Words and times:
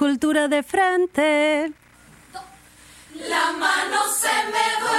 cultura 0.00 0.48
de 0.48 0.62
frente. 0.62 1.74
La 3.28 3.52
mano 3.52 3.98
se 4.10 4.34
me 4.54 4.89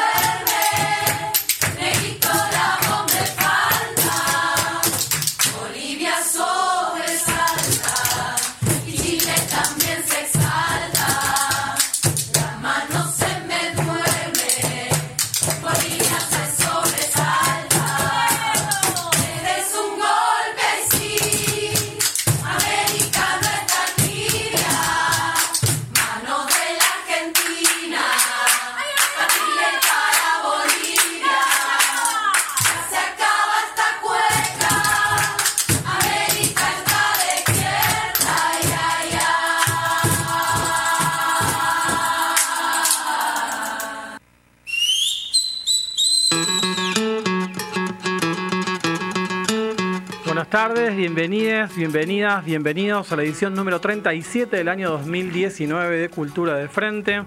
bienvenidas, 51.02 51.76
bienvenidas, 51.76 52.46
bienvenidos 52.46 53.12
a 53.12 53.16
la 53.16 53.24
edición 53.24 53.56
número 53.56 53.82
37 53.82 54.56
del 54.56 54.68
año 54.68 54.92
2019 54.92 55.98
de 55.98 56.10
Cultura 56.10 56.54
de 56.54 56.68
Frente. 56.68 57.24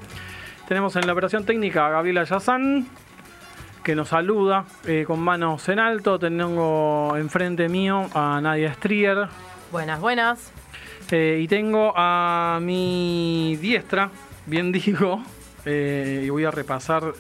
Tenemos 0.69 0.95
en 0.95 1.09
la 1.09 1.13
operación 1.13 1.45
técnica 1.45 1.85
a 1.85 1.91
Gabriela 1.91 2.23
Yazán, 2.23 2.87
que 3.83 3.97
nos 3.97 4.11
saluda 4.11 4.65
eh, 4.87 5.03
con 5.05 5.19
manos 5.19 5.69
en 5.69 5.81
alto. 5.81 6.21
Tengo 6.21 7.17
enfrente 7.17 7.69
mío 7.69 8.09
a 8.15 8.41
Nadia 8.41 8.73
Strier. 8.75 9.27
Buenas, 9.73 10.01
buenas. 10.01 10.53
Eh, 11.11 11.41
y 11.43 11.49
tengo 11.49 11.93
a 11.97 12.61
mi 12.63 13.59
diestra, 13.61 14.09
bien 14.47 14.71
digo, 14.73 15.21
eh, 15.65 16.23
y 16.27 16.31
voy 16.31 16.45
a 16.45 16.53
repasar 16.53 17.13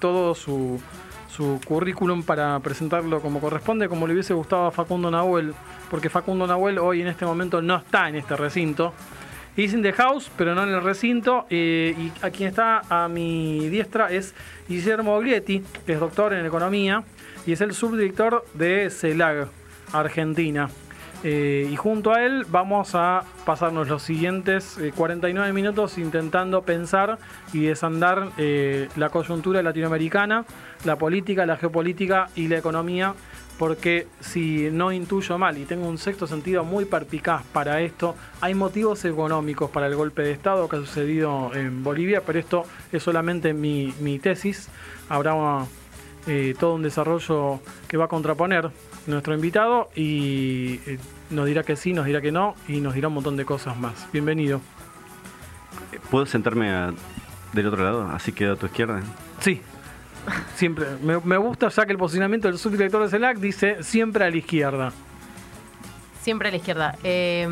todo 0.00 0.34
su, 0.34 0.80
su 1.28 1.60
currículum 1.64 2.24
para 2.24 2.58
presentarlo 2.58 3.22
como 3.22 3.40
corresponde, 3.40 3.88
como 3.88 4.08
le 4.08 4.14
hubiese 4.14 4.34
gustado 4.34 4.66
a 4.66 4.70
Facundo 4.72 5.08
Nahuel, 5.08 5.54
porque 5.90 6.08
Facundo 6.08 6.46
Nahuel 6.46 6.78
hoy 6.78 7.02
en 7.02 7.08
este 7.08 7.26
momento 7.26 7.60
no 7.60 7.76
está 7.76 8.08
en 8.08 8.14
este 8.16 8.36
recinto. 8.36 8.94
Is 9.56 9.74
in 9.74 9.82
the 9.82 9.92
house, 9.92 10.30
pero 10.38 10.54
no 10.54 10.62
en 10.62 10.70
el 10.70 10.82
recinto. 10.82 11.46
eh, 11.50 11.94
y 11.98 12.12
a 12.24 12.30
quien 12.30 12.48
está 12.48 12.82
a 12.88 13.08
mi 13.08 13.68
diestra 13.68 14.10
es 14.10 14.34
Guillermo 14.68 15.16
Oglietti, 15.16 15.62
que 15.84 15.92
es 15.92 16.00
doctor 16.00 16.32
en 16.32 16.46
economía 16.46 17.02
y 17.46 17.52
es 17.52 17.60
el 17.60 17.74
subdirector 17.74 18.44
de 18.54 18.88
CELAG, 18.90 19.48
Argentina. 19.92 20.70
Eh, 21.22 21.68
y 21.70 21.76
junto 21.76 22.14
a 22.14 22.24
él 22.24 22.46
vamos 22.48 22.94
a 22.94 23.24
pasarnos 23.44 23.88
los 23.88 24.02
siguientes 24.02 24.78
eh, 24.78 24.90
49 24.94 25.52
minutos 25.52 25.98
intentando 25.98 26.62
pensar 26.62 27.18
y 27.52 27.64
desandar 27.64 28.30
eh, 28.38 28.88
la 28.96 29.10
coyuntura 29.10 29.62
latinoamericana, 29.62 30.46
la 30.84 30.96
política, 30.96 31.44
la 31.44 31.58
geopolítica 31.58 32.28
y 32.36 32.48
la 32.48 32.56
economía, 32.56 33.14
porque 33.60 34.06
si 34.20 34.70
no 34.72 34.90
intuyo 34.90 35.36
mal 35.36 35.58
y 35.58 35.66
tengo 35.66 35.86
un 35.86 35.98
sexto 35.98 36.26
sentido 36.26 36.64
muy 36.64 36.86
perpicaz 36.86 37.42
para 37.52 37.82
esto, 37.82 38.16
hay 38.40 38.54
motivos 38.54 39.04
económicos 39.04 39.68
para 39.70 39.86
el 39.86 39.94
golpe 39.96 40.22
de 40.22 40.30
Estado 40.32 40.66
que 40.66 40.76
ha 40.76 40.78
sucedido 40.78 41.54
en 41.54 41.84
Bolivia, 41.84 42.22
pero 42.24 42.38
esto 42.38 42.64
es 42.90 43.02
solamente 43.02 43.52
mi, 43.52 43.92
mi 44.00 44.18
tesis. 44.18 44.70
Habrá 45.10 45.34
eh, 46.26 46.54
todo 46.58 46.76
un 46.76 46.82
desarrollo 46.82 47.60
que 47.86 47.98
va 47.98 48.06
a 48.06 48.08
contraponer 48.08 48.70
nuestro 49.06 49.34
invitado 49.34 49.90
y 49.94 50.80
eh, 50.86 50.98
nos 51.28 51.44
dirá 51.44 51.62
que 51.62 51.76
sí, 51.76 51.92
nos 51.92 52.06
dirá 52.06 52.22
que 52.22 52.32
no 52.32 52.54
y 52.66 52.80
nos 52.80 52.94
dirá 52.94 53.08
un 53.08 53.14
montón 53.14 53.36
de 53.36 53.44
cosas 53.44 53.76
más. 53.76 54.08
Bienvenido. 54.10 54.62
¿Puedo 56.10 56.24
sentarme 56.24 56.70
a- 56.70 56.94
del 57.52 57.66
otro 57.66 57.84
lado? 57.84 58.08
Así 58.10 58.32
quedo 58.32 58.54
a 58.54 58.56
tu 58.56 58.64
izquierda. 58.64 59.02
Sí, 59.40 59.60
siempre. 60.54 60.86
Me, 61.02 61.36
gusta 61.36 61.68
ya 61.68 61.86
que 61.86 61.92
el 61.92 61.98
posicionamiento 61.98 62.48
del 62.48 62.58
subdirector 62.58 63.02
de 63.02 63.08
CELAC 63.08 63.38
dice 63.38 63.82
siempre 63.82 64.24
a 64.24 64.30
la 64.30 64.36
izquierda. 64.36 64.92
Siempre 66.22 66.48
a 66.48 66.50
la 66.50 66.56
izquierda. 66.58 66.96
Eh, 67.02 67.48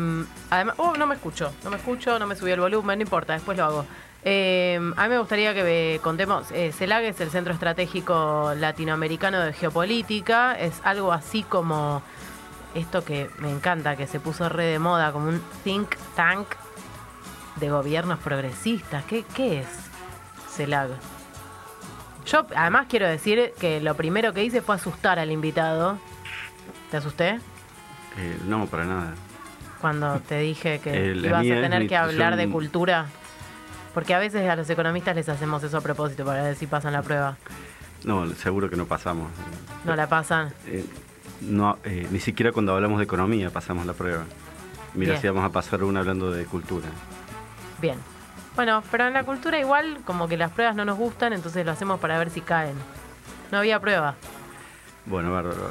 además, 0.49 0.75
oh, 0.77 0.95
no 0.95 1.07
me 1.07 1.15
escucho, 1.15 1.51
no 1.63 1.69
me 1.69 1.77
escucho, 1.77 2.19
no 2.19 2.27
me 2.27 2.35
subí 2.35 2.51
el 2.51 2.59
volumen, 2.59 2.99
no 2.99 3.03
importa, 3.03 3.33
después 3.33 3.57
lo 3.57 3.65
hago. 3.65 3.85
Eh, 4.23 4.77
a 4.97 5.03
mí 5.03 5.09
me 5.09 5.19
gustaría 5.19 5.53
que 5.53 5.95
eh, 5.95 5.99
contemos, 5.99 6.51
eh, 6.51 6.73
CELAG 6.73 7.03
es 7.05 7.21
el 7.21 7.29
Centro 7.29 7.53
Estratégico 7.53 8.53
Latinoamericano 8.57 9.39
de 9.39 9.53
Geopolítica, 9.53 10.59
es 10.59 10.81
algo 10.83 11.13
así 11.13 11.43
como 11.43 12.01
esto 12.75 13.05
que 13.05 13.29
me 13.39 13.49
encanta, 13.49 13.95
que 13.95 14.07
se 14.07 14.19
puso 14.19 14.49
re 14.49 14.65
de 14.65 14.79
moda, 14.79 15.13
como 15.13 15.29
un 15.29 15.41
think 15.63 15.95
tank 16.15 16.47
de 17.55 17.69
gobiernos 17.69 18.19
progresistas. 18.19 19.05
¿Qué, 19.05 19.23
qué 19.33 19.61
es 19.61 19.67
CELAG? 20.49 20.89
Yo 22.29 22.45
además 22.55 22.85
quiero 22.87 23.07
decir 23.07 23.53
que 23.59 23.81
lo 23.81 23.95
primero 23.95 24.33
que 24.33 24.43
hice 24.43 24.61
fue 24.61 24.75
asustar 24.75 25.17
al 25.17 25.31
invitado. 25.31 25.97
¿Te 26.91 26.97
asusté? 26.97 27.39
Eh, 28.17 28.37
no, 28.45 28.65
para 28.67 28.85
nada. 28.85 29.13
cuando 29.81 30.19
te 30.19 30.39
dije 30.39 30.79
que 30.79 31.13
ibas 31.15 31.39
a 31.39 31.61
tener 31.61 31.87
que 31.87 31.95
hablar 31.95 32.35
de 32.35 32.49
cultura? 32.49 33.07
Porque 33.93 34.13
a 34.13 34.19
veces 34.19 34.47
a 34.47 34.55
los 34.55 34.69
economistas 34.69 35.15
les 35.15 35.27
hacemos 35.29 35.63
eso 35.63 35.77
a 35.77 35.81
propósito 35.81 36.23
para 36.23 36.43
ver 36.43 36.55
si 36.55 36.67
pasan 36.67 36.93
la 36.93 37.01
prueba. 37.01 37.37
No, 38.03 38.27
seguro 38.35 38.69
que 38.69 38.75
no 38.75 38.85
pasamos. 38.85 39.31
No 39.83 39.95
la 39.95 40.07
pasan. 40.07 40.53
Eh, 40.67 40.85
no, 41.41 41.79
eh, 41.83 42.07
ni 42.11 42.19
siquiera 42.19 42.51
cuando 42.51 42.75
hablamos 42.75 42.99
de 42.99 43.05
economía 43.05 43.49
pasamos 43.49 43.85
la 43.85 43.93
prueba. 43.93 44.25
Mira 44.93 45.13
Bien. 45.13 45.21
si 45.21 45.27
vamos 45.27 45.43
a 45.43 45.49
pasar 45.49 45.83
una 45.83 46.01
hablando 46.01 46.31
de 46.31 46.45
cultura. 46.45 46.87
Bien. 47.81 47.97
Bueno, 48.59 48.83
pero 48.91 49.07
en 49.07 49.13
la 49.13 49.23
cultura 49.23 49.57
igual 49.57 49.99
como 50.03 50.27
que 50.27 50.35
las 50.35 50.51
pruebas 50.51 50.75
no 50.75 50.83
nos 50.83 50.97
gustan, 50.97 51.31
entonces 51.31 51.65
lo 51.65 51.71
hacemos 51.71 51.97
para 52.01 52.19
ver 52.19 52.29
si 52.29 52.41
caen. 52.41 52.75
No 53.53 53.59
había 53.59 53.79
prueba. 53.79 54.15
Bueno, 55.05 55.31
bárbaro. 55.31 55.69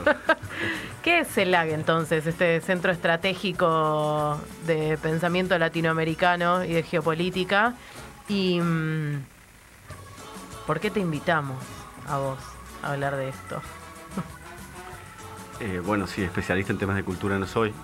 ¿Qué 1.03 1.19
es 1.19 1.28
CELAG 1.28 1.69
entonces, 1.69 2.26
este 2.26 2.62
centro 2.62 2.91
estratégico 2.91 4.41
de 4.66 4.97
pensamiento 5.03 5.59
latinoamericano 5.59 6.65
y 6.65 6.72
de 6.72 6.82
geopolítica? 6.82 7.75
¿Y 8.26 8.59
mm, 8.59 9.22
por 10.66 10.81
qué 10.81 10.91
te 10.91 11.00
invitamos 11.00 11.62
a 12.09 12.16
vos 12.16 12.38
a 12.82 12.93
hablar 12.93 13.16
de 13.16 13.28
esto? 13.28 13.60
Eh, 15.60 15.82
bueno, 15.84 16.06
sí, 16.06 16.22
especialista 16.22 16.72
en 16.72 16.78
temas 16.78 16.97
de 16.97 17.05
cultura 17.05 17.38
no 17.38 17.47
soy. 17.47 17.75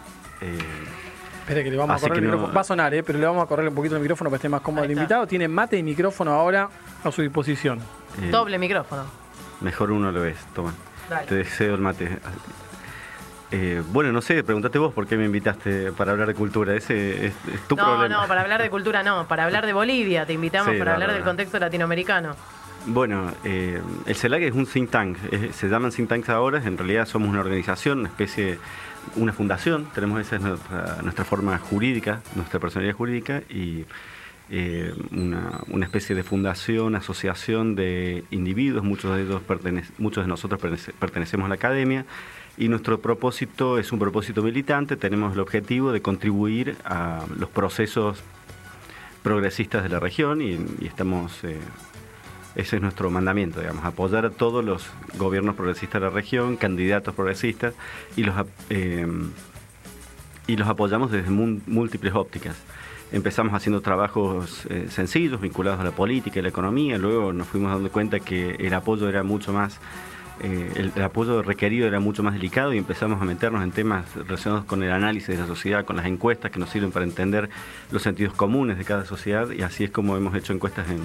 Eh, 0.40 0.58
Espera 1.44 1.62
que 1.62 1.70
le 1.70 1.76
vamos 1.76 1.96
Así 1.96 2.06
a 2.06 2.08
correr 2.08 2.24
el 2.24 2.30
no- 2.30 2.36
micrófono. 2.36 2.54
Va 2.54 2.60
a 2.60 2.64
sonar, 2.64 2.94
¿eh? 2.94 3.02
pero 3.02 3.18
le 3.18 3.26
vamos 3.26 3.42
a 3.44 3.46
correr 3.46 3.68
un 3.68 3.74
poquito 3.74 3.96
el 3.96 4.00
micrófono 4.02 4.30
para 4.30 4.38
que 4.38 4.46
esté 4.46 4.48
más 4.48 4.62
cómodo 4.62 4.84
el 4.84 4.90
invitado. 4.92 5.26
Tiene 5.26 5.46
mate 5.46 5.76
y 5.76 5.82
micrófono 5.82 6.32
ahora 6.32 6.68
a 7.04 7.12
su 7.12 7.20
disposición. 7.22 7.80
eh, 8.22 8.30
Doble 8.30 8.58
micrófono. 8.58 9.04
Mejor 9.60 9.90
uno 9.92 10.10
lo 10.10 10.20
ves, 10.22 10.38
toma. 10.54 10.72
Dale. 11.10 11.26
Te 11.26 11.34
deseo 11.34 11.74
el 11.74 11.80
mate. 11.82 12.18
Eh, 13.50 13.82
bueno, 13.92 14.10
no 14.10 14.20
sé, 14.20 14.42
pregúntate 14.42 14.78
vos 14.78 14.92
por 14.92 15.06
qué 15.06 15.16
me 15.16 15.26
invitaste 15.26 15.92
para 15.92 16.12
hablar 16.12 16.26
de 16.28 16.34
cultura. 16.34 16.74
Ese 16.74 17.26
es, 17.26 17.34
es 17.52 17.60
tu 17.68 17.76
no, 17.76 17.84
problema. 17.84 18.22
no, 18.22 18.26
para 18.26 18.40
hablar 18.40 18.60
de 18.62 18.70
cultura 18.70 19.02
no, 19.02 19.28
para 19.28 19.44
hablar 19.44 19.64
de 19.66 19.72
Bolivia 19.72 20.26
te 20.26 20.32
invitamos 20.32 20.72
Sí, 20.72 20.78
para 20.78 20.94
hablar 20.94 21.12
del 21.12 21.22
contexto 21.22 21.58
latinoamericano. 21.58 22.34
Bueno, 22.86 23.30
eh, 23.44 23.80
el 24.06 24.14
CELAC 24.16 24.42
es 24.42 24.52
un 24.54 24.66
think 24.66 24.90
tank, 24.90 25.18
es- 25.30 25.54
se 25.56 25.68
llaman 25.68 25.90
think 25.90 26.08
tanks 26.08 26.28
ahora, 26.30 26.58
en 26.64 26.76
realidad 26.76 27.06
somos 27.06 27.28
una 27.28 27.40
organización, 27.40 28.00
una 28.00 28.08
especie, 28.08 28.58
una 29.16 29.32
fundación, 29.32 29.86
tenemos 29.94 30.20
esa 30.20 30.36
es 30.36 30.42
nuestra, 30.42 31.24
forma 31.24 31.58
jurídica, 31.58 32.22
nuestra 32.34 32.60
personalidad 32.60 32.94
jurídica 32.94 33.42
y 33.48 33.84
eh, 34.50 34.92
una, 35.12 35.60
una 35.68 35.86
especie 35.86 36.14
de 36.14 36.22
fundación, 36.22 36.94
asociación 36.96 37.74
de 37.74 38.24
individuos, 38.30 38.84
muchos 38.84 39.16
de 39.16 39.22
ellos 39.22 39.42
muchos 39.98 40.24
de 40.24 40.28
nosotros 40.28 40.60
pertenece- 40.60 40.92
pertenecemos 40.98 41.46
a 41.46 41.48
la 41.48 41.54
academia 41.54 42.04
y 42.58 42.68
nuestro 42.68 43.00
propósito 43.00 43.78
es 43.78 43.90
un 43.92 43.98
propósito 43.98 44.42
militante, 44.42 44.96
tenemos 44.96 45.32
el 45.32 45.40
objetivo 45.40 45.92
de 45.92 46.02
contribuir 46.02 46.76
a 46.84 47.24
los 47.38 47.48
procesos 47.48 48.22
progresistas 49.22 49.82
de 49.82 49.88
la 49.88 49.98
región 50.00 50.42
y, 50.42 50.58
y 50.80 50.86
estamos 50.86 51.42
eh, 51.44 51.58
ese 52.56 52.76
es 52.76 52.82
nuestro 52.82 53.10
mandamiento, 53.10 53.60
digamos, 53.60 53.84
apoyar 53.84 54.26
a 54.26 54.30
todos 54.30 54.64
los 54.64 54.86
gobiernos 55.18 55.56
progresistas 55.56 56.00
de 56.00 56.08
la 56.08 56.14
región, 56.14 56.56
candidatos 56.56 57.14
progresistas, 57.14 57.74
y 58.16 58.24
los, 58.24 58.34
eh, 58.70 59.06
y 60.46 60.56
los 60.56 60.68
apoyamos 60.68 61.10
desde 61.10 61.30
múltiples 61.30 62.14
ópticas. 62.14 62.56
Empezamos 63.12 63.54
haciendo 63.54 63.80
trabajos 63.80 64.66
eh, 64.70 64.86
sencillos 64.88 65.40
vinculados 65.40 65.80
a 65.80 65.84
la 65.84 65.92
política 65.92 66.38
y 66.38 66.42
la 66.42 66.48
economía, 66.48 66.98
luego 66.98 67.32
nos 67.32 67.48
fuimos 67.48 67.72
dando 67.72 67.90
cuenta 67.90 68.20
que 68.20 68.52
el 68.58 68.74
apoyo 68.74 69.08
era 69.08 69.22
mucho 69.22 69.52
más 69.52 69.80
eh, 70.40 70.90
el, 70.96 71.02
apoyo 71.02 71.42
requerido 71.42 71.86
era 71.86 72.00
mucho 72.00 72.24
más 72.24 72.34
delicado 72.34 72.74
y 72.74 72.78
empezamos 72.78 73.22
a 73.22 73.24
meternos 73.24 73.62
en 73.62 73.70
temas 73.70 74.04
relacionados 74.16 74.64
con 74.64 74.82
el 74.82 74.90
análisis 74.90 75.28
de 75.28 75.36
la 75.36 75.46
sociedad, 75.46 75.84
con 75.84 75.94
las 75.94 76.06
encuestas 76.06 76.50
que 76.50 76.58
nos 76.58 76.70
sirven 76.70 76.90
para 76.90 77.04
entender 77.04 77.50
los 77.92 78.02
sentidos 78.02 78.34
comunes 78.34 78.76
de 78.76 78.84
cada 78.84 79.04
sociedad 79.04 79.50
y 79.52 79.62
así 79.62 79.84
es 79.84 79.90
como 79.90 80.16
hemos 80.16 80.34
hecho 80.34 80.52
encuestas 80.52 80.90
en 80.90 81.00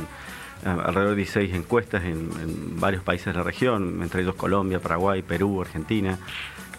alrededor 0.64 1.12
de 1.12 1.16
16 1.18 1.54
encuestas 1.54 2.04
en, 2.04 2.80
varios 2.80 3.04
países 3.04 3.28
de 3.28 3.34
la 3.34 3.44
región, 3.44 4.02
entre 4.02 4.22
ellos 4.22 4.36
Colombia, 4.36 4.80
Paraguay, 4.80 5.22
Perú, 5.22 5.62
Argentina. 5.62 6.18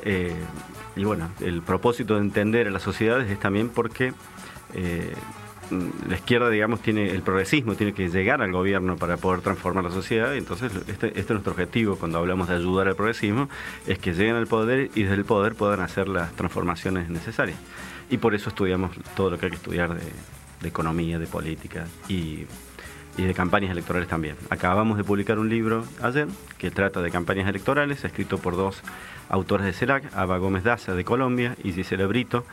Eh, 0.02 0.34
y 0.96 1.04
bueno, 1.04 1.30
el 1.40 1.62
propósito 1.62 2.14
de 2.14 2.20
entender 2.20 2.66
a 2.66 2.70
las 2.70 2.82
sociedades 2.82 3.30
es 3.30 3.38
también 3.38 3.68
porque 3.68 4.12
eh, 4.74 5.12
la 6.08 6.14
izquierda, 6.14 6.50
digamos, 6.50 6.80
tiene 6.80 7.10
el 7.10 7.22
progresismo, 7.22 7.74
tiene 7.74 7.92
que 7.92 8.08
llegar 8.08 8.42
al 8.42 8.50
gobierno 8.50 8.96
para 8.96 9.16
poder 9.16 9.40
transformar 9.40 9.84
la 9.84 9.90
sociedad. 9.90 10.34
y 10.34 10.38
Entonces, 10.38 10.72
este, 10.88 11.08
este 11.08 11.20
es 11.20 11.30
nuestro 11.30 11.52
objetivo 11.52 11.96
cuando 11.96 12.18
hablamos 12.18 12.48
de 12.48 12.56
ayudar 12.56 12.88
al 12.88 12.96
progresismo, 12.96 13.48
es 13.86 13.98
que 13.98 14.12
lleguen 14.12 14.36
al 14.36 14.46
poder 14.46 14.90
y 14.94 15.02
desde 15.02 15.14
el 15.14 15.24
poder 15.24 15.54
puedan 15.54 15.80
hacer 15.80 16.08
las 16.08 16.32
transformaciones 16.32 17.08
necesarias. 17.08 17.58
Y 18.10 18.18
por 18.18 18.34
eso 18.34 18.48
estudiamos 18.48 18.90
todo 19.14 19.30
lo 19.30 19.38
que 19.38 19.46
hay 19.46 19.50
que 19.50 19.56
estudiar 19.56 19.94
de, 19.94 20.02
de 20.60 20.68
economía, 20.68 21.18
de 21.18 21.26
política 21.26 21.86
y, 22.08 22.46
y 23.20 23.24
de 23.26 23.34
campañas 23.34 23.70
electorales 23.70 24.08
también. 24.08 24.36
Acabamos 24.48 24.96
de 24.96 25.04
publicar 25.04 25.38
un 25.38 25.48
libro 25.50 25.84
ayer 26.02 26.26
que 26.58 26.70
trata 26.70 27.02
de 27.02 27.10
campañas 27.10 27.46
electorales, 27.48 28.02
escrito 28.04 28.38
por 28.38 28.56
dos 28.56 28.80
autores 29.28 29.66
de 29.66 29.72
CELAC, 29.74 30.04
Ava 30.16 30.38
Gómez 30.38 30.64
Daza 30.64 30.94
de 30.94 31.04
Colombia 31.04 31.54
y 31.62 31.72
Gisela 31.72 32.06
Brito 32.06 32.44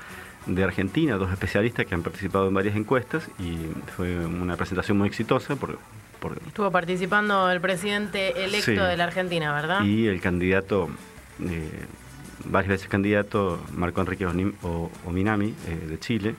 de 0.45 0.63
Argentina, 0.63 1.15
dos 1.15 1.31
especialistas 1.31 1.85
que 1.85 1.95
han 1.95 2.03
participado 2.03 2.47
en 2.49 2.53
varias 2.53 2.75
encuestas 2.75 3.29
y 3.39 3.57
fue 3.95 4.17
una 4.25 4.55
presentación 4.57 4.97
muy 4.97 5.07
exitosa 5.07 5.55
por, 5.55 5.79
por- 6.19 6.37
Estuvo 6.45 6.69
participando 6.71 7.49
el 7.49 7.61
presidente 7.61 8.43
electo 8.43 8.65
Sí. 8.71 8.75
de 8.75 8.97
la 8.97 9.05
Argentina, 9.05 9.53
¿verdad? 9.53 9.83
y 9.83 10.07
el 10.07 10.19
candidato, 10.21 10.89
eh, 11.43 11.69
varias 12.45 12.69
veces 12.69 12.87
candidato, 12.89 13.59
Marco 13.73 14.01
Enrique 14.01 14.25
Ominami 15.05 15.53
eh, 15.67 15.87
de 15.87 15.99
Chile, 15.99 16.35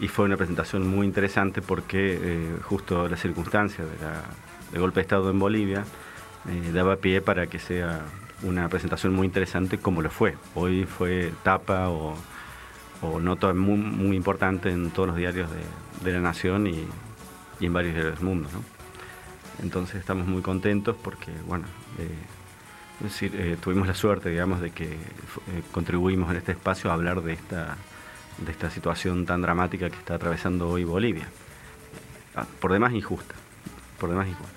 y 0.00 0.08
fue 0.08 0.24
una 0.24 0.36
presentación 0.36 0.88
muy 0.88 1.06
interesante 1.06 1.60
porque 1.60 2.18
eh, 2.20 2.56
justo 2.62 3.06
la 3.08 3.16
circunstancia 3.16 3.84
de 3.84 3.90
del 4.72 4.80
golpe 4.80 5.00
de 5.00 5.02
Estado 5.02 5.30
en 5.30 5.38
Bolivia 5.38 5.84
eh, 6.48 6.70
daba 6.72 6.96
pie 6.96 7.20
para 7.20 7.46
que 7.48 7.58
sea 7.58 8.02
una 8.42 8.68
presentación 8.68 9.12
muy 9.12 9.26
interesante 9.26 9.78
como 9.78 10.00
lo 10.00 10.10
fue. 10.10 10.36
Hoy 10.54 10.84
fue 10.84 11.32
tapa 11.42 11.90
o, 11.90 12.16
nota 13.20 13.52
muy, 13.52 14.16
importante 14.16 14.70
en 14.70 14.90
todos 14.90 15.08
los 15.08 15.16
diarios 15.16 15.48
de, 16.02 16.12
la 16.12 16.20
nación 16.20 16.66
y, 16.66 16.86
en 17.60 17.72
varios 17.72 17.94
diarios 17.94 18.16
del 18.16 18.24
mundo. 18.24 18.48
Entonces 19.62 19.96
estamos 19.96 20.26
muy 20.26 20.42
contentos 20.42 20.96
porque, 21.02 21.32
bueno, 21.46 21.64
eh, 21.98 22.08
es 22.98 23.04
decir, 23.04 23.58
tuvimos 23.60 23.88
la 23.88 23.94
suerte, 23.94 24.28
digamos, 24.28 24.60
de 24.60 24.70
que 24.70 24.96
contribuimos 25.72 26.30
en 26.30 26.36
este 26.36 26.52
espacio 26.52 26.90
a 26.90 26.94
hablar 26.94 27.22
de 27.22 27.32
esta, 27.32 27.76
de 28.40 28.52
esta 28.52 28.70
situación 28.70 29.26
tan 29.26 29.42
dramática 29.42 29.90
que 29.90 29.96
está 29.96 30.14
atravesando 30.14 30.68
hoy 30.68 30.84
Bolivia. 30.84 31.28
Ah, 32.34 32.46
por 32.60 32.72
demás 32.72 32.92
injusta, 32.92 33.34
por 33.98 34.08
demás 34.10 34.28
injusta. 34.28 34.52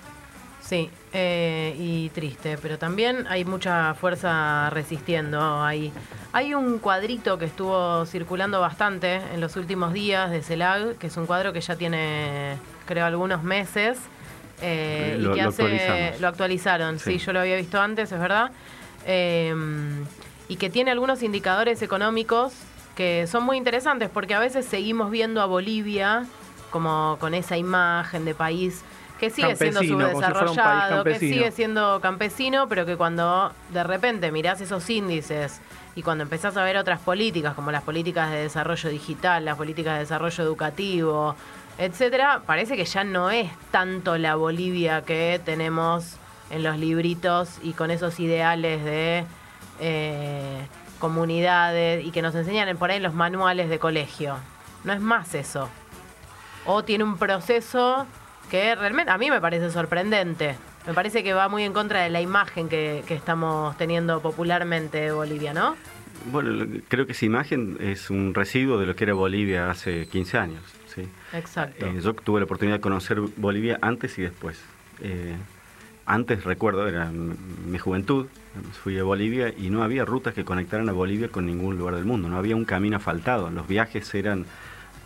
Sí, 0.62 0.88
eh, 1.12 1.76
y 1.78 2.08
triste, 2.10 2.56
pero 2.62 2.78
también 2.78 3.26
hay 3.28 3.44
mucha 3.44 3.92
fuerza 3.94 4.70
resistiendo. 4.70 5.62
Hay, 5.62 5.92
hay 6.32 6.54
un 6.54 6.78
cuadrito 6.78 7.36
que 7.38 7.44
estuvo 7.44 8.06
circulando 8.06 8.60
bastante 8.62 9.16
en 9.34 9.42
los 9.42 9.56
últimos 9.56 9.92
días 9.92 10.30
de 10.30 10.42
CELAG, 10.42 10.94
que 10.96 11.08
es 11.08 11.16
un 11.18 11.26
cuadro 11.26 11.52
que 11.52 11.60
ya 11.60 11.76
tiene, 11.76 12.56
creo, 12.86 13.04
algunos 13.04 13.42
meses. 13.42 13.98
eh, 14.62 15.16
Lo- 15.20 15.32
y 15.32 15.36
que 15.36 15.42
lo 15.42 15.48
hace, 15.50 16.14
lo 16.20 16.28
actualizaron, 16.28 16.98
sí. 16.98 17.18
Sí. 17.18 17.26
yo 17.26 17.32
lo 17.34 17.40
había 17.40 17.56
visto 17.56 17.78
antes, 17.78 18.10
es 18.10 18.18
verdad. 18.18 18.50
Eh, 19.04 19.54
y 20.48 20.56
que 20.56 20.70
tiene 20.70 20.90
algunos 20.90 21.22
indicadores 21.22 21.82
económicos 21.82 22.54
que 22.94 23.26
son 23.26 23.44
muy 23.44 23.56
interesantes, 23.56 24.10
porque 24.10 24.34
a 24.34 24.38
veces 24.38 24.66
seguimos 24.66 25.10
viendo 25.10 25.40
a 25.40 25.46
Bolivia 25.46 26.26
como 26.70 27.16
con 27.20 27.34
esa 27.34 27.56
imagen 27.56 28.24
de 28.24 28.34
país 28.34 28.82
que 29.18 29.30
sigue 29.30 29.54
siendo 29.56 29.80
si 29.80 29.88
subdesarrollado, 29.88 31.04
que 31.04 31.18
sigue 31.18 31.50
siendo 31.52 32.00
campesino, 32.00 32.68
pero 32.68 32.84
que 32.84 32.96
cuando 32.96 33.52
de 33.72 33.84
repente 33.84 34.32
mirás 34.32 34.60
esos 34.60 34.88
índices 34.90 35.60
y 35.94 36.02
cuando 36.02 36.24
empezás 36.24 36.56
a 36.56 36.64
ver 36.64 36.76
otras 36.76 37.00
políticas, 37.00 37.54
como 37.54 37.70
las 37.70 37.82
políticas 37.82 38.30
de 38.30 38.38
desarrollo 38.38 38.90
digital, 38.90 39.44
las 39.44 39.56
políticas 39.56 39.94
de 39.94 40.00
desarrollo 40.00 40.42
educativo, 40.42 41.36
etcétera, 41.78 42.42
parece 42.44 42.76
que 42.76 42.84
ya 42.84 43.04
no 43.04 43.30
es 43.30 43.50
tanto 43.70 44.18
la 44.18 44.34
Bolivia 44.34 45.02
que 45.02 45.40
tenemos 45.44 46.16
en 46.50 46.62
los 46.62 46.78
libritos 46.78 47.58
y 47.62 47.72
con 47.72 47.90
esos 47.90 48.18
ideales 48.20 48.84
de 48.84 49.24
eh, 49.80 50.66
comunidades 51.08 52.02
y 52.04 52.10
que 52.12 52.22
nos 52.22 52.34
enseñan 52.34 52.66
en- 52.68 52.78
por 52.78 52.90
ahí 52.90 52.98
los 52.98 53.12
manuales 53.12 53.68
de 53.68 53.78
colegio. 53.78 54.36
No 54.84 54.92
es 54.94 55.00
más 55.00 55.34
eso. 55.34 55.68
O 56.64 56.82
tiene 56.82 57.04
un 57.04 57.18
proceso 57.18 58.06
que 58.50 58.74
realmente 58.74 59.10
a 59.12 59.18
mí 59.18 59.30
me 59.30 59.38
parece 59.40 59.70
sorprendente. 59.70 60.56
Me 60.86 60.94
parece 60.94 61.22
que 61.22 61.34
va 61.34 61.48
muy 61.50 61.62
en 61.62 61.74
contra 61.74 62.00
de 62.02 62.08
la 62.10 62.20
imagen 62.22 62.68
que, 62.70 63.04
que 63.06 63.14
estamos 63.14 63.76
teniendo 63.76 64.20
popularmente 64.20 64.98
de 64.98 65.12
Bolivia, 65.12 65.52
¿no? 65.52 65.76
Bueno, 66.32 66.64
creo 66.88 67.04
que 67.06 67.12
esa 67.12 67.26
imagen 67.26 67.76
es 67.80 68.08
un 68.08 68.32
residuo 68.32 68.78
de 68.78 68.86
lo 68.86 68.96
que 68.96 69.04
era 69.04 69.12
Bolivia 69.12 69.70
hace 69.70 70.06
15 70.08 70.38
años. 70.38 70.62
¿sí? 70.94 71.06
Exacto. 71.34 71.84
Eh, 71.86 72.00
yo 72.02 72.14
tuve 72.14 72.40
la 72.40 72.44
oportunidad 72.44 72.76
de 72.76 72.80
conocer 72.80 73.20
Bolivia 73.36 73.78
antes 73.82 74.18
y 74.18 74.22
después. 74.22 74.58
Eh, 75.02 75.36
antes, 76.06 76.44
recuerdo, 76.44 76.86
era 76.88 77.06
mi 77.10 77.78
juventud, 77.78 78.26
fui 78.82 78.98
a 78.98 79.02
Bolivia 79.04 79.48
y 79.56 79.70
no 79.70 79.82
había 79.82 80.04
rutas 80.04 80.34
que 80.34 80.44
conectaran 80.44 80.88
a 80.88 80.92
Bolivia 80.92 81.28
con 81.28 81.46
ningún 81.46 81.78
lugar 81.78 81.94
del 81.96 82.04
mundo. 82.04 82.28
No 82.28 82.36
había 82.36 82.56
un 82.56 82.64
camino 82.64 82.96
asfaltado. 82.98 83.50
Los 83.50 83.66
viajes 83.66 84.14
eran 84.14 84.44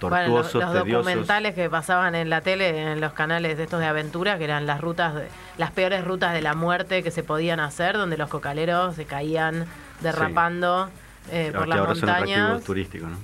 Bueno, 0.01 0.17
los, 0.29 0.51
tortuosos, 0.51 0.63
los 0.75 0.83
tediosos. 0.85 1.05
documentales 1.07 1.55
que 1.55 1.71
pasaban 1.71 2.15
en 2.15 2.29
la 2.31 2.41
tele, 2.41 2.93
en 2.93 3.01
los 3.01 3.13
canales 3.13 3.57
de 3.57 3.65
estos 3.65 3.81
de 3.81 3.87
aventura, 3.87 4.39
que 4.39 4.45
eran 4.45 4.67
las 4.67 4.81
rutas, 4.81 5.15
de- 5.15 5.29
las 5.57 5.71
peores 5.71 6.05
rutas 6.05 6.33
de 6.35 6.43
la 6.43 6.55
muerte 6.55 7.03
que 7.03 7.11
se 7.11 7.23
podían 7.23 7.61
hacer, 7.61 7.97
donde 7.97 8.17
los 8.17 8.29
cocaleros 8.29 8.95
se 8.97 9.05
caían 9.07 9.67
derrapando 10.01 10.91
eh, 11.31 11.53
por 11.55 11.69
las 11.69 11.79
ahora 11.79 11.95
son 11.95 12.63
turísticos, 12.63 13.11
¿no? 13.11 13.17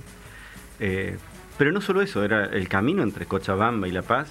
Eh, 0.79 1.17
pero 1.57 1.71
no 1.71 1.79
solo 1.81 2.01
eso, 2.01 2.23
era 2.23 2.45
el 2.45 2.67
camino 2.67 3.01
entre 3.03 3.25
Cochabamba 3.25 3.87
y 3.87 3.91
La 3.91 4.01
Paz. 4.01 4.29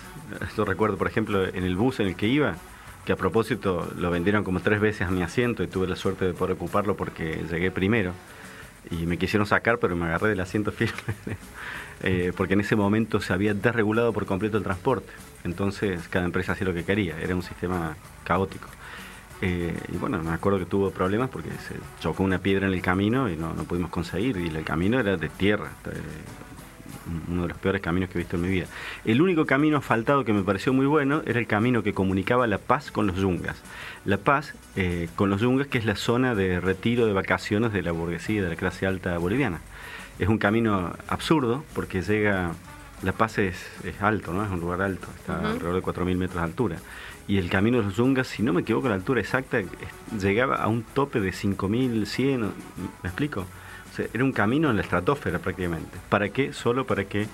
Yo 0.56 0.64
recuerdo, 0.64 0.96
por 0.99 1.08
ejemplo, 1.08 1.44
en 1.46 1.64
el 1.64 1.75
bus 1.75 2.00
en 2.00 2.08
el 2.08 2.17
que 2.17 2.26
iba, 2.26 2.55
que 3.04 3.12
a 3.12 3.16
propósito 3.16 3.90
lo 3.96 4.10
vendieron 4.10 4.44
como 4.44 4.60
tres 4.60 4.80
veces 4.80 5.06
a 5.06 5.10
mi 5.10 5.22
asiento 5.22 5.62
y 5.62 5.66
tuve 5.66 5.86
la 5.86 5.96
suerte 5.96 6.24
de 6.24 6.34
poder 6.34 6.54
ocuparlo 6.54 6.96
porque 6.96 7.44
llegué 7.50 7.70
primero. 7.70 8.12
Y 8.90 9.06
me 9.06 9.16
quisieron 9.16 9.46
sacar, 9.46 9.78
pero 9.78 9.96
me 9.96 10.06
agarré 10.06 10.28
del 10.28 10.40
asiento 10.40 10.72
firme. 10.72 10.94
Eh, 12.02 12.32
porque 12.36 12.54
en 12.54 12.60
ese 12.60 12.76
momento 12.76 13.20
se 13.20 13.32
había 13.32 13.54
desregulado 13.54 14.12
por 14.12 14.26
completo 14.26 14.58
el 14.58 14.64
transporte. 14.64 15.10
Entonces 15.44 16.06
cada 16.08 16.24
empresa 16.24 16.52
hacía 16.52 16.67
lo 16.67 16.74
que 16.74 16.84
quería. 16.84 17.19
Era 17.19 17.34
un 17.34 17.43
sistema 17.43 17.96
caótico. 18.24 18.69
Eh, 19.40 19.74
y 19.93 19.96
bueno, 19.96 20.22
me 20.22 20.32
acuerdo 20.32 20.58
que 20.58 20.67
tuvo 20.67 20.90
problemas 20.90 21.29
porque 21.31 21.50
se 21.50 21.74
chocó 22.00 22.22
una 22.22 22.38
piedra 22.38 22.67
en 22.67 22.72
el 22.72 22.82
camino 22.82 23.29
y 23.29 23.36
no, 23.36 23.52
pudimos 23.64 23.90
conseguir. 23.90 24.36
Y 24.36 24.48
el 24.48 24.64
camino 24.64 24.98
era 24.98 25.17
de 25.17 25.29
tierra, 25.29 25.70
eh, 25.86 26.00
uno 27.31 27.43
de 27.43 27.49
los 27.49 27.58
peores 27.58 27.81
caminos 27.82 28.11
que 28.11 28.19
he 28.19 28.20
visto 28.23 28.37
en 28.37 28.43
mi 28.43 28.49
vida. 28.49 28.67
El 29.05 29.20
único 29.20 29.46
camino 29.46 29.79
asfaltado 29.79 30.25
que 30.25 30.32
me 30.32 30.43
pareció 30.43 30.73
muy 30.73 30.87
bueno 30.87 31.23
era 31.27 31.39
el 31.39 31.46
camino 31.46 31.82
que 31.82 31.93
comunicaba 31.93 32.46
La 32.46 32.58
Paz 32.58 32.91
con 32.91 33.06
los 33.06 33.17
Yungas. 33.17 33.61
La 34.05 34.17
Paz 34.19 34.55
eh, 34.77 35.08
con 35.17 35.31
los 35.31 35.41
Yungas, 35.41 35.67
que 35.67 35.79
es 35.79 35.84
la 35.84 35.96
zona 35.96 36.34
de 36.34 36.61
retiro 36.61 37.06
de 37.06 37.13
vacaciones 37.13 37.73
de 37.73 37.82
la 37.82 37.93
burguesía, 37.93 38.43
de 38.43 38.49
la 38.49 38.56
clase 38.56 38.87
alta 38.87 39.17
boliviana. 39.19 39.61
Es 40.19 40.29
un 40.29 40.39
camino 40.39 40.93
absurdo 41.08 41.65
porque 41.75 42.03
llega... 42.03 42.53
La 43.03 43.13
Paz 43.13 43.37
es, 43.39 43.56
es 43.84 44.01
alto, 44.01 44.32
¿no? 44.32 44.44
Es 44.44 44.51
un 44.51 44.61
lugar 44.61 44.81
alto, 44.81 45.08
está 45.19 45.37
Ujú. 45.39 45.46
alrededor 45.49 45.75
de 45.75 45.82
4.000 45.82 46.17
metros 46.17 46.37
de 46.37 46.44
altura. 46.44 46.77
Y 47.29 47.37
el 47.37 47.51
camino 47.51 47.79
de 47.79 47.84
los 47.84 47.96
Yungas, 47.96 48.29
si 48.29 48.43
no 48.43 48.55
me 48.55 48.63
equivoco 48.63 48.89
la 48.89 48.94
altura 48.94 49.20
exacta, 49.20 49.58
llegaba 50.19 50.56
a 50.56 50.69
un 50.69 50.82
tope 50.84 51.20
de 51.20 51.31
5.100, 51.31 52.39
¿me 52.39 52.49
explico? 53.08 53.44
Era 53.98 54.24
un 54.24 54.32
camino 54.32 54.70
en 54.70 54.77
la 54.77 54.82
estratosfera 54.82 55.39
prácticamente. 55.39 55.98
¿Para 56.08 56.29
qué? 56.31 56.53
Solo 56.53 56.86
para 56.86 57.05
que 57.05 57.27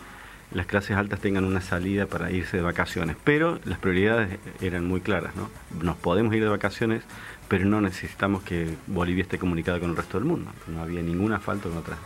las 0.52 0.66
clases 0.66 0.96
altas 0.96 1.20
tengan 1.20 1.44
una 1.44 1.60
salida 1.60 2.06
para 2.06 2.30
irse 2.30 2.56
de 2.56 2.62
vacaciones. 2.62 3.16
Pero 3.22 3.60
las 3.64 3.78
prioridades 3.78 4.38
eran 4.60 4.86
muy 4.86 5.00
claras, 5.00 5.34
¿no? 5.36 5.48
Nos 5.82 5.96
podemos 5.96 6.34
ir 6.34 6.42
de 6.42 6.48
vacaciones, 6.48 7.02
pero 7.48 7.64
no 7.64 7.80
necesitamos 7.80 8.42
que 8.42 8.74
Bolivia 8.86 9.22
esté 9.22 9.38
comunicada 9.38 9.78
con 9.78 9.90
el 9.90 9.96
resto 9.96 10.18
del 10.18 10.26
mundo. 10.26 10.50
No 10.66 10.82
había 10.82 11.02
ningún 11.02 11.32
asfalto 11.32 11.68
con 11.68 11.78
otra 11.78 11.96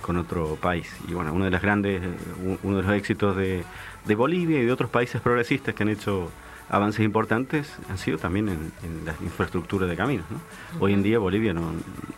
con 0.00 0.16
otro 0.16 0.56
país. 0.56 0.88
Y 1.08 1.12
bueno, 1.12 1.32
uno 1.34 1.44
de 1.44 1.50
los 1.50 1.60
grandes, 1.60 2.00
eh, 2.02 2.58
uno 2.62 2.76
de 2.76 2.82
los 2.84 2.92
éxitos 2.92 3.36
de 3.36 3.64
Bolivia 4.14 4.60
y 4.60 4.64
de 4.64 4.72
otros 4.72 4.88
países 4.90 5.20
progresistas 5.20 5.74
que 5.74 5.82
han 5.82 5.88
hecho 5.88 6.30
avances 6.68 7.04
importantes 7.04 7.72
han 7.88 7.98
sido 7.98 8.18
también 8.18 8.48
en, 8.48 8.72
en 8.82 9.04
la 9.04 9.14
infraestructura 9.22 9.86
de 9.86 9.96
caminos. 9.96 10.26
¿no? 10.30 10.40
Hoy 10.80 10.92
en 10.92 11.02
día 11.02 11.18
Bolivia 11.18 11.54
no, 11.54 11.72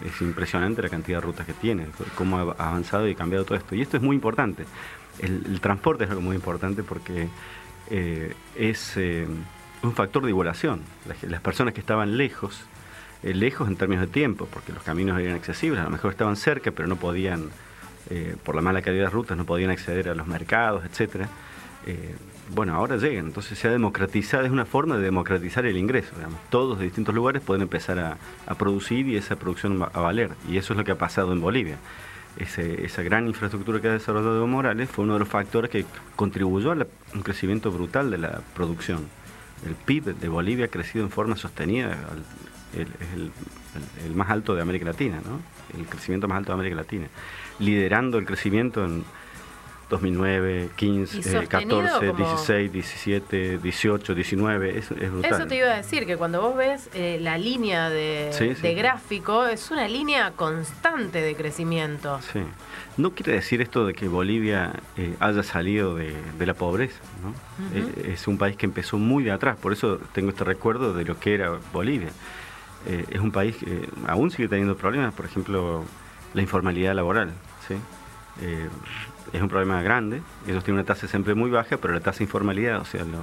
es 0.04 0.20
impresionante 0.20 0.82
la 0.82 0.88
cantidad 0.88 1.18
de 1.18 1.26
rutas 1.26 1.46
que 1.46 1.52
tiene, 1.52 1.86
cómo 2.16 2.38
ha 2.38 2.42
avanzado 2.42 3.08
y 3.08 3.14
cambiado 3.14 3.44
todo 3.44 3.56
esto. 3.56 3.74
Y 3.74 3.82
esto 3.82 3.96
es 3.96 4.02
muy 4.02 4.16
importante. 4.16 4.64
El, 5.18 5.44
el 5.46 5.60
transporte 5.60 6.04
es 6.04 6.10
algo 6.10 6.22
muy 6.22 6.36
importante 6.36 6.82
porque 6.82 7.28
eh, 7.90 8.34
es 8.56 8.96
eh, 8.96 9.26
un 9.82 9.92
factor 9.94 10.22
de 10.24 10.30
igualación. 10.30 10.82
Las, 11.06 11.22
las 11.24 11.40
personas 11.40 11.74
que 11.74 11.80
estaban 11.80 12.16
lejos 12.16 12.64
eh, 13.22 13.34
lejos 13.34 13.68
en 13.68 13.76
términos 13.76 14.06
de 14.06 14.12
tiempo, 14.12 14.48
porque 14.50 14.72
los 14.72 14.82
caminos 14.82 15.20
eran 15.20 15.34
accesibles, 15.34 15.80
a 15.80 15.84
lo 15.84 15.90
mejor 15.90 16.12
estaban 16.12 16.36
cerca, 16.36 16.70
pero 16.70 16.88
no 16.88 16.96
podían, 16.96 17.50
por 18.44 18.56
la 18.56 18.62
mala 18.62 18.80
calidad 18.80 19.02
de 19.02 19.04
las 19.04 19.12
rutas, 19.12 19.36
no 19.36 19.44
podían 19.44 19.70
acceder 19.70 20.08
a 20.08 20.14
los 20.14 20.26
mercados, 20.26 20.84
etcétera. 20.86 21.28
Eh, 21.86 22.14
bueno, 22.54 22.74
ahora 22.74 22.96
llegan, 22.96 23.26
entonces 23.26 23.58
se 23.58 23.68
ha 23.68 23.70
democratizado, 23.70 24.44
es 24.44 24.50
una 24.50 24.64
forma 24.64 24.96
de 24.96 25.04
democratizar 25.04 25.66
el 25.66 25.76
ingreso. 25.76 26.14
Digamos. 26.16 26.38
Todos 26.50 26.78
de 26.78 26.84
distintos 26.84 27.14
lugares 27.14 27.42
pueden 27.42 27.62
empezar 27.62 27.98
a, 27.98 28.54
producir 28.54 29.08
y 29.08 29.16
esa 29.16 29.36
producción 29.36 29.82
a 29.82 30.00
valer. 30.00 30.30
Y 30.48 30.56
eso 30.56 30.72
es 30.72 30.76
lo 30.76 30.84
que 30.84 30.92
ha 30.92 30.98
pasado 30.98 31.32
en 31.32 31.40
Bolivia. 31.40 31.78
Esa 32.36 33.02
gran 33.02 33.26
infraestructura 33.26 33.80
que 33.80 33.88
ha 33.88 33.92
desarrollado 33.92 34.36
Evo 34.36 34.46
Morales 34.46 34.88
fue 34.88 35.04
uno 35.04 35.14
de 35.14 35.20
los 35.20 35.28
factores 35.28 35.70
que 35.70 35.84
contribuyó 36.16 36.72
a 36.72 36.86
un 37.14 37.22
crecimiento 37.22 37.70
brutal 37.70 38.10
de 38.10 38.18
la 38.18 38.40
producción. 38.54 39.08
El 39.66 39.74
PIB 39.74 40.16
de 40.16 40.28
Bolivia 40.28 40.66
ha 40.66 40.68
crecido 40.68 41.04
en 41.04 41.10
forma 41.10 41.36
sostenida, 41.36 41.98
es 42.72 42.86
el, 44.06 44.14
más 44.14 44.30
alto 44.30 44.54
de 44.54 44.62
América 44.62 44.86
Latina, 44.86 45.20
el 45.76 45.86
crecimiento 45.86 46.28
más 46.28 46.38
alto 46.38 46.52
de 46.52 46.54
América 46.54 46.76
Latina, 46.76 47.08
liderando 47.58 48.18
el 48.18 48.24
crecimiento 48.24 48.84
en 48.84 49.04
2009, 49.90 50.70
15, 50.76 51.16
Y 51.16 51.20
eh, 51.20 51.22
sostenido 51.24 51.82
14, 51.82 52.06
como- 52.12 52.18
16, 52.30 52.72
17, 52.72 53.58
18, 53.58 54.14
19, 54.14 54.78
es, 54.78 54.90
es 54.92 55.10
brutal. 55.12 55.32
Eso 55.32 55.46
te 55.46 55.56
iba 55.56 55.66
a 55.68 55.76
decir, 55.76 56.06
que 56.06 56.16
cuando 56.16 56.40
vos 56.40 56.56
ves 56.56 56.88
eh, 56.94 57.18
la 57.20 57.36
línea 57.36 57.90
de, 57.90 58.30
Sí, 58.32 58.54
sí, 58.54 58.62
de 58.62 58.68
sí. 58.70 58.74
gráfico, 58.74 59.46
es 59.46 59.70
una 59.70 59.86
línea 59.88 60.30
constante 60.36 61.20
de 61.20 61.34
crecimiento. 61.34 62.18
Sí. 62.32 62.40
No 62.96 63.10
quiere 63.10 63.32
decir 63.32 63.60
esto 63.60 63.84
de 63.86 63.92
que 63.94 64.08
Bolivia 64.08 64.72
eh, 64.96 65.14
haya 65.20 65.42
salido 65.42 65.94
de, 65.96 66.14
de 66.38 66.46
la 66.46 66.54
pobreza, 66.54 67.00
¿no? 67.22 67.34
Eh, 67.76 68.12
es 68.12 68.26
un 68.28 68.38
país 68.38 68.56
que 68.56 68.66
empezó 68.66 68.96
muy 68.98 69.24
de 69.24 69.32
atrás, 69.32 69.56
por 69.60 69.72
eso 69.72 69.98
tengo 70.12 70.30
este 70.30 70.44
recuerdo 70.44 70.94
de 70.94 71.04
lo 71.04 71.18
que 71.18 71.34
era 71.34 71.52
Bolivia. 71.72 72.08
Es 72.86 73.20
un 73.20 73.30
país 73.30 73.56
que 73.56 73.88
aún 74.06 74.30
sigue 74.30 74.48
teniendo 74.48 74.74
problemas, 74.74 75.12
por 75.12 75.26
ejemplo, 75.26 75.84
la 76.32 76.40
informalidad 76.40 76.94
laboral, 76.94 77.30
¿sí? 77.68 77.74
Eh, 79.32 79.36
es 79.36 79.42
un 79.42 79.48
problema 79.48 79.82
grande, 79.82 80.22
ellos 80.46 80.64
tienen 80.64 80.80
una 80.80 80.86
tasa 80.86 81.06
siempre 81.08 81.34
muy 81.34 81.50
baja, 81.50 81.76
pero 81.76 81.94
la 81.94 82.00
tasa 82.00 82.18
de 82.18 82.24
informalidad, 82.24 82.80
o 82.80 82.84
sea, 82.84 83.04
los, 83.04 83.20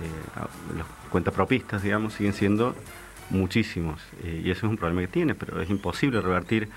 eh, 0.00 0.76
los 0.76 0.86
cuentapropistas, 1.10 1.82
digamos, 1.82 2.14
siguen 2.14 2.32
siendo 2.32 2.74
muchísimos. 3.30 4.00
Eh, 4.24 4.42
y 4.44 4.50
eso 4.50 4.66
es 4.66 4.70
un 4.70 4.76
problema 4.76 5.02
que 5.02 5.08
tiene, 5.08 5.34
pero 5.34 5.60
es 5.60 5.70
imposible 5.70 6.20
revertir 6.20 6.68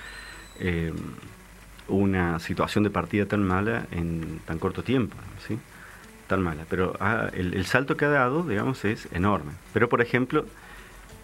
eh, 0.60 0.94
una 1.88 2.40
situación 2.40 2.84
de 2.84 2.90
partida 2.90 3.26
tan 3.26 3.44
mala 3.44 3.88
en 3.92 4.40
tan 4.46 4.60
corto 4.60 4.84
tiempo, 4.84 5.16
¿sí? 5.48 5.60
Tan 6.28 6.42
mala. 6.42 6.66
Pero 6.70 6.96
ah, 7.00 7.30
el, 7.34 7.66
salto 7.66 7.98
que 7.98 8.06
ha 8.06 8.10
dado, 8.10 8.44
digamos, 8.44 8.86
es 8.86 9.08
enorme. 9.12 9.52
Pero, 9.74 9.90
por 9.90 10.02
ejemplo, 10.02 10.46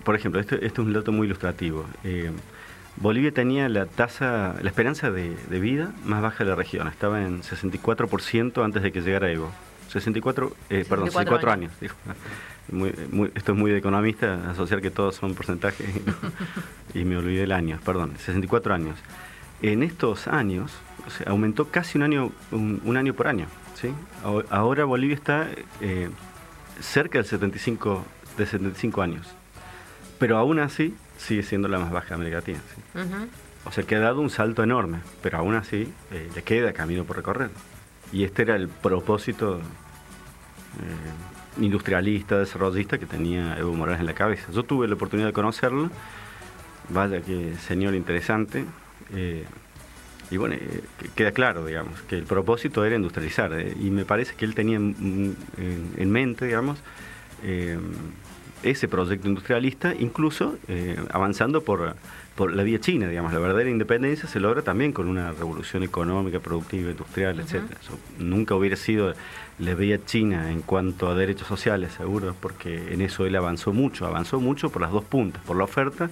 por 0.04 0.16
ejemplo, 0.16 0.40
este, 0.40 0.56
este 0.56 0.82
es 0.82 0.88
un 0.88 0.94
dato 0.94 1.12
muy 1.12 1.28
ilustrativo. 1.28 1.86
Bolivia 3.00 3.32
tenía 3.32 3.70
la 3.70 3.86
tasa, 3.86 4.56
la 4.62 4.70
esperanza 4.70 5.10
de, 5.12 5.36
de 5.50 5.60
vida 5.60 5.92
más 6.06 6.22
baja 6.22 6.44
de 6.44 6.50
la 6.50 6.56
región. 6.56 6.88
Estaba 6.88 7.22
en 7.24 7.42
64% 7.42 8.64
antes 8.64 8.84
de 8.84 8.92
que 8.92 9.02
llegara 9.02 9.32
Evo. 9.32 9.52
64, 9.88 10.54
eh, 10.70 10.86
perdón, 10.88 11.08
64 11.10 11.12
64 11.12 11.52
años. 11.52 11.72
Muy- 12.72 12.94
muy- 13.12 13.32
esto 13.34 13.54
es 13.54 13.58
muy 13.58 13.72
de 13.72 13.78
economista, 13.78 14.52
asociar 14.52 14.82
que 14.82 14.92
todos 14.92 15.16
son 15.16 15.34
porcentajes 15.34 15.88
y, 16.94 17.04
me 17.06 17.18
olvidé 17.18 17.44
el 17.44 17.52
año, 17.52 17.80
perdón, 17.84 18.14
64 18.18 18.74
años. 18.76 18.98
En 19.64 19.82
estos 19.82 20.28
años, 20.28 20.72
o 21.08 21.10
sea, 21.10 21.28
aumentó 21.32 21.66
casi 21.70 21.98
un 21.98 22.04
año, 22.04 22.32
un, 22.52 22.82
un 22.86 22.98
año 22.98 23.14
por 23.16 23.28
año. 23.28 23.48
¿sí? 23.76 23.90
Ahora- 24.24 24.48
Ahora 24.52 24.86
Bolivia 24.86 25.16
está 25.16 25.48
eh, 25.82 26.10
cerca 26.82 27.18
del 27.18 27.26
75, 27.26 28.06
de 28.38 28.46
75 28.46 29.02
años. 29.02 29.28
Pero 30.20 30.38
aún 30.38 30.60
así 30.60 30.94
sigue 31.20 31.44
siendo 31.44 31.68
la 31.68 31.78
más 31.78 31.92
baja 31.92 32.08
de 32.10 32.14
América 32.16 32.38
Latina. 32.38 32.60
O 33.66 33.72
sea 33.72 33.84
que 33.84 33.96
ha 33.96 34.00
dado 34.00 34.22
un 34.22 34.32
salto 34.32 34.64
enorme, 34.64 35.02
pero 35.22 35.38
aún 35.38 35.54
así 35.54 35.94
eh, 36.12 36.30
le 36.34 36.42
queda 36.42 36.74
camino 36.74 37.04
por 37.04 37.18
recorrer. 37.18 37.52
Y 38.12 38.24
este 38.24 38.42
era 38.42 38.56
el 38.56 38.70
propósito 38.70 39.60
eh, 39.60 41.62
industrialista, 41.62 42.40
desarrollista 42.40 42.98
que 42.98 43.06
tenía 43.06 43.58
Evo 43.60 43.74
Morales 43.74 44.00
en 44.00 44.06
la 44.08 44.14
cabeza. 44.14 44.52
Yo 44.52 44.64
tuve 44.64 44.88
la 44.88 44.96
oportunidad 44.96 45.28
de 45.28 45.34
conocerlo, 45.34 45.92
vaya 46.90 47.22
que 47.22 47.54
señor 47.68 47.96
interesante, 47.96 48.66
eh, 49.14 49.46
y 50.32 50.38
bueno, 50.38 50.56
que- 50.58 51.10
queda 51.16 51.32
claro, 51.32 51.66
digamos, 51.66 52.02
que 52.04 52.16
el 52.18 52.24
propósito 52.24 52.86
era 52.86 52.96
industrializar, 52.96 53.52
y 53.80 53.92
me 53.92 54.06
parece 54.06 54.36
que 54.36 54.46
él 54.46 54.56
tenía 54.56 54.78
en, 54.78 55.36
en- 55.58 55.94
en 55.98 56.12
mente, 56.12 56.46
digamos, 56.46 56.80
ese 58.64 58.88
proyecto 58.88 59.28
industrialista, 59.28 59.94
incluso 59.98 60.58
eh, 60.68 60.98
avanzando 61.12 61.62
por, 61.64 61.96
por 62.36 62.54
la 62.54 62.64
vía 62.64 62.80
china, 62.80 63.08
digamos, 63.08 63.32
la 63.34 63.40
verdadera 63.40 63.70
independencia 63.70 64.28
se 64.28 64.40
logra 64.40 64.62
también 64.62 64.92
con 64.92 65.08
una 65.08 65.32
revolución 65.32 65.84
económica, 65.84 66.40
productiva, 66.40 66.92
industrial, 66.92 67.40
etcétera. 67.40 67.80
Eso 67.82 67.98
nunca 68.18 68.56
hubiera 68.56 68.76
sido 68.76 69.14
la 69.60 69.74
vía 69.76 70.04
china 70.06 70.52
en 70.52 70.62
cuanto 70.62 71.10
a 71.10 71.16
derechos 71.16 71.48
sociales, 71.48 71.94
seguro, 71.94 72.36
porque 72.40 72.94
en 72.94 73.02
eso 73.02 73.26
él 73.26 73.36
avanzó 73.36 73.74
mucho, 73.74 74.06
avanzó 74.06 74.40
mucho 74.40 74.70
por 74.70 74.82
las 74.82 74.92
dos 74.92 75.04
puntas, 75.04 75.42
por 75.44 75.56
la 75.58 75.64
oferta 75.66 76.10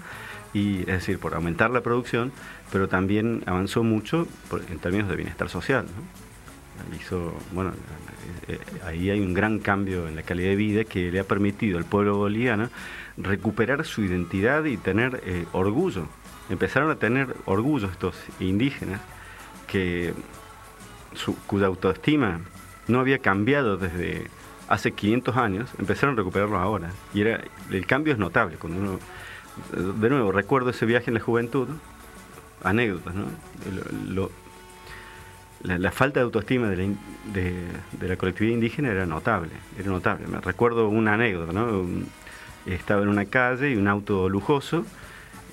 y 0.53 0.79
es 0.81 0.85
decir, 0.87 1.19
por 1.19 1.33
aumentar 1.35 1.69
la 1.71 1.81
producción, 1.81 2.31
pero 2.71 2.87
también 2.87 3.43
avanzó 3.45 3.83
mucho 3.83 4.27
por- 4.49 4.61
en 4.71 4.79
términos 4.79 5.09
de 5.09 5.15
bienestar 5.17 5.49
social. 5.49 5.85
¿no? 5.85 6.26
Hizo, 6.95 7.33
bueno, 7.51 7.71
eh, 8.47 8.53
eh, 8.53 8.59
ahí 8.85 9.09
hay 9.09 9.19
un 9.19 9.33
gran 9.33 9.59
cambio 9.59 10.07
en 10.07 10.15
la 10.15 10.23
calidad 10.23 10.49
de 10.49 10.55
vida 10.55 10.83
que 10.83 11.11
le 11.11 11.19
ha 11.19 11.23
permitido 11.23 11.77
al 11.77 11.85
pueblo 11.85 12.17
boliviano 12.17 12.69
recuperar 13.17 13.85
su 13.85 14.03
identidad 14.03 14.63
y 14.65 14.77
tener 14.77 15.21
eh, 15.25 15.45
orgullo. 15.51 16.07
Empezaron 16.49 16.89
a 16.91 16.95
tener 16.95 17.35
orgullo 17.45 17.87
estos 17.87 18.15
indígenas 18.39 19.01
que 19.67 20.13
su- 21.13 21.35
cuya 21.47 21.67
autoestima 21.67 22.39
no 22.87 22.99
había 22.99 23.19
cambiado 23.19 23.75
desde 23.77 24.27
hace 24.69 24.91
500 24.91 25.35
años, 25.37 25.69
empezaron 25.77 26.15
a 26.15 26.17
recuperarlo 26.17 26.57
ahora. 26.57 26.91
Y 27.13 27.21
el 27.21 27.85
cambio 27.85 28.13
es 28.13 28.19
notable. 28.19 28.57
Cuando 28.57 28.79
uno, 28.79 28.99
de 29.99 30.09
nuevo, 30.09 30.31
recuerdo 30.31 30.69
ese 30.69 30.85
viaje 30.85 31.09
en 31.09 31.15
la 31.15 31.19
juventud, 31.21 31.67
anécdotas, 32.63 33.13
¿no? 33.15 33.25
La, 35.63 35.91
falta 35.91 36.19
de 36.19 36.25
autoestima 36.25 36.69
de 36.69 36.77
la, 36.77 38.07
de, 38.07 38.17
colectividad 38.17 38.53
indígena 38.53 38.91
era 38.91 39.05
notable, 39.05 39.51
era 39.77 39.89
notable. 39.89 40.27
Me 40.27 40.39
recuerdo 40.39 40.87
una 40.89 41.13
anécdota, 41.13 41.53
¿no? 41.53 41.85
Estaba 42.65 43.01
en 43.01 43.09
una 43.09 43.25
calle 43.25 43.71
y 43.71 43.75
un 43.75 43.87
auto 43.87 44.29
lujoso, 44.29 44.85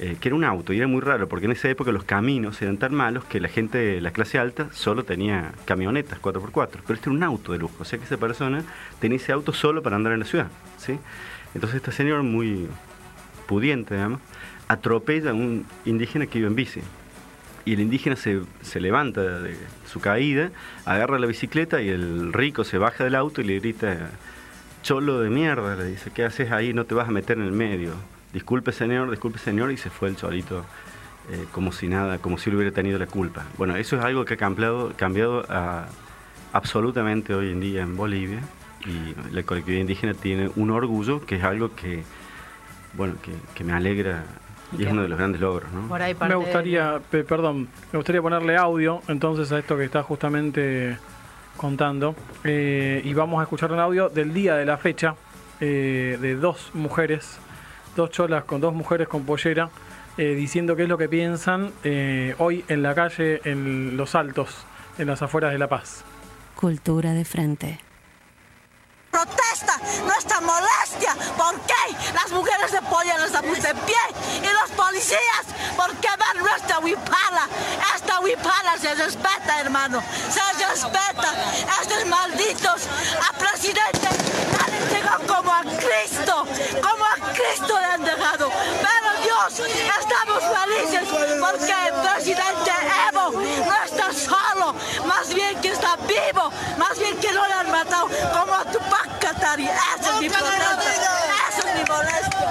eh, 0.00 0.16
que 0.20 0.28
era 0.28 0.34
un 0.34 0.44
auto, 0.44 0.72
y 0.72 0.78
era 0.78 0.88
muy 0.88 1.00
raro, 1.00 1.28
porque 1.28 1.46
en 1.46 1.52
esa 1.52 1.68
época 1.68 1.92
los 1.92 2.04
caminos 2.04 2.60
eran 2.60 2.78
tan 2.78 2.94
malos 2.94 3.24
que 3.24 3.40
la 3.40 3.48
gente 3.48 3.78
de 3.78 4.00
la 4.00 4.10
clase 4.10 4.38
alta 4.38 4.68
solo 4.72 5.04
tenía 5.04 5.52
camionetas 5.64 6.20
4x4, 6.20 6.80
pero 6.82 6.94
este 6.94 7.08
era 7.08 7.16
un 7.16 7.22
auto 7.22 7.52
de 7.52 7.58
lujo, 7.58 7.76
o 7.78 7.84
sea 7.84 7.98
que 7.98 8.04
esa 8.04 8.16
persona 8.16 8.64
tenía 8.98 9.16
ese 9.16 9.32
auto 9.32 9.52
solo 9.52 9.82
para 9.82 9.96
andar 9.96 10.12
en 10.12 10.20
la 10.20 10.26
ciudad, 10.26 10.48
¿sí? 10.78 10.98
Entonces 11.54 11.76
este 11.76 11.92
señor 11.92 12.24
muy 12.24 12.66
pudiente, 13.46 13.94
digamos, 13.94 14.20
atropella 14.66 15.30
a 15.30 15.34
un 15.34 15.64
indígena 15.84 16.26
que 16.26 16.40
iba 16.40 16.48
en 16.48 16.56
bici. 16.56 16.80
Y 17.64 17.74
el 17.74 17.80
indígena 17.80 18.16
se, 18.16 18.40
se 18.62 18.80
levanta 18.80 19.22
de 19.40 19.56
su 19.86 20.00
caída, 20.00 20.50
agarra 20.84 21.18
la 21.18 21.26
bicicleta 21.26 21.80
y 21.80 21.88
el 21.88 22.32
rico 22.32 22.64
se 22.64 22.78
baja 22.78 23.04
del 23.04 23.14
auto 23.14 23.40
y 23.40 23.44
le 23.44 23.58
grita, 23.58 24.10
cholo 24.82 25.20
de 25.20 25.30
mierda, 25.30 25.76
le 25.76 25.86
dice, 25.86 26.10
¿qué 26.14 26.24
haces 26.24 26.52
ahí? 26.52 26.74
No 26.74 26.84
te 26.84 26.94
vas 26.94 27.08
a 27.08 27.10
meter 27.10 27.38
en 27.38 27.44
el 27.44 27.52
medio. 27.52 27.94
Disculpe 28.34 28.72
señor, 28.72 29.10
disculpe 29.10 29.38
señor, 29.38 29.72
y 29.72 29.76
se 29.76 29.88
fue 29.88 30.08
el 30.08 30.16
cholito 30.16 30.66
eh, 31.30 31.46
como 31.52 31.72
si 31.72 31.88
nada, 31.88 32.18
como 32.18 32.36
si 32.36 32.50
él 32.50 32.56
hubiera 32.56 32.72
tenido 32.72 32.98
la 32.98 33.06
culpa. 33.06 33.46
Bueno, 33.56 33.76
eso 33.76 33.96
es 33.96 34.04
algo 34.04 34.26
que 34.26 34.34
ha 34.34 34.36
cambiado, 34.36 34.92
cambiado 34.96 35.46
absolutamente 36.52 37.34
hoy 37.34 37.50
en 37.50 37.60
día 37.60 37.82
en 37.82 37.96
Bolivia 37.96 38.40
y 38.84 39.14
la 39.34 39.42
colectividad 39.42 39.80
indígena 39.80 40.12
tiene 40.12 40.50
un 40.54 40.70
orgullo 40.70 41.24
que 41.24 41.36
es 41.36 41.44
algo 41.44 41.74
que, 41.74 42.02
bueno, 42.92 43.14
que, 43.22 43.32
que 43.54 43.64
me 43.64 43.72
alegra 43.72 44.24
y 44.78 44.84
es 44.84 44.92
uno 44.92 45.02
de 45.02 45.08
los 45.08 45.18
grandes 45.18 45.40
logros, 45.40 45.70
¿no? 45.72 45.88
Por 45.88 46.00
ahí 46.02 46.14
Me 46.28 46.34
gustaría, 46.34 47.00
pe- 47.10 47.24
perdón, 47.24 47.68
me 47.92 47.96
gustaría 47.98 48.20
ponerle 48.22 48.56
audio 48.56 49.00
entonces 49.08 49.50
a 49.52 49.58
esto 49.58 49.76
que 49.76 49.84
está 49.84 50.02
justamente 50.02 50.96
contando. 51.56 52.14
Eh, 52.44 53.00
y 53.04 53.14
vamos 53.14 53.40
a 53.40 53.44
escuchar 53.44 53.72
un 53.72 53.78
audio 53.78 54.08
del 54.08 54.32
día 54.34 54.56
de 54.56 54.64
la 54.64 54.76
fecha 54.76 55.14
eh, 55.60 56.18
de 56.20 56.34
dos 56.36 56.70
mujeres, 56.74 57.38
dos 57.96 58.10
cholas 58.10 58.44
con 58.44 58.60
dos 58.60 58.74
mujeres 58.74 59.06
con 59.08 59.24
pollera, 59.24 59.70
eh, 60.16 60.34
diciendo 60.34 60.76
qué 60.76 60.84
es 60.84 60.88
lo 60.88 60.98
que 60.98 61.08
piensan 61.08 61.70
eh, 61.84 62.34
hoy 62.38 62.64
en 62.68 62.82
la 62.82 62.94
calle, 62.94 63.40
en 63.44 63.96
los 63.96 64.14
altos, 64.14 64.64
en 64.98 65.06
las 65.08 65.22
afueras 65.22 65.52
de 65.52 65.58
La 65.58 65.68
Paz. 65.68 66.04
Cultura 66.56 67.12
de 67.12 67.24
frente. 67.24 67.80
Protesta 69.14 69.78
nuestra 70.04 70.40
molestia. 70.40 71.14
¿Por 71.36 71.54
qué 71.60 71.96
las 72.12 72.30
mujeres 72.32 72.72
de 72.72 72.82
pollo 72.82 73.16
no 73.16 73.24
estamos 73.26 73.62
de 73.62 73.74
pie? 73.86 74.04
Y 74.42 74.52
los 74.60 74.70
policías, 74.76 75.44
¿por 75.76 75.94
qué 75.96 76.08
van 76.18 76.38
nuestra 76.42 76.80
huipala? 76.80 77.48
Esta 77.94 78.18
huipala 78.20 78.76
se 78.80 78.92
respeta, 78.94 79.60
hermano. 79.60 80.02
Se 80.30 80.66
respeta. 80.66 81.30
Estos 81.80 82.06
malditos 82.06 82.88
a 83.28 83.32
presidente 83.38 84.08
han 84.62 84.74
entregado 84.82 85.26
como 85.26 85.52
a 85.52 85.62
Cristo. 85.62 86.46
Como 86.82 87.04
a 87.04 87.32
Cristo 87.32 87.78
le 87.78 87.86
han 87.86 88.04
dejado. 88.04 88.50
Pero 88.50 89.13
estamos 89.42 90.42
felices 90.42 91.08
porque 91.40 91.74
el 91.88 91.94
presidente 92.02 92.70
Evo 93.08 93.30
no 93.32 93.84
está 93.84 94.12
solo, 94.12 94.74
más 95.06 95.34
bien 95.34 95.60
que 95.60 95.68
está 95.68 95.96
vivo, 95.96 96.50
más 96.78 96.98
bien 96.98 97.16
que 97.18 97.32
no 97.32 97.46
le 97.46 97.52
han 97.52 97.70
matado 97.70 98.08
como 98.32 98.54
a 98.54 98.64
Tupac 98.64 99.18
Katari. 99.18 99.68
Esa 99.68 100.14
es 100.14 100.20
mi 100.20 100.28
protesta, 100.28 100.78
esa 101.48 101.68
es 101.68 101.78
mi 101.78 101.84
molestia. 101.84 102.50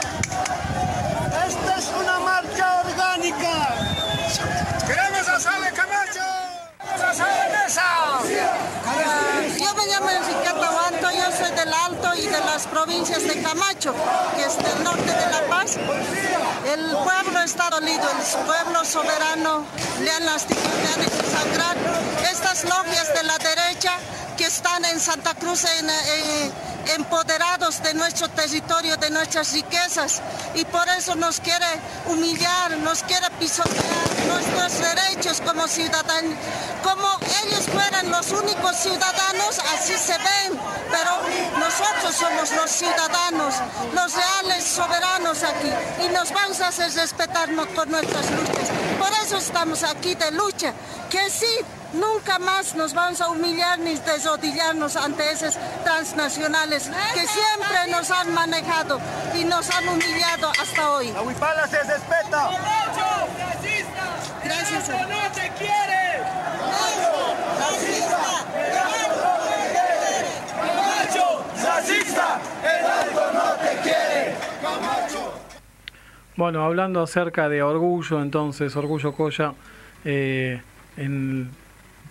Esta 1.48 1.78
es 1.78 1.88
una 2.00 2.20
marcha 2.20 2.82
orgánica. 2.86 3.76
¡Queremos 4.86 5.28
a 5.28 5.40
Sale 5.40 5.72
Camacho! 5.72 6.22
¡Queremos 6.80 7.02
a 7.02 7.14
Sale 7.14 7.64
Mesa! 7.64 7.84
Yo 9.58 9.74
me 9.76 9.86
llamo 9.88 10.10
Enriqueta 10.10 10.70
Guanto, 10.72 11.12
yo 11.12 11.32
soy 11.38 11.52
del 11.56 11.74
Alto 11.74 12.16
y 12.16 12.28
de 12.28 12.40
las 12.40 12.68
provincias 12.68 13.24
de 13.24 13.42
Camacho, 13.42 13.94
que 14.36 14.46
es 14.46 14.58
del 14.58 14.84
norte 14.84 15.12
de 15.12 15.33
El 15.64 16.92
pueblo 16.92 17.40
está 17.40 17.70
dolido, 17.70 18.04
el 18.10 18.46
pueblo 18.46 18.84
soberano 18.84 19.66
le 20.02 20.12
han 20.12 20.26
lastimado, 20.26 20.98
le. 20.98 22.30
Estas 22.30 22.66
logias 22.66 23.14
de 23.14 23.24
la 23.24 23.38
derecha 23.38 23.92
que 24.36 24.46
están 24.46 24.84
en 24.84 25.00
Santa 25.00 25.34
Cruz 25.36 25.64
eh, 25.64 26.52
empoderados 26.96 27.82
de 27.82 27.94
nuestro 27.94 28.28
territorio, 28.30 28.98
de 28.98 29.10
nuestras 29.10 29.54
riquezas, 29.54 30.22
y 30.54 30.66
por 30.66 30.86
eso 30.90 31.16
nos 31.16 31.40
quiere 31.40 31.68
humillar, 32.08 32.76
nos 32.80 33.02
quiere 33.04 33.30
pisotear 33.40 34.13
nuestros 34.28 34.80
derechos 34.80 35.42
como 35.42 35.68
ciudadanos. 35.68 36.36
Como 36.84 37.08
ellos 37.44 37.66
fueran 37.72 38.12
los 38.12 38.32
únicos 38.32 38.76
ciudadanos, 38.78 39.60
así 39.74 39.94
se 39.94 40.14
ven, 40.18 40.60
pero 40.90 41.12
nosotros 41.60 42.16
somos 42.16 42.52
los 42.52 42.70
ciudadanos, 42.70 43.56
los 43.94 44.14
reales 44.14 44.64
soberanos 44.64 45.44
aquí, 45.44 45.72
y 46.06 46.10
nos 46.10 46.32
vamos 46.32 46.60
a 46.62 46.68
hacer 46.68 46.92
respetarnos 46.94 47.68
con 47.68 47.90
nuestras 47.90 48.30
luchas. 48.32 48.70
Por 49.00 49.12
eso 49.24 49.38
estamos 49.38 49.84
aquí 49.84 50.16
de 50.16 50.32
lucha, 50.32 50.74
que 51.10 51.30
sí, 51.30 51.60
nunca 51.94 52.40
más 52.40 52.76
nos 52.76 52.94
vamos 52.94 53.22
a 53.22 53.30
humillar 53.30 53.80
ni 53.80 53.96
desrodillarnos 53.96 54.96
ante 54.96 55.32
esos 55.32 55.58
transnacionales 55.84 56.90
que 57.14 57.28
siempre 57.28 57.88
nos 57.90 58.12
han 58.12 58.34
manejado 58.34 59.00
y 59.36 59.44
nos 59.46 59.70
han 59.70 59.88
humillado 59.88 60.52
hasta 60.62 60.92
hoy. 60.92 61.14
La 61.14 61.68
se 61.68 61.84
respeta. 61.84 62.50
Gracias. 64.74 65.08
no 65.08 65.32
te 65.32 65.52
quiere! 65.60 66.04
¡Racista! 71.64 72.42
¡El 72.64 72.86
alto 72.86 73.34
no 73.34 73.54
te 73.62 73.82
quiere! 73.84 74.36
¡Camacho! 74.62 75.34
Bueno, 76.36 76.66
hablando 76.66 77.02
acerca 77.04 77.50
de 77.50 77.62
orgullo, 77.62 78.22
entonces, 78.22 78.76
Orgullo 78.76 79.14
Coya, 79.14 79.54
eh, 80.06 80.60
en 80.98 81.52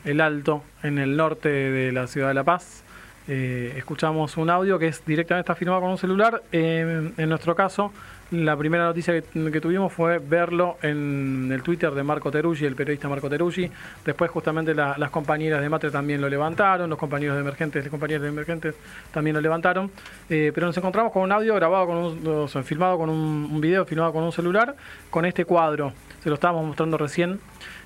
el 0.04 0.20
Alto, 0.20 0.62
en 0.84 0.98
el 0.98 1.16
norte 1.16 1.48
de 1.48 1.90
la 1.90 2.06
ciudad 2.06 2.28
de 2.28 2.34
La 2.34 2.44
Paz. 2.44 2.84
Eh, 3.26 3.74
escuchamos 3.76 4.36
un 4.36 4.50
audio 4.50 4.78
que 4.78 4.86
es 4.86 5.04
directamente 5.04 5.40
está 5.40 5.56
filmado 5.56 5.80
con 5.80 5.90
un 5.90 5.98
celular. 5.98 6.42
Eh, 6.52 7.12
en 7.16 7.28
nuestro 7.28 7.56
caso, 7.56 7.92
la 8.32 8.56
primera 8.56 8.84
noticia 8.84 9.20
que, 9.20 9.60
tuvimos 9.60 9.92
fue 9.92 10.18
verlo 10.18 10.78
en 10.80 11.50
el 11.52 11.62
Twitter 11.62 11.92
de 11.92 12.02
Marco 12.02 12.30
Teruggi, 12.30 12.64
el 12.64 12.74
periodista 12.74 13.06
Marco 13.06 13.28
Teruggi. 13.28 13.70
Después, 14.06 14.30
justamente, 14.30 14.74
la- 14.74 14.96
las 14.96 15.10
compañeras 15.10 15.60
de 15.60 15.68
Matre 15.68 15.90
también 15.90 16.20
lo 16.20 16.30
levantaron, 16.30 16.88
los 16.88 16.98
compañeros 16.98 17.36
de 17.36 17.42
Emergentes, 17.42 17.84
las 17.84 17.90
compañeras 17.90 18.22
de 18.22 18.28
Emergentes 18.28 18.74
también 19.12 19.36
lo 19.36 19.42
levantaron. 19.42 19.90
Eh, 20.30 20.50
pero 20.54 20.66
nos 20.66 20.76
encontramos 20.76 21.12
con 21.12 21.22
un 21.22 21.32
audio 21.32 21.54
grabado, 21.54 21.86
con 21.86 21.96
un, 21.98 22.64
filmado 22.64 22.96
con 22.96 23.10
un, 23.10 23.60
video 23.60 23.84
filmado 23.84 24.12
con 24.14 24.24
un 24.24 24.32
celular, 24.32 24.74
con 25.10 25.26
este 25.26 25.44
cuadro. 25.44 25.92
Se 26.22 26.30
lo 26.30 26.36
estábamos 26.36 26.64
mostrando 26.64 26.96
recién 26.96 27.38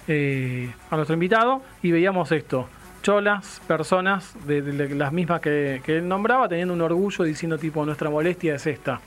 eh, 0.07 0.73
a 0.91 0.95
nuestro 0.95 1.15
invitado 1.15 1.63
y 1.83 1.91
veíamos 1.91 2.31
esto. 2.31 2.69
Cholas, 3.03 3.61
personas 3.67 4.35
las 4.47 5.13
mismas 5.13 5.41
que 5.41 5.81
él 5.87 6.07
nombraba, 6.07 6.49
teniendo 6.49 6.75
un 6.75 6.81
orgullo 6.83 7.25
diciendo 7.25 7.59
tipo, 7.59 7.85
nuestra 7.85 8.11
molestia 8.11 8.55
es 8.55 8.67
esta. 8.67 9.01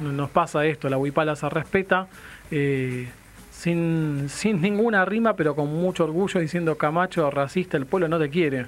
Nos 0.00 0.30
pasa 0.30 0.64
esto, 0.64 0.88
la 0.88 0.96
huipala 0.96 1.34
se 1.34 1.48
respeta, 1.48 2.06
eh, 2.50 3.08
sin, 3.50 4.26
sin 4.28 4.60
ninguna 4.60 5.04
rima, 5.04 5.34
pero 5.34 5.54
con 5.54 5.72
mucho 5.72 6.04
orgullo, 6.04 6.40
diciendo 6.40 6.76
Camacho, 6.76 7.30
racista, 7.30 7.76
el 7.76 7.86
pueblo 7.86 8.08
no 8.08 8.18
te 8.18 8.30
quiere. 8.30 8.66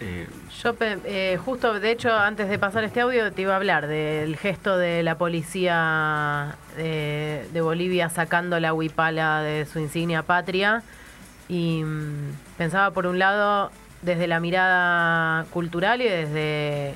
Eh, 0.00 0.26
Yo 0.62 0.74
eh, 0.80 1.38
justo, 1.42 1.80
de 1.80 1.90
hecho, 1.90 2.12
antes 2.12 2.48
de 2.48 2.58
pasar 2.58 2.84
este 2.84 3.00
audio, 3.00 3.32
te 3.32 3.42
iba 3.42 3.54
a 3.54 3.56
hablar 3.56 3.86
del 3.86 4.36
gesto 4.36 4.76
de 4.76 5.02
la 5.02 5.16
policía 5.16 6.56
de, 6.76 7.46
de 7.52 7.60
Bolivia 7.62 8.10
sacando 8.10 8.60
la 8.60 8.74
huipala 8.74 9.42
de 9.42 9.64
su 9.64 9.78
insignia 9.78 10.22
patria. 10.22 10.82
Y 11.48 11.82
mm, 11.82 12.32
pensaba, 12.58 12.90
por 12.90 13.06
un 13.06 13.18
lado, 13.18 13.70
desde 14.02 14.26
la 14.26 14.38
mirada 14.40 15.46
cultural 15.50 16.02
y 16.02 16.08
desde 16.08 16.94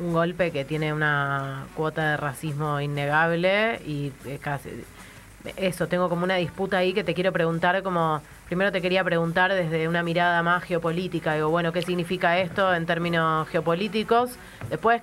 un 0.00 0.12
golpe 0.12 0.50
que 0.50 0.64
tiene 0.64 0.92
una 0.92 1.66
cuota 1.74 2.12
de 2.12 2.16
racismo 2.16 2.80
innegable 2.80 3.80
y 3.86 4.12
eh, 4.26 4.38
casi, 4.40 4.70
eso, 5.56 5.86
tengo 5.86 6.08
como 6.08 6.24
una 6.24 6.36
disputa 6.36 6.78
ahí 6.78 6.92
que 6.92 7.04
te 7.04 7.14
quiero 7.14 7.32
preguntar 7.32 7.82
como, 7.82 8.20
primero 8.46 8.70
te 8.72 8.80
quería 8.82 9.02
preguntar 9.04 9.52
desde 9.52 9.88
una 9.88 10.02
mirada 10.02 10.42
más 10.42 10.62
geopolítica, 10.64 11.34
digo, 11.34 11.48
bueno, 11.48 11.72
¿qué 11.72 11.82
significa 11.82 12.38
esto 12.38 12.74
en 12.74 12.86
términos 12.86 13.48
geopolíticos? 13.48 14.30
Después, 14.68 15.02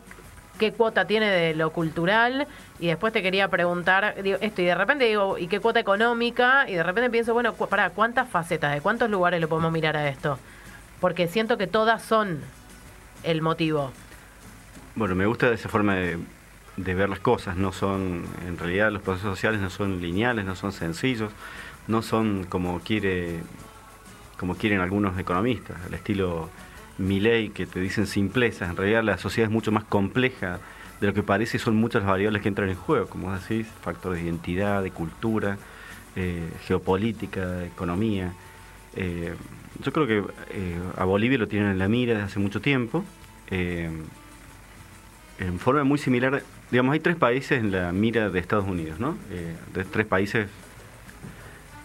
¿qué 0.60 0.72
cuota 0.72 1.06
tiene 1.06 1.30
de 1.30 1.56
lo 1.56 1.72
cultural? 1.72 2.48
Y 2.80 2.88
después 2.88 3.12
te 3.12 3.22
quería 3.22 3.48
preguntar, 3.48 4.22
digo, 4.22 4.38
esto, 4.42 4.62
y 4.62 4.66
de 4.66 4.76
repente 4.76 5.06
digo, 5.06 5.38
¿y 5.38 5.48
qué 5.48 5.60
cuota 5.60 5.80
económica? 5.80 6.70
Y 6.70 6.76
de 6.76 6.84
repente 6.84 7.10
pienso, 7.10 7.34
bueno, 7.34 7.54
cu- 7.54 7.68
para 7.68 7.90
¿cuántas 7.90 8.30
facetas, 8.30 8.74
de 8.74 8.82
cuántos 8.82 9.10
lugares 9.10 9.40
le 9.40 9.48
podemos 9.48 9.72
mirar 9.72 9.98
a 9.98 10.08
esto? 10.08 10.38
Porque 11.02 11.28
siento 11.28 11.58
que 11.58 11.68
todas 11.68 12.02
son 12.02 12.40
el 13.24 13.42
motivo. 13.42 13.92
Bueno, 14.96 15.14
me 15.14 15.26
gusta 15.26 15.52
esa 15.52 15.68
forma 15.68 15.96
de, 15.96 16.18
ver 16.78 17.10
las 17.10 17.20
cosas. 17.20 17.58
No 17.58 17.74
son, 17.74 18.24
en 18.48 18.58
realidad, 18.58 18.92
los 18.94 19.02
procesos 19.02 19.32
sociales 19.32 19.60
no 19.60 19.70
son 19.70 20.02
lineales, 20.02 20.46
no 20.46 20.56
son 20.56 20.72
sencillos, 20.72 21.34
no 21.88 22.02
son 22.02 22.46
como 22.46 22.80
quieren 22.80 23.42
algunos 24.80 25.20
economistas, 25.20 25.76
al 25.86 25.94
estilo 25.94 26.50
Milley 26.98 27.50
que 27.50 27.66
te 27.66 27.82
dicen 27.82 28.08
simplezas. 28.08 28.70
En 28.70 28.78
realidad, 28.78 29.04
la 29.04 29.18
sociedad 29.18 29.50
es 29.50 29.54
mucho 29.54 29.74
más 29.74 29.84
compleja 29.84 30.60
de 31.02 31.08
lo 31.08 31.14
que 31.14 31.24
parece 31.24 31.58
y 31.58 31.60
son 31.60 31.76
muchas 31.76 32.04
las 32.04 32.12
variables 32.12 32.42
que 32.42 32.48
entran 32.48 32.70
en 32.70 32.76
juego, 32.76 33.08
como 33.08 33.34
decís, 33.38 33.68
factores 33.82 34.22
de 34.22 34.30
identidad, 34.30 34.82
de 34.82 34.92
cultura, 34.92 35.58
eh, 36.16 36.50
geopolítica, 36.62 37.46
de 37.46 37.68
economía. 37.68 38.32
Eh, 38.96 39.36
yo 39.84 39.92
creo 39.92 40.08
que 40.08 40.24
eh, 40.52 40.80
a 40.96 41.04
Bolivia 41.04 41.38
lo 41.38 41.50
tienen 41.50 41.72
en 41.72 41.80
la 41.80 41.90
mira 41.90 42.14
desde 42.14 42.28
hace 42.28 42.40
mucho 42.40 42.62
tiempo. 42.62 43.04
En 45.38 45.60
forma 45.60 45.84
muy 45.84 45.98
similar, 45.98 46.44
digamos, 46.72 46.94
hay 46.94 47.00
tres 47.02 47.18
países 47.18 47.60
en 47.60 47.72
la 47.72 47.92
mira 47.92 48.30
de 48.30 48.40
Estados 48.40 48.66
Unidos, 48.66 49.00
¿no? 49.00 49.18
Eh, 49.32 49.56
de 49.74 49.84
tres 49.84 50.06
países 50.06 50.48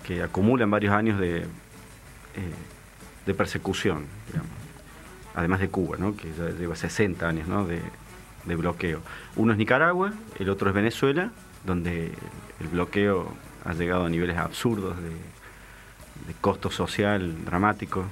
que 0.04 0.22
acumulan 0.22 0.70
varios 0.70 0.94
años 0.94 1.18
de, 1.18 1.38
eh, 1.38 1.46
de 3.26 3.34
persecución, 3.34 4.06
digamos. 4.28 4.50
además 5.34 5.60
de 5.60 5.68
Cuba, 5.68 5.96
¿no? 5.98 6.16
Que 6.16 6.32
ya 6.36 6.50
lleva 6.50 6.74
60 6.76 7.28
años, 7.28 7.48
¿no? 7.48 7.66
De, 7.66 7.80
bloqueo. 8.56 9.00
Uno 9.36 9.52
es 9.52 9.58
Nicaragua, 9.58 10.12
el 10.38 10.48
otro 10.48 10.70
es 10.70 10.74
Venezuela, 10.74 11.30
donde 11.64 12.12
el 12.58 12.68
bloqueo 12.68 13.32
ha 13.64 13.74
llegado 13.74 14.06
a 14.06 14.10
niveles 14.10 14.36
absurdos 14.38 14.96
de, 14.96 15.10
de 15.10 16.34
costo 16.40 16.70
social 16.70 17.44
dramático, 17.44 18.06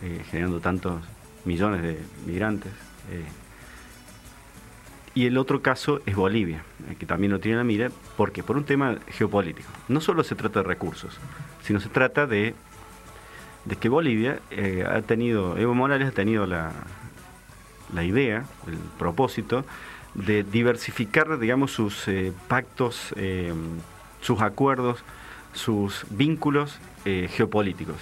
eh, 0.00 0.22
generando 0.30 0.60
tantos 0.60 1.02
millones 1.44 1.82
de 1.82 1.98
migrantes. 2.24 2.72
Y 5.14 5.26
el 5.26 5.38
otro 5.38 5.62
caso 5.62 6.00
es 6.06 6.16
Bolivia, 6.16 6.64
eh, 6.90 6.96
que 6.96 7.06
también 7.06 7.32
lo 7.32 7.38
tiene 7.38 7.52
en 7.54 7.58
la 7.58 7.64
mira, 7.64 7.90
porque 8.16 8.42
por 8.42 8.56
un 8.56 8.64
tema 8.64 8.96
geopolítico. 9.08 9.68
No 9.88 10.00
solo 10.00 10.24
se 10.24 10.34
trata 10.34 10.60
de 10.60 10.68
recursos, 10.68 11.18
sino 11.62 11.80
se 11.80 11.88
trata 11.88 12.26
de, 12.26 12.54
que 13.80 13.88
Bolivia 13.88 14.40
eh, 14.50 14.84
ha 14.88 15.00
tenido, 15.02 15.56
Evo 15.56 15.74
Morales 15.74 16.08
ha 16.08 16.12
tenido 16.12 16.46
la, 16.46 16.72
la 17.94 18.02
idea, 18.02 18.44
el 18.66 18.78
propósito 18.98 19.64
de 20.14 20.42
diversificar, 20.42 21.38
digamos, 21.38 21.70
sus 21.70 22.06
eh, 22.08 22.32
pactos, 22.48 23.14
sus 24.20 24.40
acuerdos, 24.40 25.04
sus 25.52 26.06
vínculos 26.10 26.78
geopolíticos. 27.04 27.96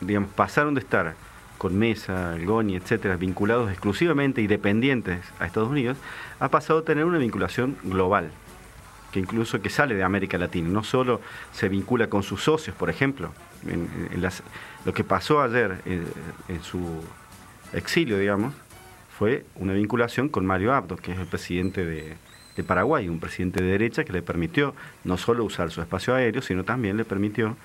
Digamos, 0.00 0.30
pasaron 0.32 0.74
de 0.74 0.80
estar 0.80 1.14
con 1.62 1.78
Mesa, 1.78 2.36
Goni, 2.44 2.74
etcétera, 2.74 3.16
vinculados 3.16 3.70
exclusivamente 3.70 4.42
y 4.42 4.48
dependientes 4.48 5.20
a 5.38 5.46
Estados 5.46 5.70
Unidos, 5.70 5.96
ha 6.40 6.48
pasado 6.48 6.80
a 6.80 6.84
tener 6.84 7.04
una 7.04 7.18
vinculación 7.18 7.76
global, 7.84 8.32
que 9.12 9.20
incluso 9.20 9.62
que 9.62 9.70
sale 9.70 9.94
de 9.94 10.02
América 10.02 10.38
Latina. 10.38 10.68
No 10.68 10.82
solo 10.82 11.20
se 11.52 11.68
vincula 11.68 12.08
con 12.08 12.24
sus 12.24 12.42
socios, 12.42 12.74
por 12.74 12.90
ejemplo, 12.90 13.30
lo 14.84 14.92
que 14.92 15.04
pasó 15.04 15.40
ayer 15.40 15.80
eh, 15.86 16.02
en 16.48 16.64
su 16.64 17.00
exilio, 17.72 18.18
digamos, 18.18 18.54
fue 19.16 19.44
una 19.54 19.72
vinculación 19.72 20.30
con 20.30 20.44
Mario 20.44 20.74
Abdo, 20.74 20.96
que 20.96 21.12
es 21.12 21.18
el 21.20 21.26
presidente 21.26 21.84
de, 21.84 22.16
de 22.56 22.64
Paraguay, 22.64 23.08
un 23.08 23.20
presidente 23.20 23.62
de 23.62 23.70
derecha 23.70 24.02
que 24.02 24.12
le 24.12 24.22
permitió 24.22 24.74
no 25.04 25.16
solo 25.16 25.44
usar 25.44 25.70
su 25.70 25.80
espacio 25.80 26.12
aéreo, 26.12 26.42
sino 26.42 26.64
también 26.64 26.96
le 26.96 27.04
permitió 27.04 27.56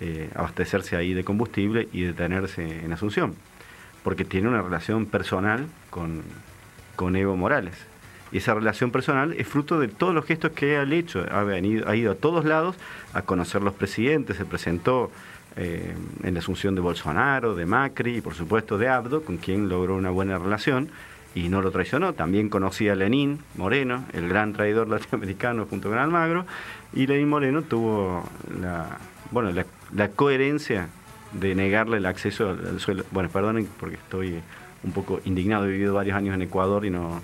eh, 0.00 0.30
abastecerse 0.34 0.96
ahí 0.96 1.14
de 1.14 1.24
combustible 1.24 1.88
y 1.92 2.02
detenerse 2.02 2.84
en 2.84 2.92
Asunción, 2.92 3.34
porque 4.02 4.24
tiene 4.24 4.48
una 4.48 4.62
relación 4.62 5.06
personal 5.06 5.66
con, 5.90 6.22
con 6.96 7.16
Evo 7.16 7.36
Morales. 7.36 7.74
Y 8.30 8.38
esa 8.38 8.54
relación 8.54 8.90
personal 8.90 9.32
es 9.32 9.46
fruto 9.46 9.80
de 9.80 9.88
todos 9.88 10.14
los 10.14 10.24
gestos 10.24 10.52
que 10.52 10.76
ha 10.76 10.82
hecho. 10.82 11.24
Ha, 11.30 11.42
venido, 11.44 11.88
ha 11.88 11.96
ido 11.96 12.12
a 12.12 12.14
todos 12.14 12.44
lados 12.44 12.76
a 13.14 13.22
conocer 13.22 13.62
los 13.62 13.74
presidentes, 13.74 14.36
se 14.36 14.44
presentó 14.44 15.10
eh, 15.56 15.94
en 16.22 16.34
la 16.34 16.40
asunción 16.40 16.74
de 16.74 16.80
Bolsonaro, 16.80 17.54
de 17.54 17.66
Macri 17.66 18.18
y 18.18 18.20
por 18.20 18.34
supuesto 18.34 18.78
de 18.78 18.88
Abdo, 18.88 19.22
con 19.22 19.38
quien 19.38 19.68
logró 19.68 19.96
una 19.96 20.10
buena 20.10 20.38
relación 20.38 20.90
y 21.34 21.48
no 21.48 21.62
lo 21.62 21.70
traicionó. 21.70 22.12
También 22.12 22.48
conocía 22.48 22.92
a 22.92 22.96
Lenín 22.96 23.40
Moreno, 23.56 24.04
el 24.12 24.28
gran 24.28 24.52
traidor 24.52 24.88
latinoamericano 24.90 25.66
junto 25.66 25.88
con 25.88 25.98
Almagro, 25.98 26.46
y 26.92 27.06
Lenín 27.06 27.28
Moreno 27.28 27.62
tuvo 27.62 28.24
la, 28.60 28.98
bueno, 29.30 29.50
la, 29.52 29.64
la 29.94 30.08
coherencia 30.08 30.88
de 31.32 31.54
negarle 31.54 31.98
el 31.98 32.06
acceso 32.06 32.50
al, 32.50 32.80
suelo. 32.80 33.04
Bueno, 33.10 33.28
perdonen 33.28 33.68
porque 33.78 33.96
estoy 33.96 34.40
un 34.82 34.92
poco 34.92 35.20
indignado, 35.24 35.66
he 35.66 35.72
vivido 35.72 35.94
varios 35.94 36.16
años 36.16 36.34
en 36.34 36.42
Ecuador 36.42 36.84
y 36.84 36.90
no, 36.90 37.20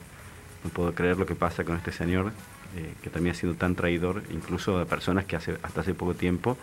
puedo 0.72 0.94
creer 0.94 1.18
lo 1.18 1.26
que 1.26 1.34
pasa 1.34 1.64
con 1.64 1.76
este 1.76 1.92
señor, 1.92 2.32
eh, 2.76 2.92
que 3.02 3.10
también 3.10 3.34
ha 3.34 3.38
sido 3.38 3.54
tan 3.54 3.74
traidor, 3.74 4.22
incluso 4.30 4.78
a 4.78 4.84
personas 4.86 5.24
que 5.24 5.36
hace, 5.36 5.56
hasta 5.62 5.82
hace 5.82 5.94
poco 5.94 6.14
tiempo 6.14 6.56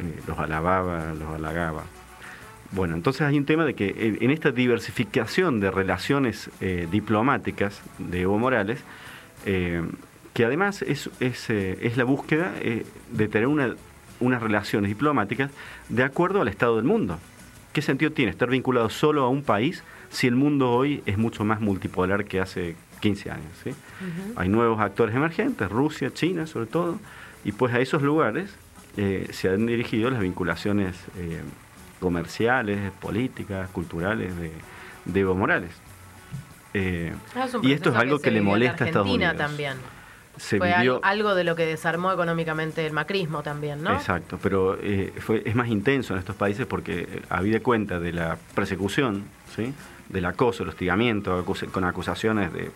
eh, 0.00 0.20
los 0.26 0.38
alababa, 0.38 1.12
los 1.12 1.28
halagaba. 1.34 1.84
Bueno, 2.70 2.94
entonces 2.94 3.22
hay 3.22 3.36
un 3.36 3.44
tema 3.44 3.66
de 3.66 3.74
que 3.74 4.16
en, 4.20 4.30
esta 4.30 4.50
diversificación 4.50 5.60
de 5.60 5.70
relaciones 5.70 6.48
eh, 6.62 6.88
diplomáticas 6.90 7.82
de 7.98 8.22
Evo 8.22 8.38
Morales, 8.38 8.80
eh, 9.44 9.82
que 10.32 10.46
además 10.46 10.80
es, 10.80 11.10
es, 11.20 11.50
eh, 11.50 11.78
es 11.82 11.98
la 11.98 12.04
búsqueda 12.04 12.54
eh, 12.60 12.86
de 13.10 13.28
tener 13.28 13.46
una- 13.46 13.74
unas 14.22 14.42
relaciones 14.42 14.88
diplomáticas 14.88 15.50
de 15.88 16.02
acuerdo 16.04 16.40
al 16.40 16.48
estado 16.48 16.76
del 16.76 16.84
mundo. 16.84 17.18
¿Qué 17.72 17.82
sentido 17.82 18.12
tiene 18.12 18.30
estar 18.30 18.48
vinculado 18.48 18.88
solo 18.90 19.24
a 19.24 19.28
un 19.28 19.42
país 19.42 19.82
si 20.10 20.26
el 20.26 20.36
mundo 20.36 20.70
hoy 20.70 21.02
es 21.06 21.18
mucho 21.18 21.44
más 21.44 21.60
multipolar 21.60 22.24
que 22.24 22.40
hace 22.40 22.76
15 23.00 23.30
años? 23.30 23.52
¿sí? 23.64 23.74
Hay 24.36 24.48
nuevos 24.48 24.80
actores 24.80 25.14
emergentes, 25.14 25.70
Rusia, 25.70 26.12
China 26.12 26.46
sobre 26.46 26.66
todo, 26.66 26.98
y 27.44 27.52
pues 27.52 27.74
a 27.74 27.80
esos 27.80 28.02
lugares 28.02 28.54
eh, 28.96 29.28
se 29.32 29.48
han 29.48 29.66
dirigido 29.66 30.10
las 30.10 30.20
vinculaciones 30.20 30.96
eh, 31.16 31.40
comerciales, 31.98 32.92
políticas, 33.00 33.70
culturales 33.70 34.36
de, 34.36 34.52
de 35.06 35.20
Evo 35.20 35.34
Morales. 35.34 35.72
Eh, 36.74 37.12
Ah, 37.34 37.44
es 37.46 37.56
y 37.62 37.72
esto 37.72 37.90
es 37.90 37.96
algo 37.96 38.18
que, 38.18 38.30
le 38.30 38.40
molesta 38.40 38.84
a 38.84 38.86
Estados 38.86 39.08
Unidos. 39.08 39.36
también. 39.36 39.74
Se 40.36 40.58
Fue 40.58 40.74
vivió, 40.74 41.00
algo 41.04 41.34
de 41.34 41.44
lo 41.44 41.54
que 41.56 41.66
desarmó 41.66 42.10
económicamente 42.12 42.86
el 42.86 42.92
macrismo 42.92 43.42
también, 43.42 43.82
¿no? 43.82 43.92
Exacto, 43.92 44.38
pero 44.42 44.78
eh, 44.80 45.12
fue, 45.20 45.42
es 45.44 45.54
más 45.54 45.68
intenso 45.68 46.14
en 46.14 46.20
estos 46.20 46.34
países 46.36 46.66
porque 46.66 47.00
eh, 47.00 47.22
habida 47.28 47.60
cuenta 47.60 48.00
de 48.00 48.12
la 48.12 48.38
persecución, 48.54 49.24
¿sí? 49.54 49.74
del 50.08 50.24
acoso, 50.24 50.62
el 50.62 50.70
hostigamiento, 50.70 51.38
acus- 51.44 51.70
con 51.70 51.84
acusaciones 51.84 52.52
de 52.52 52.70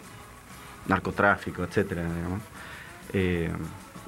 narcotráfico, 0.87 1.65
etcétera, 1.65 2.03
digamos, 2.03 2.41
eh, 3.13 3.51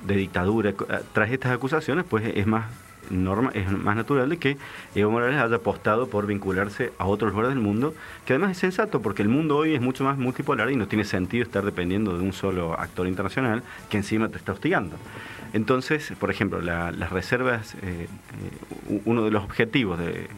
de 0.07 0.15
dictadura. 0.15 0.73
Tras 1.13 1.31
estas 1.31 1.53
acusaciones, 1.53 2.05
pues 2.09 2.25
es 2.35 2.47
más 2.47 2.67
norma, 3.11 3.51
es 3.55 3.71
más 3.71 3.97
natural 3.97 4.29
de 4.29 4.37
que 4.39 4.57
Evo 4.95 5.11
Morales 5.11 5.41
haya 5.41 5.57
apostado 5.57 6.09
por 6.09 6.27
vincularse 6.27 6.93
a 6.99 7.07
otros 7.07 7.33
lugares 7.33 7.55
del 7.55 7.63
mundo, 7.63 7.95
que 8.27 8.35
además 8.35 8.53
es 8.53 8.59
sensato 8.59 9.01
porque 9.03 9.23
el 9.23 9.29
mundo 9.29 9.57
hoy 9.57 9.75
es 9.75 9.81
mucho 9.81 10.05
más 10.05 10.19
multipolar 10.19 10.71
y 10.71 10.77
no 10.77 10.87
tiene 10.89 11.05
sentido 11.05 11.43
estar 11.45 11.65
dependiendo 11.65 12.17
de 12.17 12.25
un 12.25 12.33
solo 12.33 12.79
actor 12.79 13.07
internacional 13.07 13.63
que 13.89 13.97
encima 13.99 14.29
te 14.29 14.39
está 14.39 14.53
hostigando. 14.53 14.97
Entonces, 15.53 16.13
por 16.21 16.31
ejemplo, 16.31 16.61
la- 16.61 16.93
las 16.93 17.11
reservas, 17.11 17.75
eh, 17.83 18.07
eh, 18.91 19.01
uno 19.05 19.25
de 19.25 19.31
los 19.31 19.43
objetivos 19.45 19.99
de, 19.99 20.29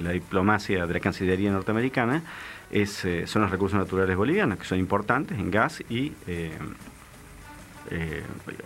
la 0.00 0.10
diplomacia 0.12 0.86
de 0.86 0.94
la 0.94 1.00
Cancillería 1.00 1.50
norteamericana 1.52 2.22
es, 2.70 3.04
eh, 3.04 3.26
son 3.26 3.42
los 3.42 3.50
recursos 3.50 3.78
naturales 3.78 4.16
bolivianos, 4.16 4.58
que 4.58 4.64
son 4.64 4.78
importantes 4.78 5.38
en 5.38 5.50
gas 5.50 5.82
y 5.90 6.12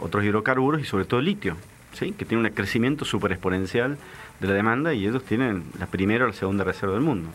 otros 0.01 0.25
hidrocarburos 0.25 0.81
y 0.81 0.85
sobre 0.85 1.05
todo 1.05 1.21
litio, 1.21 1.57
que 1.99 2.25
tiene 2.25 2.47
un 2.47 2.55
crecimiento 2.55 3.05
súper 3.05 3.33
exponencial 3.33 3.99
de 4.41 4.49
la 4.49 4.55
demanda 4.55 4.93
y 4.95 5.07
ellos 5.07 5.25
tienen 5.25 5.65
la 5.79 5.87
primera 5.87 6.25
o 6.25 6.29
la 6.29 6.35
segunda 6.35 6.65
reserva 6.65 6.95
del 6.95 7.03
mundo. 7.03 7.29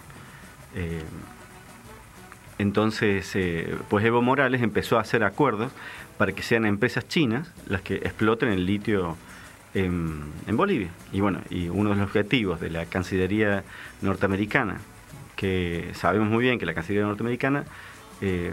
Eh, 0.75 1.01
entonces, 2.57 3.31
eh, 3.35 3.75
pues 3.89 4.05
Evo 4.05 4.21
Morales 4.21 4.61
empezó 4.61 4.97
a 4.97 5.01
hacer 5.01 5.23
acuerdos 5.23 5.71
para 6.17 6.33
que 6.33 6.43
sean 6.43 6.65
empresas 6.65 7.07
chinas 7.07 7.51
las 7.67 7.81
que 7.81 7.95
exploten 7.95 8.49
el 8.49 8.65
litio 8.65 9.15
en, 9.73 10.57
Bolivia. 10.57 10.89
Y 11.13 11.21
bueno, 11.21 11.39
y 11.49 11.69
uno 11.69 11.91
de 11.91 11.95
los 11.95 12.05
objetivos 12.05 12.59
de 12.59 12.69
la 12.69 12.85
Cancillería 12.85 13.63
norteamericana, 14.01 14.79
que 15.35 15.91
sabemos 15.93 16.27
muy 16.29 16.43
bien 16.43 16.59
que 16.59 16.65
la 16.65 16.73
Cancillería 16.73 17.07
norteamericana 17.07 17.63
eh, 18.19 18.51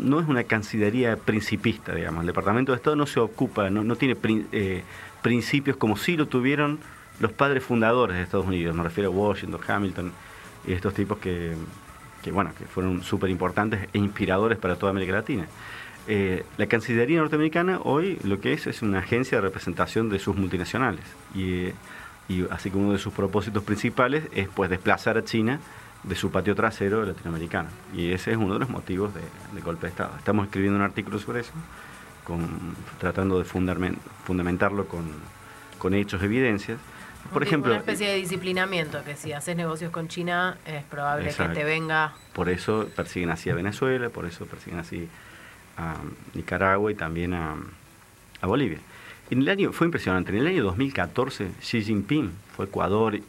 no 0.00 0.20
es 0.20 0.28
una 0.28 0.44
Cancillería 0.44 1.16
principista, 1.16 1.94
digamos. 1.94 2.20
El 2.20 2.28
Departamento 2.28 2.70
de 2.70 2.76
Estado 2.76 2.94
no 2.94 3.06
se 3.06 3.18
ocupa, 3.18 3.70
no, 3.70 3.82
no 3.82 3.96
tiene 3.96 4.16
eh, 4.52 4.84
principios 5.22 5.76
como 5.76 5.96
sí 5.96 6.16
lo 6.16 6.26
tuvieron 6.26 6.78
los 7.20 7.32
padres 7.32 7.64
fundadores 7.64 8.16
de 8.16 8.22
Estados 8.22 8.46
Unidos. 8.46 8.74
Me 8.74 8.82
refiero 8.82 9.10
a 9.10 9.12
Washington, 9.12 9.60
Hamilton 9.66 10.12
y 10.66 10.72
estos 10.72 10.94
tipos 10.94 11.18
que, 11.18 11.54
bueno, 12.32 12.52
que 12.56 12.64
fueron 12.66 13.02
súper 13.02 13.30
importantes 13.30 13.88
e 13.92 13.98
inspiradores 13.98 14.58
para 14.58 14.76
toda 14.76 14.90
América 14.90 15.12
Latina. 15.12 15.46
Eh, 16.06 16.44
la 16.56 16.66
Cancillería 16.66 17.20
norteamericana 17.20 17.80
hoy 17.84 18.18
lo 18.24 18.40
que 18.40 18.52
es 18.52 18.66
es 18.66 18.80
una 18.80 19.00
agencia 19.00 19.38
de 19.38 19.42
representación 19.42 20.08
de 20.08 20.18
sus 20.18 20.36
multinacionales 20.36 21.04
y, 21.34 21.66
eh, 21.66 21.74
así 22.50 22.70
que 22.70 22.78
uno 22.78 22.92
de 22.92 22.98
sus 22.98 23.12
propósitos 23.12 23.62
principales 23.62 24.24
es 24.34 24.48
pues 24.48 24.70
desplazar 24.70 25.18
a 25.18 25.24
China 25.24 25.60
de 26.04 26.14
su 26.14 26.30
patio 26.30 26.54
trasero 26.54 27.04
latinoamericano 27.04 27.68
y 27.94 28.12
ese 28.12 28.30
es 28.30 28.36
uno 28.38 28.54
de 28.54 28.60
los 28.60 28.70
motivos 28.70 29.12
de, 29.12 29.20
de 29.52 29.60
golpe 29.60 29.86
de 29.86 29.90
Estado. 29.90 30.12
Estamos 30.16 30.46
escribiendo 30.46 30.78
un 30.78 30.84
artículo 30.84 31.18
sobre 31.18 31.40
eso, 31.40 31.52
con, 32.28 32.46
tratando 33.00 33.38
de 33.38 33.44
fundamen- 33.44 33.96
fundamentarlo 34.24 34.86
con, 34.86 35.06
con 35.78 35.94
hechos, 35.94 36.22
evidencias. 36.22 36.78
Por 37.32 37.42
Un- 37.42 37.48
ejemplo, 37.48 37.72
Una 37.72 37.80
especie 37.80 38.08
de 38.08 38.14
disciplinamiento, 38.16 39.02
que 39.04 39.16
si 39.16 39.32
haces 39.32 39.56
negocios 39.56 39.90
con 39.90 40.06
China 40.06 40.56
es 40.64 40.84
probable 40.84 41.30
Exacto. 41.30 41.54
que 41.54 41.58
te 41.60 41.64
venga... 41.64 42.12
Por 42.34 42.48
eso 42.48 42.88
persiguen 42.94 43.30
así 43.30 43.50
a 43.50 43.54
Venezuela, 43.54 44.10
por 44.10 44.24
eso 44.26 44.46
persiguen 44.46 44.78
así 44.78 45.08
a 45.76 45.96
Nicaragua 46.34 46.92
y 46.92 46.94
también 46.94 47.34
a, 47.34 47.56
a 48.40 48.46
Bolivia. 48.46 48.78
En 49.30 49.40
el 49.42 49.48
año, 49.48 49.72
fue 49.72 49.86
impresionante, 49.86 50.30
en 50.30 50.38
el 50.38 50.46
año 50.46 50.62
2014 50.64 51.50
Xi 51.60 51.82
Jinping 51.82 52.30
fue 52.56 52.66
a 52.66 52.68
Ecuador, 52.68 53.14
eh, 53.16 53.22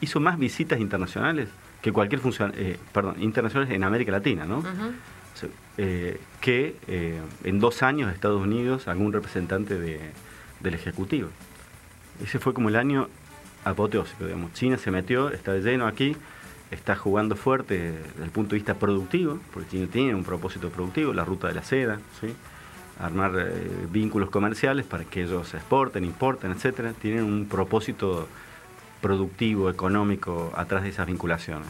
hizo 0.00 0.18
más 0.20 0.38
visitas 0.38 0.80
internacionales 0.80 1.48
que 1.82 1.92
cualquier 1.92 2.20
funcionario, 2.20 2.76
perdón, 2.92 3.22
internacionales 3.22 3.72
en 3.74 3.84
América 3.84 4.10
Latina, 4.12 4.44
¿no? 4.44 4.58
O 4.58 4.62
sea, 4.62 4.72
eh, 5.78 6.20
que 6.40 6.76
eh, 6.88 7.20
en 7.44 7.58
dos 7.60 7.82
años 7.82 8.12
Estados 8.12 8.40
Unidos 8.42 8.88
algún 8.88 9.12
representante 9.12 9.78
de- 9.78 10.00
del 10.60 10.74
Ejecutivo. 10.74 11.28
Ese 12.22 12.38
fue 12.38 12.54
como 12.54 12.68
el 12.70 12.76
año 12.76 13.08
apoteósico, 13.64 14.24
digamos. 14.24 14.52
China 14.54 14.78
se 14.78 14.90
metió, 14.90 15.30
está 15.30 15.52
de 15.52 15.60
lleno 15.60 15.86
aquí, 15.86 16.16
está 16.70 16.96
jugando 16.96 17.36
fuerte 17.36 17.92
desde 17.92 18.24
el 18.24 18.30
punto 18.30 18.50
de 18.50 18.56
vista 18.56 18.74
productivo, 18.74 19.38
porque 19.52 19.68
China 19.70 19.86
tiene 19.92 20.14
un 20.14 20.24
propósito 20.24 20.70
productivo, 20.70 21.12
la 21.12 21.24
ruta 21.24 21.48
de 21.48 21.54
la 21.54 21.62
seda, 21.62 22.00
¿sí? 22.20 22.34
armar 22.98 23.32
eh, 23.36 23.52
vínculos 23.92 24.30
comerciales 24.30 24.86
para 24.86 25.04
que 25.04 25.24
ellos 25.24 25.52
exporten, 25.52 26.04
importen, 26.04 26.52
etcétera. 26.52 26.94
Tienen 26.94 27.24
un 27.24 27.46
propósito 27.46 28.26
productivo, 29.02 29.68
económico 29.68 30.52
atrás 30.56 30.82
de 30.82 30.88
esas 30.88 31.06
vinculaciones. 31.06 31.68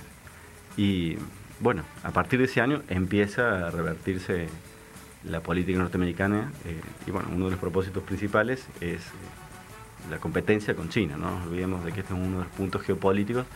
Y 0.76 1.16
bueno, 1.60 1.82
a 2.02 2.10
partir 2.10 2.38
de 2.38 2.46
ese 2.46 2.60
año 2.60 2.82
empieza 2.88 3.66
a 3.66 3.70
revertirse 3.70 4.48
la 5.24 5.40
política 5.40 5.78
norteamericana 5.78 6.52
eh, 6.64 6.80
y 7.06 7.10
bueno, 7.10 7.28
uno 7.32 7.46
de 7.46 7.52
los 7.52 7.60
propósitos 7.60 8.02
principales 8.02 8.66
es 8.80 9.00
eh, 9.00 10.10
la 10.10 10.18
competencia 10.18 10.74
con 10.74 10.88
China, 10.88 11.16
no 11.16 11.42
olvidemos 11.44 11.84
de 11.84 11.92
que 11.92 12.00
este 12.00 12.14
es 12.14 12.20
uno 12.20 12.38
de 12.38 12.44
los 12.44 12.52
puntos 12.52 12.82
geopolíticos 12.82 13.46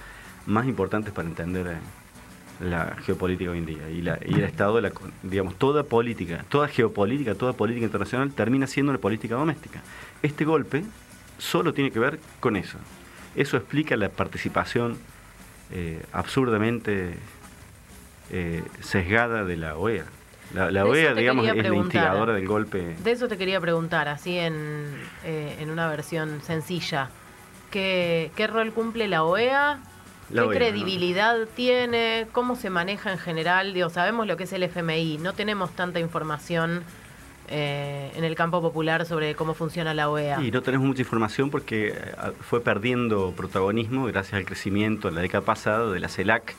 más 0.46 0.66
importantes 0.66 1.12
para 1.12 1.28
entender 1.28 1.66
eh, 1.66 2.66
la 2.66 2.96
geopolítica 3.04 3.50
hoy 3.50 3.58
en 3.58 3.66
día 3.66 3.88
y, 3.90 4.02
la, 4.02 4.18
y 4.26 4.34
el 4.34 4.44
estado 4.44 4.76
de 4.76 4.82
la, 4.82 4.92
digamos, 5.22 5.56
toda 5.56 5.84
política, 5.84 6.44
toda 6.48 6.68
geopolítica, 6.68 7.34
toda 7.34 7.52
política 7.52 7.84
internacional 7.84 8.32
termina 8.32 8.66
siendo 8.66 8.90
una 8.90 9.00
política 9.00 9.34
doméstica. 9.36 9.82
Este 10.22 10.44
golpe 10.44 10.84
solo 11.38 11.72
tiene 11.72 11.90
que 11.90 11.98
ver 11.98 12.18
con 12.40 12.56
eso. 12.56 12.78
Eso 13.34 13.56
explica 13.56 13.96
la 13.96 14.08
participación 14.10 14.98
absurdamente 16.12 17.14
eh, 18.30 18.62
sesgada 18.80 19.44
de 19.44 19.56
la 19.56 19.76
OEA. 19.76 20.04
La, 20.54 20.84
OEA, 20.84 21.14
digamos, 21.14 21.46
es 21.46 21.68
la 21.68 21.74
instigadora 21.74 22.32
del 22.32 22.46
golpe. 22.46 22.96
De 23.02 23.12
eso 23.12 23.28
te 23.28 23.38
quería 23.38 23.60
preguntar, 23.60 24.08
así 24.08 24.36
en, 24.36 24.86
eh, 25.24 25.56
en 25.60 25.70
una 25.70 25.88
versión 25.88 26.40
sencilla. 26.42 27.08
¿Qué, 27.70 28.32
qué 28.34 28.48
rol 28.48 28.72
cumple 28.72 29.06
la 29.06 29.22
OEA? 29.22 29.78
La 30.30 30.42
¿Qué 30.42 30.48
OEA, 30.48 30.58
credibilidad 30.58 31.36
tiene? 31.54 32.26
¿Cómo 32.32 32.56
se 32.56 32.68
maneja 32.68 33.12
en 33.12 33.18
general? 33.18 33.74
Digo, 33.74 33.90
sabemos 33.90 34.26
lo 34.26 34.36
que 34.36 34.44
es 34.44 34.52
el 34.52 34.64
FMI, 34.64 35.18
no 35.18 35.34
tenemos 35.34 35.70
tanta 35.70 36.00
información 36.00 36.82
eh, 37.52 38.12
en 38.14 38.22
el 38.22 38.36
campo 38.36 38.62
popular 38.62 39.04
sobre 39.06 39.34
cómo 39.34 39.54
funciona 39.54 39.92
la 39.92 40.08
OEA. 40.08 40.40
Y 40.40 40.52
no 40.52 40.62
tenemos 40.62 40.86
mucha 40.86 41.02
información 41.02 41.50
porque 41.50 41.88
eh, 41.88 42.12
fue 42.40 42.60
perdiendo 42.60 43.32
protagonismo 43.36 44.06
gracias 44.06 44.34
al 44.34 44.44
crecimiento 44.44 45.08
en 45.08 45.16
la 45.16 45.20
década 45.20 45.44
pasada 45.44 45.90
de 45.90 45.98
la 45.98 46.08
CELAC 46.08 46.54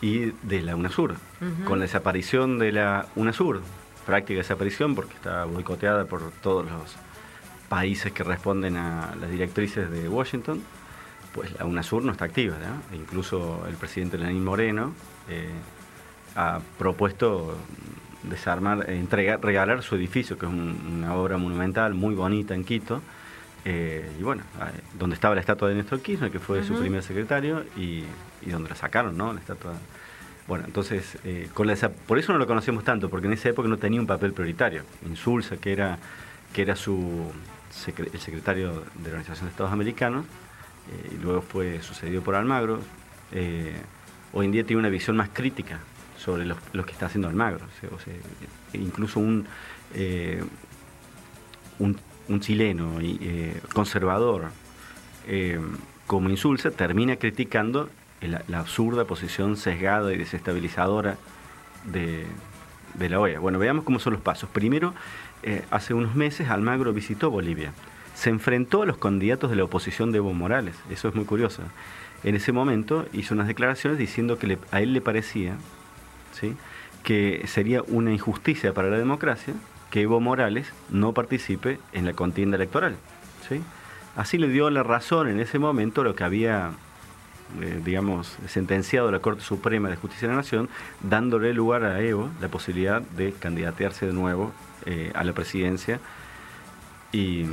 y 0.00 0.32
de 0.42 0.62
la 0.62 0.76
UNASUR. 0.76 1.14
Con 1.64 1.78
la 1.78 1.84
desaparición 1.84 2.58
de 2.58 2.72
la 2.72 3.06
UNASUR, 3.16 3.60
práctica 4.06 4.38
desaparición 4.38 4.94
porque 4.94 5.14
está 5.14 5.44
boicoteada 5.44 6.04
por 6.06 6.30
todos 6.42 6.64
los 6.66 6.96
países 7.68 8.12
que 8.12 8.24
responden 8.24 8.76
a 8.76 9.14
las 9.20 9.30
directrices 9.30 9.90
de 9.90 10.08
Washington, 10.08 10.62
pues 11.34 11.52
la 11.58 11.64
UNASUR 11.64 12.02
no 12.04 12.12
está 12.12 12.24
activa. 12.24 12.56
¿no? 12.58 12.94
E 12.94 12.98
incluso 12.98 13.64
el 13.68 13.74
presidente 13.74 14.18
Lenín 14.18 14.44
Moreno 14.44 14.92
eh, 15.28 15.48
ha 16.34 16.60
propuesto 16.78 17.56
desarmar, 18.22 18.88
entregar, 18.90 19.40
regalar 19.42 19.82
su 19.82 19.94
edificio, 19.96 20.36
que 20.38 20.46
es 20.46 20.52
un- 20.52 20.98
una 20.98 21.14
obra 21.14 21.36
monumental 21.38 21.94
muy 21.94 22.14
bonita 22.14 22.54
en 22.54 22.64
Quito. 22.64 23.00
eh, 23.66 24.10
y 24.18 24.22
bueno, 24.22 24.42
eh, 24.58 24.80
donde 24.98 25.12
estaba 25.14 25.34
la 25.34 25.42
estatua 25.42 25.68
de 25.68 25.74
Néstor 25.74 26.00
Kirchner, 26.00 26.30
que 26.30 26.38
fue 26.38 26.64
su 26.64 26.72
primer 26.80 27.02
secretario, 27.02 27.62
y, 27.76 28.04
y 28.42 28.50
donde 28.50 28.68
la 28.68 28.76
sacaron, 28.76 29.16
¿no? 29.16 29.32
La 29.32 29.40
estatua. 29.40 29.74
Bueno, 30.46 30.64
entonces, 30.66 31.16
eh, 31.24 31.48
por 32.06 32.18
eso 32.18 32.32
no 32.32 32.38
lo 32.38 32.46
conocemos 32.46 32.82
tanto, 32.82 33.08
porque 33.08 33.26
en 33.26 33.34
esa 33.34 33.48
época 33.50 33.68
no 33.68 33.76
tenía 33.76 34.00
un 34.00 34.06
papel 34.06 34.32
prioritario. 34.32 34.82
Insulza, 35.08 35.56
que 35.58 35.72
era, 35.72 35.98
que 36.52 36.62
era 36.62 36.76
su 36.76 37.30
el 37.86 38.20
secretario 38.20 38.84
de 38.96 39.02
la 39.04 39.08
Organización 39.08 39.46
de 39.46 39.50
Estados 39.50 39.72
Americanos, 39.72 40.24
eh, 40.90 41.14
y 41.14 41.22
luego 41.22 41.40
fue 41.40 41.80
sucedido 41.82 42.22
por 42.22 42.34
Almagro, 42.34 42.80
eh, 43.30 43.80
hoy 44.32 44.46
en 44.46 44.52
día 44.52 44.64
tiene 44.64 44.80
una 44.80 44.88
visión 44.88 45.16
más 45.16 45.28
crítica 45.32 45.78
sobre 46.18 46.44
lo, 46.44 46.56
lo 46.72 46.84
que 46.84 46.92
está 46.92 47.06
haciendo 47.06 47.28
Almagro. 47.28 47.64
O 47.92 47.98
sea, 48.00 48.14
incluso 48.72 49.20
un, 49.20 49.46
un, 51.78 51.96
un 52.28 52.40
chileno 52.40 52.98
conservador 53.72 54.50
como 56.08 56.28
Insulza 56.28 56.72
termina 56.72 57.16
criticando 57.16 57.88
la, 58.28 58.58
absurda 58.58 59.04
posición 59.04 59.56
sesgada 59.56 60.12
y 60.12 60.18
desestabilizadora 60.18 61.16
de, 61.84 62.26
la 62.98 63.20
OEA. 63.20 63.40
Bueno, 63.40 63.58
veamos 63.58 63.84
cómo 63.84 63.98
son 63.98 64.12
los 64.12 64.22
pasos. 64.22 64.48
Primero, 64.50 64.94
eh, 65.42 65.64
hace 65.70 65.94
unos 65.94 66.14
meses 66.14 66.50
Almagro 66.50 66.92
visitó 66.92 67.30
Bolivia. 67.30 67.72
Se 68.14 68.30
enfrentó 68.30 68.82
a 68.82 68.86
los 68.86 68.98
candidatos 68.98 69.50
de 69.50 69.56
la 69.56 69.64
oposición 69.64 70.12
de 70.12 70.18
Evo 70.18 70.34
Morales. 70.34 70.76
Eso 70.90 71.08
es 71.08 71.14
muy 71.14 71.24
curioso. 71.24 71.62
En 72.22 72.34
ese 72.34 72.52
momento 72.52 73.06
hizo 73.12 73.34
unas 73.34 73.46
declaraciones 73.46 73.98
diciendo 73.98 74.38
que 74.38 74.58
a 74.72 74.80
él 74.82 74.92
le 74.92 75.00
parecía 75.00 75.56
¿sí? 76.32 76.54
que 77.02 77.44
sería 77.46 77.82
una 77.82 78.12
injusticia 78.12 78.74
para 78.74 78.90
la 78.90 78.98
democracia 78.98 79.54
que 79.90 80.02
Evo 80.02 80.20
Morales 80.20 80.72
no 80.90 81.14
participe 81.14 81.78
en 81.92 82.04
la 82.04 82.12
contienda 82.12 82.56
electoral. 82.56 82.96
¿sí? 83.48 83.62
Así 84.16 84.38
le 84.38 84.48
dio 84.48 84.68
la 84.70 84.82
razón 84.82 85.28
en 85.28 85.40
ese 85.40 85.58
momento 85.58 86.04
lo 86.04 86.14
que 86.14 86.24
había, 86.24 86.72
eh, 87.60 87.80
digamos, 87.84 88.36
sentenciado 88.46 89.10
la 89.10 89.18
Corte 89.20 89.42
Suprema 89.42 89.88
de 89.88 89.96
Justicia 89.96 90.28
de 90.28 90.34
la 90.34 90.40
Nación, 90.40 90.68
dándole 91.02 91.52
lugar 91.52 91.84
a 91.84 92.00
Evo 92.00 92.30
la 92.40 92.48
posibilidad 92.48 93.02
de 93.02 93.32
candidatearse 93.32 94.06
de 94.06 94.12
nuevo 94.12 94.52
eh, 94.86 95.10
a 95.14 95.24
la 95.24 95.32
presidencia. 95.32 96.00
Y 97.12 97.44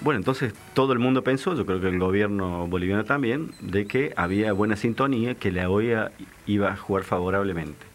bueno, 0.00 0.18
entonces 0.18 0.54
todo 0.74 0.92
el 0.92 0.98
mundo 0.98 1.22
pensó, 1.22 1.54
yo 1.54 1.64
creo 1.66 1.80
que 1.80 1.88
el 1.88 1.98
gobierno 1.98 2.66
boliviano 2.66 3.04
también, 3.04 3.52
de 3.60 3.86
que 3.86 4.12
había 4.16 4.52
buena 4.52 4.76
sintonía, 4.76 5.36
que 5.36 5.52
la 5.52 5.70
OEA 5.70 6.10
iba 6.46 6.72
a 6.72 6.76
jugar 6.76 7.04
favorablemente. 7.04 7.86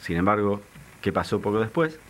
Sin 0.00 0.16
embargo, 0.16 0.60
¿qué 1.00 1.12
pasó 1.12 1.40
poco 1.40 1.60
después? 1.60 2.00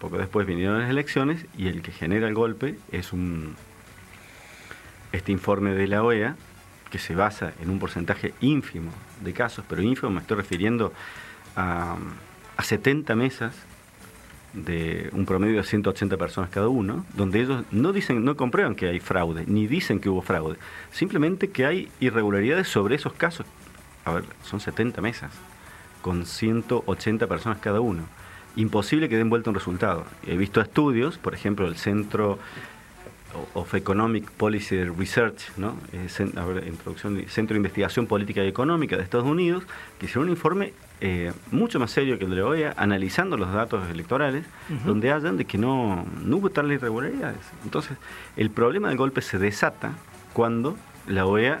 Poco 0.00 0.18
después 0.18 0.46
vinieron 0.46 0.80
las 0.80 0.90
elecciones 0.90 1.46
y 1.56 1.68
el 1.68 1.82
que 1.82 1.92
genera 1.92 2.26
el 2.26 2.34
golpe 2.34 2.78
es 2.90 3.12
un 3.12 3.54
este 5.12 5.32
informe 5.32 5.72
de 5.74 5.86
la 5.86 6.02
OEA 6.02 6.36
que 6.96 7.02
se 7.02 7.14
basa 7.14 7.52
en 7.60 7.68
un 7.68 7.78
porcentaje 7.78 8.32
ínfimo 8.40 8.90
de 9.20 9.34
casos, 9.34 9.66
pero 9.68 9.82
ínfimo 9.82 10.10
me 10.10 10.20
estoy 10.20 10.38
refiriendo 10.38 10.94
a, 11.54 11.96
a 12.56 12.62
70 12.62 13.14
mesas 13.14 13.54
de 14.54 15.10
un 15.12 15.26
promedio 15.26 15.56
de 15.58 15.64
180 15.64 16.16
personas 16.16 16.48
cada 16.48 16.68
uno, 16.68 17.04
donde 17.14 17.42
ellos 17.42 17.64
no 17.70 17.92
dicen, 17.92 18.24
no 18.24 18.34
comprueban 18.34 18.74
que 18.74 18.88
hay 18.88 18.98
fraude, 18.98 19.44
ni 19.46 19.66
dicen 19.66 20.00
que 20.00 20.08
hubo 20.08 20.22
fraude, 20.22 20.56
simplemente 20.90 21.50
que 21.50 21.66
hay 21.66 21.90
irregularidades 22.00 22.68
sobre 22.68 22.94
esos 22.94 23.12
casos. 23.12 23.44
A 24.06 24.12
ver, 24.12 24.24
son 24.42 24.60
70 24.60 25.02
mesas, 25.02 25.32
con 26.00 26.24
180 26.24 27.26
personas 27.26 27.58
cada 27.58 27.80
uno. 27.80 28.04
Imposible 28.56 29.10
que 29.10 29.18
den 29.18 29.28
vuelta 29.28 29.50
un 29.50 29.54
resultado. 29.54 30.06
He 30.26 30.38
visto 30.38 30.62
estudios, 30.62 31.18
por 31.18 31.34
ejemplo, 31.34 31.66
el 31.66 31.76
Centro 31.76 32.38
of 33.54 33.74
Economic 33.74 34.30
Policy 34.30 34.84
Research, 34.84 35.50
¿no? 35.56 35.76
Eh, 35.92 36.08
Centro 36.08 36.54
de 36.54 37.56
Investigación 37.56 38.06
Política 38.06 38.44
y 38.44 38.48
Económica 38.48 38.96
de 38.96 39.02
Estados 39.02 39.26
Unidos, 39.26 39.64
que 39.98 40.06
hicieron 40.06 40.24
un 40.24 40.30
informe 40.30 40.72
eh, 41.00 41.32
mucho 41.50 41.78
más 41.78 41.90
serio 41.90 42.18
que 42.18 42.24
el 42.24 42.30
de 42.30 42.36
la 42.36 42.46
OEA, 42.46 42.74
analizando 42.76 43.36
los 43.36 43.52
datos 43.52 43.88
electorales, 43.90 44.46
donde 44.84 45.10
hallan 45.10 45.36
de 45.36 45.44
que 45.44 45.58
no, 45.58 46.06
no 46.24 46.36
hubo 46.38 46.50
tales 46.50 46.78
irregularidades. 46.78 47.40
Entonces, 47.64 47.98
el 48.36 48.50
problema 48.50 48.88
del 48.88 48.96
golpe 48.96 49.20
se 49.20 49.38
desata 49.38 49.92
cuando 50.32 50.76
la 51.06 51.26
OEA 51.26 51.60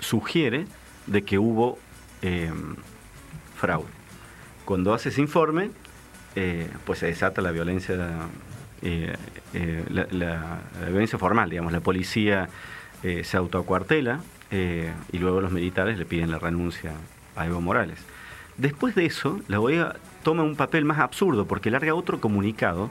sugiere 0.00 0.66
de 1.06 1.22
que 1.22 1.38
hubo 1.38 1.78
eh, 2.22 2.52
fraude. 3.56 3.88
Cuando 4.64 4.94
hace 4.94 5.10
ese 5.10 5.20
informe, 5.20 5.70
eh, 6.36 6.70
pues 6.84 7.00
se 7.00 7.06
desata 7.06 7.42
la 7.42 7.50
violencia, 7.50 7.96
eh, 8.82 9.14
eh, 9.54 9.84
la, 9.90 10.06
la- 10.10 10.58
violencia 10.88 11.18
formal, 11.18 11.50
digamos, 11.50 11.72
la 11.72 11.80
policía 11.80 12.48
eh, 13.02 13.24
se 13.24 13.36
autoacuartela 13.36 14.20
eh, 14.50 14.92
y 15.12 15.18
luego 15.18 15.40
los 15.40 15.52
militares 15.52 15.98
le 15.98 16.04
piden 16.04 16.30
la 16.30 16.38
renuncia 16.38 16.92
a 17.36 17.46
Evo 17.46 17.60
Morales. 17.60 17.98
Después 18.56 18.94
de 18.94 19.06
eso, 19.06 19.40
la 19.48 19.58
OEA 19.60 19.96
toma 20.22 20.42
un 20.42 20.56
papel 20.56 20.84
más 20.84 20.98
absurdo 20.98 21.46
porque 21.46 21.70
larga 21.70 21.94
otro 21.94 22.20
comunicado 22.20 22.90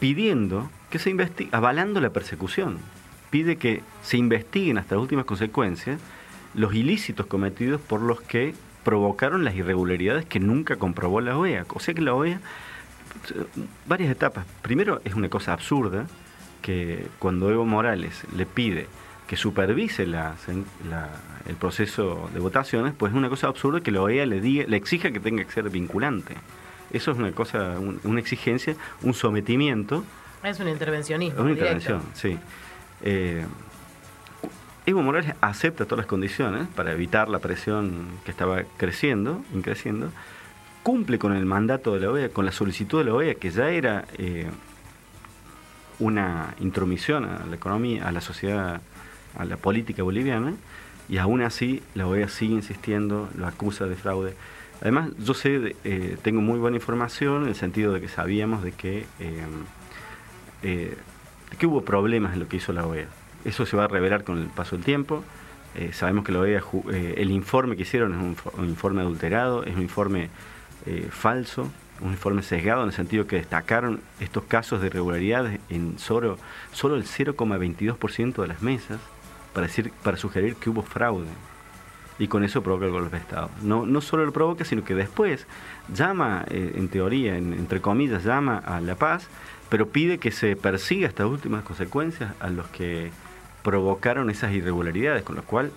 pidiendo 0.00 0.70
que 0.90 0.98
se 0.98 1.10
investigue, 1.10 1.48
avalando 1.52 2.00
la 2.00 2.10
persecución. 2.10 2.78
Pide 3.30 3.56
que 3.56 3.82
se 4.02 4.16
investiguen 4.16 4.78
hasta 4.78 4.94
las 4.96 5.02
últimas 5.02 5.24
consecuencias 5.24 6.00
los 6.54 6.74
ilícitos 6.74 7.26
cometidos 7.26 7.80
por 7.80 8.00
los 8.00 8.20
que 8.20 8.54
provocaron 8.84 9.44
las 9.44 9.54
irregularidades 9.56 10.24
que 10.24 10.40
nunca 10.40 10.76
comprobó 10.76 11.20
la 11.20 11.36
OEA. 11.36 11.64
O 11.70 11.80
sea 11.80 11.94
que 11.94 12.02
la 12.02 12.14
OEA, 12.14 12.40
varias 13.86 14.10
etapas. 14.10 14.44
Primero, 14.62 15.00
es 15.04 15.14
una 15.14 15.28
cosa 15.28 15.52
absurda 15.52 16.06
que 16.62 17.06
cuando 17.18 17.50
Evo 17.50 17.64
Morales 17.64 18.22
le 18.36 18.46
pide 18.46 18.86
que 19.26 19.36
supervise 19.36 20.06
la- 20.06 20.34
la- 20.88 21.08
el 21.48 21.56
proceso 21.56 22.28
de 22.32 22.40
votaciones, 22.40 22.94
pues 22.96 23.12
es 23.12 23.16
una 23.18 23.28
cosa 23.28 23.48
absurda 23.48 23.80
que 23.80 23.90
la 23.90 24.02
OEA 24.02 24.26
le, 24.26 24.40
diga, 24.40 24.64
le 24.66 24.76
exija 24.76 25.10
que 25.12 25.20
tenga 25.20 25.44
que 25.44 25.50
ser 25.50 25.68
vinculante. 25.70 26.34
Eso 26.92 27.10
es 27.10 27.18
una 27.18 27.32
cosa, 27.32 27.78
un- 27.78 28.00
una 28.04 28.20
exigencia, 28.20 28.76
un 29.02 29.14
sometimiento 29.14 30.04
Es 30.42 30.60
un 30.60 30.68
intervencionismo. 30.68 31.38
es 31.38 31.44
una 31.44 31.54
directo. 31.54 31.74
intervención, 31.74 32.02
sí. 32.14 32.38
Eh, 33.02 33.44
Evo 34.86 35.02
Morales 35.02 35.34
acepta 35.40 35.84
todas 35.86 35.98
las 36.00 36.06
condiciones 36.06 36.68
para 36.76 36.92
evitar 36.92 37.30
la 37.30 37.38
presión 37.38 38.06
que 38.24 38.30
estaba 38.30 38.62
creciendo, 38.76 39.42
increciendo, 39.54 40.10
cumple 40.84 41.18
con 41.18 41.34
el 41.34 41.44
mandato 41.46 41.94
de 41.94 42.00
la 42.00 42.10
OEA, 42.12 42.28
con 42.28 42.44
la 42.44 42.52
solicitud 42.52 42.98
de 42.98 43.04
la 43.06 43.14
OEA, 43.14 43.34
que 43.34 43.50
ya 43.50 43.70
era 43.70 44.04
eh, 44.18 44.46
una 45.98 46.54
intromisión 46.60 47.24
a 47.24 47.44
la 47.46 47.56
economía, 47.56 48.06
a 48.06 48.12
la 48.12 48.20
sociedad, 48.20 48.80
a 49.36 49.44
la 49.44 49.56
política 49.56 50.02
boliviana, 50.02 50.54
y 51.08 51.18
aún 51.18 51.42
así 51.42 51.82
la 51.94 52.06
OEA 52.06 52.28
sigue 52.28 52.54
insistiendo, 52.54 53.28
lo 53.36 53.46
acusa 53.46 53.86
de 53.86 53.94
fraude. 53.96 54.34
Además, 54.80 55.10
yo 55.18 55.34
sé, 55.34 55.58
de- 55.58 55.76
eh, 55.84 56.16
tengo 56.22 56.40
muy 56.40 56.58
buena 56.58 56.76
información 56.76 57.42
en 57.42 57.48
el 57.48 57.54
sentido 57.54 57.92
de 57.92 58.00
que 58.00 58.08
sabíamos 58.08 58.62
de 58.62 58.72
que, 58.72 59.06
eh, 59.20 59.44
eh, 60.62 60.96
de 61.50 61.56
que 61.56 61.66
hubo 61.66 61.82
problemas 61.82 62.34
en 62.34 62.40
lo 62.40 62.48
que 62.48 62.56
hizo 62.58 62.72
la 62.72 62.86
OEA. 62.86 63.08
Eso 63.44 63.64
se 63.66 63.76
va 63.76 63.84
a 63.84 63.88
revelar 63.88 64.24
con 64.24 64.38
el 64.38 64.46
paso 64.48 64.76
del 64.76 64.84
tiempo. 64.84 65.22
Eh, 65.76 65.90
sabemos 65.92 66.24
que 66.24 66.32
la 66.32 66.40
OEA, 66.40 66.62
eh, 66.92 67.14
el 67.18 67.30
informe 67.30 67.76
que 67.76 67.82
hicieron 67.82 68.12
es 68.14 68.36
un 68.58 68.64
informe 68.68 69.00
adulterado, 69.02 69.64
es 69.64 69.74
un 69.74 69.82
informe 69.82 70.28
eh, 70.86 71.08
falso, 71.10 71.70
un 72.00 72.10
informe 72.10 72.42
sesgado 72.42 72.82
en 72.82 72.88
el 72.88 72.94
sentido 72.94 73.26
que 73.26 73.36
destacaron 73.36 74.00
estos 74.20 74.44
casos 74.44 74.80
de 74.80 74.88
irregularidades 74.88 75.60
en 75.70 75.98
solo, 75.98 76.38
solo 76.72 76.96
el 76.96 77.04
0,22% 77.04 78.42
de 78.42 78.48
las 78.48 78.62
mesas 78.62 78.98
para, 79.52 79.66
decir, 79.66 79.92
para 80.02 80.16
sugerir 80.16 80.56
que 80.56 80.70
hubo 80.70 80.82
fraude. 80.82 81.28
Y 82.18 82.28
con 82.28 82.44
eso 82.44 82.62
provoca 82.62 82.86
el 82.86 82.92
golpe 82.92 83.16
de 83.16 83.22
Estado. 83.22 83.50
No, 83.62 83.86
no 83.86 84.00
solo 84.00 84.24
lo 84.24 84.32
provoca, 84.32 84.64
sino 84.64 84.84
que 84.84 84.94
después 84.94 85.46
llama, 85.92 86.44
eh, 86.48 86.72
en 86.76 86.88
teoría, 86.88 87.36
en- 87.36 87.52
entre 87.52 87.80
comillas, 87.80 88.24
llama 88.24 88.58
a 88.58 88.80
la 88.80 88.94
paz, 88.94 89.26
pero 89.68 89.88
pide 89.88 90.18
que 90.18 90.30
se 90.30 90.54
persiga 90.54 91.08
hasta 91.08 91.26
últimas 91.26 91.64
consecuencias 91.64 92.32
a 92.38 92.50
los 92.50 92.68
que 92.68 93.10
provocaron 93.62 94.30
esas 94.30 94.52
irregularidades, 94.52 95.22
con 95.24 95.34
lo 95.36 95.42
cual 95.42 95.72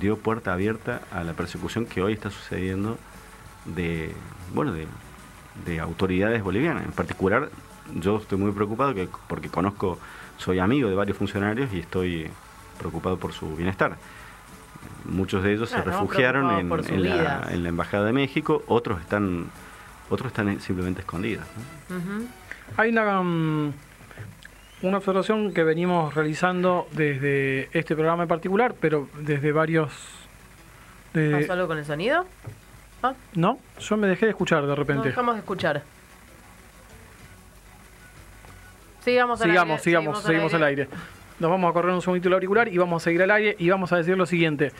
dio 0.00 0.16
puerta 0.18 0.52
abierta 0.54 1.02
a 1.12 1.22
la 1.24 1.34
persecución 1.34 1.84
que 1.84 2.00
hoy 2.00 2.14
está 2.14 2.30
sucediendo 2.30 2.96
de, 3.64 4.12
bueno, 4.52 4.72
de, 4.72 4.86
de 5.66 5.80
autoridades 5.80 6.42
bolivianas, 6.42 6.84
en 6.84 6.92
particular 6.92 7.48
yo 7.94 8.16
estoy 8.18 8.38
muy 8.38 8.50
preocupado 8.52 8.94
que, 8.94 9.08
porque 9.28 9.48
conozco, 9.48 9.98
soy 10.38 10.58
amigo 10.58 10.88
de 10.88 10.94
varios 10.94 11.16
funcionarios 11.18 11.72
y 11.72 11.80
estoy 11.80 12.30
preocupado 12.78 13.18
por 13.18 13.32
su 13.32 13.54
bienestar. 13.56 13.96
Muchos 15.04 15.42
de 15.42 15.52
ellos 15.52 15.68
Claro, 15.68 15.84
se 15.84 15.90
refugiaron 15.90 16.50
en, 16.60 16.68
la, 16.70 17.16
vida. 17.16 17.48
en 17.50 17.62
la 17.62 17.68
embajada 17.68 18.06
de 18.06 18.12
México, 18.14 18.62
otros 18.68 19.00
están, 19.02 19.46
otros 20.08 20.28
están 20.32 20.60
simplemente 20.60 21.00
escondidos. 21.00 21.44
Hay 22.78 22.90
una, 22.90 23.20
mm, 23.22 23.72
una 24.82 24.96
observación 24.96 25.52
que 25.52 25.62
venimos 25.62 26.14
realizando 26.14 26.88
desde 26.92 27.68
este 27.78 27.94
programa 27.94 28.22
en 28.22 28.28
particular, 28.30 28.74
pero 28.80 29.08
desde 29.20 29.52
varios... 29.52 29.92
de- 31.12 31.32
¿Pasó 31.32 31.52
algo 31.52 31.66
con 31.68 31.76
el 31.78 31.84
sonido? 31.84 32.24
Ah, 33.04 33.12
no, 33.34 33.58
yo 33.78 33.98
me 33.98 34.06
dejé 34.06 34.24
de 34.24 34.30
escuchar 34.30 34.66
de 34.66 34.74
repente. 34.74 35.08
dejamos 35.08 35.34
de 35.34 35.40
escuchar. 35.40 35.82
Sigamos 39.04 39.42
al 39.42 39.50
sigamos, 39.50 39.70
aire. 39.72 39.82
sigamos, 39.82 40.22
seguimos 40.22 40.54
al 40.54 40.62
aire. 40.62 40.88
Nos 41.38 41.50
vamos 41.50 41.68
a 41.68 41.74
correr 41.74 41.92
un 41.92 42.00
segundito 42.00 42.28
el 42.28 42.34
auricular 42.34 42.68
y 42.68 42.78
vamos 42.78 43.02
a 43.02 43.04
seguir 43.04 43.22
al 43.22 43.30
aire 43.32 43.56
y 43.58 43.68
vamos 43.68 43.92
a 43.92 43.98
decir 43.98 44.16
lo 44.16 44.24
siguiente. 44.24 44.72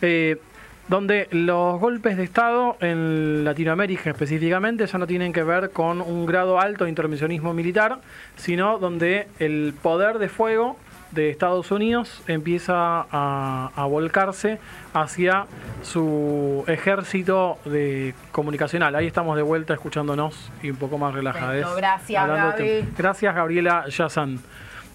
Eh, 0.00 0.40
donde 0.86 1.26
los 1.32 1.80
golpes 1.80 2.16
de 2.16 2.22
Estado 2.22 2.76
en 2.78 3.44
Latinoamérica 3.44 4.10
específicamente 4.10 4.86
ya 4.86 4.98
no 4.98 5.08
tienen 5.08 5.32
que 5.32 5.42
ver 5.42 5.70
con 5.70 6.00
un 6.00 6.24
grado 6.24 6.60
alto 6.60 6.84
de 6.84 6.90
intervencionismo 6.90 7.52
militar, 7.52 7.98
sino 8.36 8.78
donde 8.78 9.26
el 9.40 9.74
poder 9.82 10.18
de 10.18 10.28
fuego 10.28 10.76
de 11.12 11.30
Estados 11.30 11.70
Unidos 11.70 12.22
empieza 12.26 13.06
a, 13.10 13.70
a 13.74 13.84
volcarse 13.86 14.58
hacia 14.92 15.46
su 15.82 16.64
ejército 16.66 17.58
de 17.64 18.14
comunicacional. 18.32 18.94
Ahí 18.94 19.06
estamos 19.06 19.36
de 19.36 19.42
vuelta 19.42 19.74
escuchándonos 19.74 20.50
y 20.62 20.70
un 20.70 20.76
poco 20.76 20.98
más 20.98 21.14
relajados. 21.14 21.54
Perfecto, 21.54 21.76
gracias. 21.76 22.96
Gracias, 22.96 23.34
Gabriela 23.34 23.84
Yazan. 23.88 24.40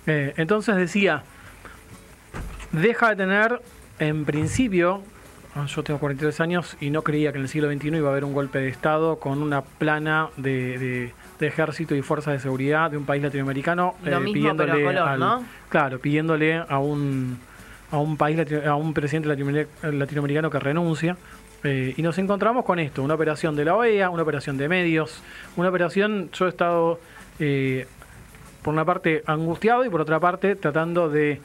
Eh, 0.05 0.33
entonces 0.37 0.75
decía, 0.75 1.23
deja 2.71 3.09
de 3.09 3.15
tener, 3.15 3.61
en 3.99 4.25
principio, 4.25 5.01
yo 5.65 5.83
tengo 5.83 5.99
43 5.99 6.39
años 6.41 6.77
y 6.79 6.89
no 6.89 7.01
creía 7.01 7.31
que 7.31 7.37
en 7.39 7.43
el 7.43 7.49
siglo 7.49 7.71
XXI 7.71 7.87
iba 7.97 8.09
a 8.09 8.11
haber 8.11 8.23
un 8.23 8.33
golpe 8.33 8.59
de 8.59 8.67
Estado 8.69 9.17
con 9.19 9.41
una 9.41 9.61
plana 9.61 10.29
de, 10.37 10.77
de- 10.77 11.13
de 11.39 11.47
ejército 11.47 11.93
y 11.95 12.01
fuerzas 12.01 12.33
de 12.33 12.39
seguridad 12.39 12.89
de 12.91 12.97
un 12.97 13.05
país 13.05 13.21
latinoamericano 13.21 13.95
eh, 14.03 14.09
pero 14.57 14.73
color, 14.85 15.19
¿no? 15.19 15.45
claro, 15.69 15.99
pidiéndole 15.99 16.57
a 16.67 16.79
un 16.79 17.37
a 17.91 17.97
un 17.99 18.17
país 18.17 18.37
a 18.65 18.75
un 18.75 18.93
presidente 18.93 19.29
latinoamer- 19.29 19.67
latinoamericano 19.93 20.49
que 20.49 20.59
renuncia 20.59 21.15
eh, 21.63 21.93
y 21.95 22.01
nos 22.01 22.17
encontramos 22.17 22.65
con 22.65 22.79
esto, 22.79 23.01
una 23.03 23.13
operación 23.13 23.55
de 23.55 23.65
la 23.65 23.75
OEA, 23.75 24.09
una 24.09 24.23
operación 24.23 24.57
de 24.57 24.67
medios, 24.67 25.21
una 25.55 25.69
operación, 25.69 26.29
yo 26.33 26.45
he 26.47 26.49
estado 26.49 26.99
eh, 27.39 27.87
por 28.63 28.73
una 28.73 28.83
parte 28.85 29.23
angustiado 29.25 29.85
y 29.85 29.89
por 29.89 30.01
otra 30.01 30.19
parte 30.19 30.55
tratando 30.55 31.09
de, 31.09 31.39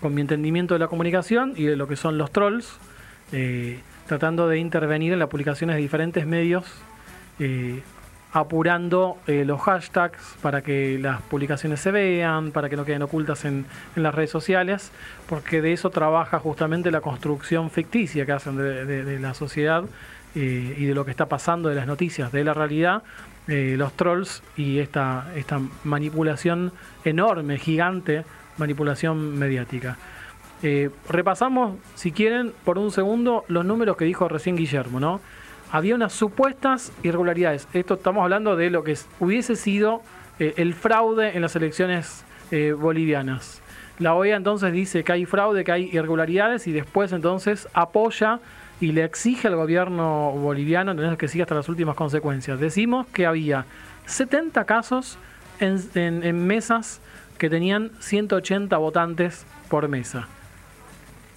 con 0.00 0.14
mi 0.14 0.20
entendimiento 0.20 0.74
de 0.74 0.80
la 0.80 0.88
comunicación 0.88 1.52
y 1.56 1.64
de 1.64 1.76
lo 1.76 1.86
que 1.88 1.96
son 1.96 2.16
los 2.16 2.30
trolls, 2.32 2.78
eh, 3.32 3.80
tratando 4.06 4.46
de 4.48 4.58
intervenir 4.58 5.12
en 5.12 5.18
las 5.18 5.28
publicaciones 5.28 5.76
de 5.76 5.82
diferentes 5.82 6.26
medios, 6.26 6.64
eh, 7.38 7.80
apurando 8.32 9.16
eh, 9.26 9.44
los 9.46 9.60
hashtags 9.62 10.36
para 10.42 10.62
que 10.62 10.98
las 10.98 11.22
publicaciones 11.22 11.80
se 11.80 11.90
vean, 11.90 12.50
para 12.50 12.68
que 12.68 12.76
no 12.76 12.84
queden 12.84 13.02
ocultas 13.02 13.44
en, 13.44 13.64
las 13.96 14.14
redes 14.14 14.30
sociales, 14.30 14.90
porque 15.28 15.62
de 15.62 15.72
eso 15.72 15.90
trabaja 15.90 16.38
justamente 16.38 16.90
la 16.90 17.00
construcción 17.00 17.70
ficticia 17.70 18.26
que 18.26 18.32
hacen 18.32 18.56
de, 18.56 19.18
la 19.18 19.34
sociedad 19.34 19.84
y 20.34 20.86
de 20.86 20.94
lo 20.94 21.04
que 21.04 21.10
está 21.10 21.26
pasando, 21.26 21.68
de 21.68 21.74
las 21.74 21.86
noticias, 21.86 22.32
de 22.32 22.42
la 22.42 22.54
realidad, 22.54 23.02
los 23.46 23.92
trolls 23.94 24.42
y 24.56 24.78
esta 24.78 25.26
manipulación 25.84 26.72
enorme, 27.04 27.58
gigante, 27.58 28.24
manipulación 28.56 29.38
mediática. 29.38 29.98
Eh, 30.62 30.90
repasamos, 31.08 31.76
si 31.94 32.12
quieren, 32.12 32.52
por 32.64 32.78
un 32.78 32.90
segundo 32.92 33.44
los 33.48 33.64
números 33.64 33.96
que 33.96 34.04
dijo 34.04 34.28
recién 34.28 34.56
Guillermo, 34.56 35.00
¿no? 35.00 35.20
Había 35.72 35.94
unas 35.94 36.12
supuestas 36.12 36.92
irregularidades. 37.02 37.66
Esto 37.72 37.94
estamos 37.94 38.22
hablando 38.22 38.56
de 38.56 38.70
lo 38.70 38.84
que 38.84 38.92
es- 38.92 39.08
hubiese 39.20 39.56
sido 39.56 40.02
eh, 40.38 40.54
el 40.56 40.74
fraude 40.74 41.34
en 41.36 41.42
las 41.42 41.56
elecciones 41.56 42.24
eh, 42.50 42.72
bolivianas. 42.72 43.60
La 43.98 44.14
OEA 44.14 44.36
entonces 44.36 44.72
dice 44.72 45.04
que 45.04 45.12
hay 45.12 45.24
fraude, 45.26 45.64
que 45.64 45.72
hay 45.72 45.90
irregularidades 45.92 46.66
y 46.66 46.72
después 46.72 47.12
entonces 47.12 47.68
apoya 47.74 48.40
y 48.80 48.92
le 48.92 49.04
exige 49.04 49.48
al 49.48 49.56
gobierno 49.56 50.32
boliviano 50.32 50.90
entonces, 50.92 51.16
que 51.18 51.28
siga 51.28 51.44
hasta 51.44 51.54
las 51.54 51.68
últimas 51.68 51.94
consecuencias. 51.94 52.58
Decimos 52.58 53.06
que 53.08 53.26
había 53.26 53.64
70 54.06 54.64
casos 54.64 55.18
en 55.60 56.46
mesas 56.46 57.00
que 57.38 57.48
tenían 57.48 57.90
180 58.00 58.76
votantes 58.78 59.46
por 59.68 59.88
mesa. 59.88 60.28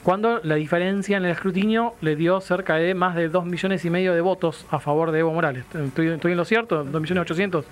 Cuando 0.05 0.39
la 0.43 0.53
diferencia 0.53 1.17
en 1.17 1.25
el 1.25 1.31
escrutinio 1.31 1.95
le 2.01 2.15
dio 2.15 2.39
cerca 2.39 2.75
de 2.75 2.93
más 2.93 3.15
de 3.15 3.27
2 3.27 3.43
millones 3.43 3.83
y 3.85 3.89
medio 3.89 4.13
de 4.13 4.21
votos 4.21 4.67
a 4.69 4.77
favor 4.77 5.09
de 5.09 5.17
Evo 5.17 5.33
Morales. 5.33 5.65
¿Estoy, 5.73 6.09
estoy 6.09 6.33
en 6.33 6.37
lo 6.37 6.45
cierto? 6.45 6.85
¿2 6.85 7.01
millones 7.01 7.21
800? 7.21 7.65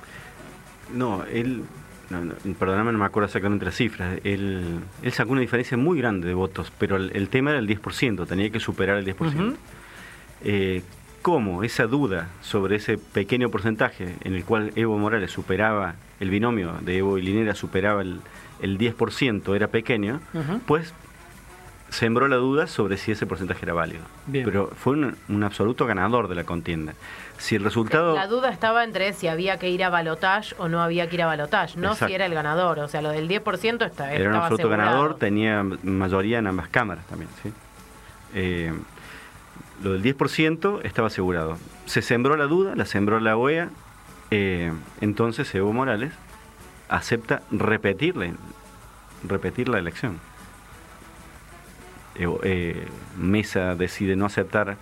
No, 0.95 1.23
él, 1.31 1.61
no, 2.09 2.25
no, 2.25 2.33
perdóname, 2.57 2.91
no 2.91 2.97
me 2.97 3.05
acuerdo 3.05 3.27
exactamente 3.27 3.65
las 3.65 3.75
cifras. 3.75 4.19
Él, 4.23 4.79
él 5.03 5.11
sacó 5.11 5.33
una 5.33 5.41
diferencia 5.41 5.77
muy 5.77 5.99
grande 5.99 6.27
de 6.27 6.33
votos, 6.33 6.73
pero 6.79 6.95
el, 6.95 7.11
el 7.15 7.29
tema 7.29 7.51
era 7.51 7.59
el 7.59 7.67
10%, 7.67 8.25
tenía 8.25 8.49
que 8.49 8.59
superar 8.59 8.97
el 8.97 9.05
10%. 9.05 9.15
Ujú. 9.15 9.55
Eh, 10.43 10.81
¿Cómo 11.21 11.63
esa 11.63 11.85
duda 11.85 12.29
sobre 12.41 12.77
ese 12.77 12.97
pequeño 12.97 13.49
porcentaje 13.49 14.15
en 14.23 14.33
el 14.33 14.43
cual 14.43 14.71
Evo 14.75 14.97
Morales 14.97 15.29
superaba, 15.29 15.93
el 16.19 16.31
binomio 16.31 16.73
de 16.81 16.97
Evo 16.97 17.19
y 17.19 17.21
Linera 17.21 17.53
superaba 17.53 18.01
el, 18.01 18.21
el 18.59 18.79
10%, 18.79 19.55
era 19.55 19.67
pequeño, 19.67 20.19
pues 20.65 20.95
sembró 21.93 22.27
la 22.27 22.35
duda 22.37 22.67
sobre 22.67 22.97
si 22.97 23.11
ese 23.11 23.25
porcentaje 23.25 23.63
era 23.63 23.73
válido. 23.73 24.01
Bien. 24.27 24.43
Pero 24.45 24.67
fue 24.75 24.93
un, 24.93 25.15
un 25.29 25.43
absoluto 25.43 25.85
ganador 25.85 26.27
de 26.27 26.35
la 26.35 26.43
contienda. 26.43 26.93
Si 27.37 27.55
el 27.55 27.63
resultado... 27.63 28.15
La 28.15 28.27
duda 28.27 28.49
estaba 28.49 28.83
entre 28.83 29.13
si 29.13 29.27
había 29.27 29.57
que 29.59 29.69
ir 29.69 29.83
a 29.83 29.89
balotage 29.89 30.55
o 30.57 30.67
no 30.69 30.81
había 30.81 31.07
que 31.07 31.15
ir 31.15 31.21
a 31.23 31.27
balotage, 31.27 31.77
no 31.77 31.89
Exacto. 31.91 32.07
si 32.07 32.13
era 32.13 32.25
el 32.25 32.33
ganador. 32.33 32.79
O 32.79 32.87
sea, 32.87 33.01
lo 33.01 33.09
del 33.09 33.27
10% 33.29 33.85
está, 33.85 34.11
Era 34.13 34.23
un 34.23 34.35
estaba 34.35 34.45
absoluto 34.47 34.67
asegurado. 34.67 34.91
ganador, 34.91 35.15
tenía 35.17 35.63
mayoría 35.83 36.39
en 36.39 36.47
ambas 36.47 36.67
cámaras 36.69 37.05
también. 37.07 37.29
¿sí? 37.41 37.53
Eh, 38.33 38.73
lo 39.83 39.93
del 39.93 40.01
10% 40.03 40.81
estaba 40.83 41.07
asegurado. 41.07 41.57
Se 41.85 42.01
sembró 42.01 42.35
la 42.37 42.45
duda, 42.45 42.75
la 42.75 42.85
sembró 42.85 43.19
la 43.19 43.35
OEA, 43.37 43.69
eh, 44.31 44.71
entonces 45.01 45.53
Evo 45.53 45.73
Morales 45.73 46.13
acepta 46.89 47.41
repetirle, 47.51 48.33
repetir 49.27 49.69
la 49.69 49.79
elección. 49.79 50.19
Evo- 52.15 52.39
eh, 52.43 52.85
Mesa 53.17 53.75
decide 53.75 54.15
no 54.15 54.25
aceptar 54.25 54.77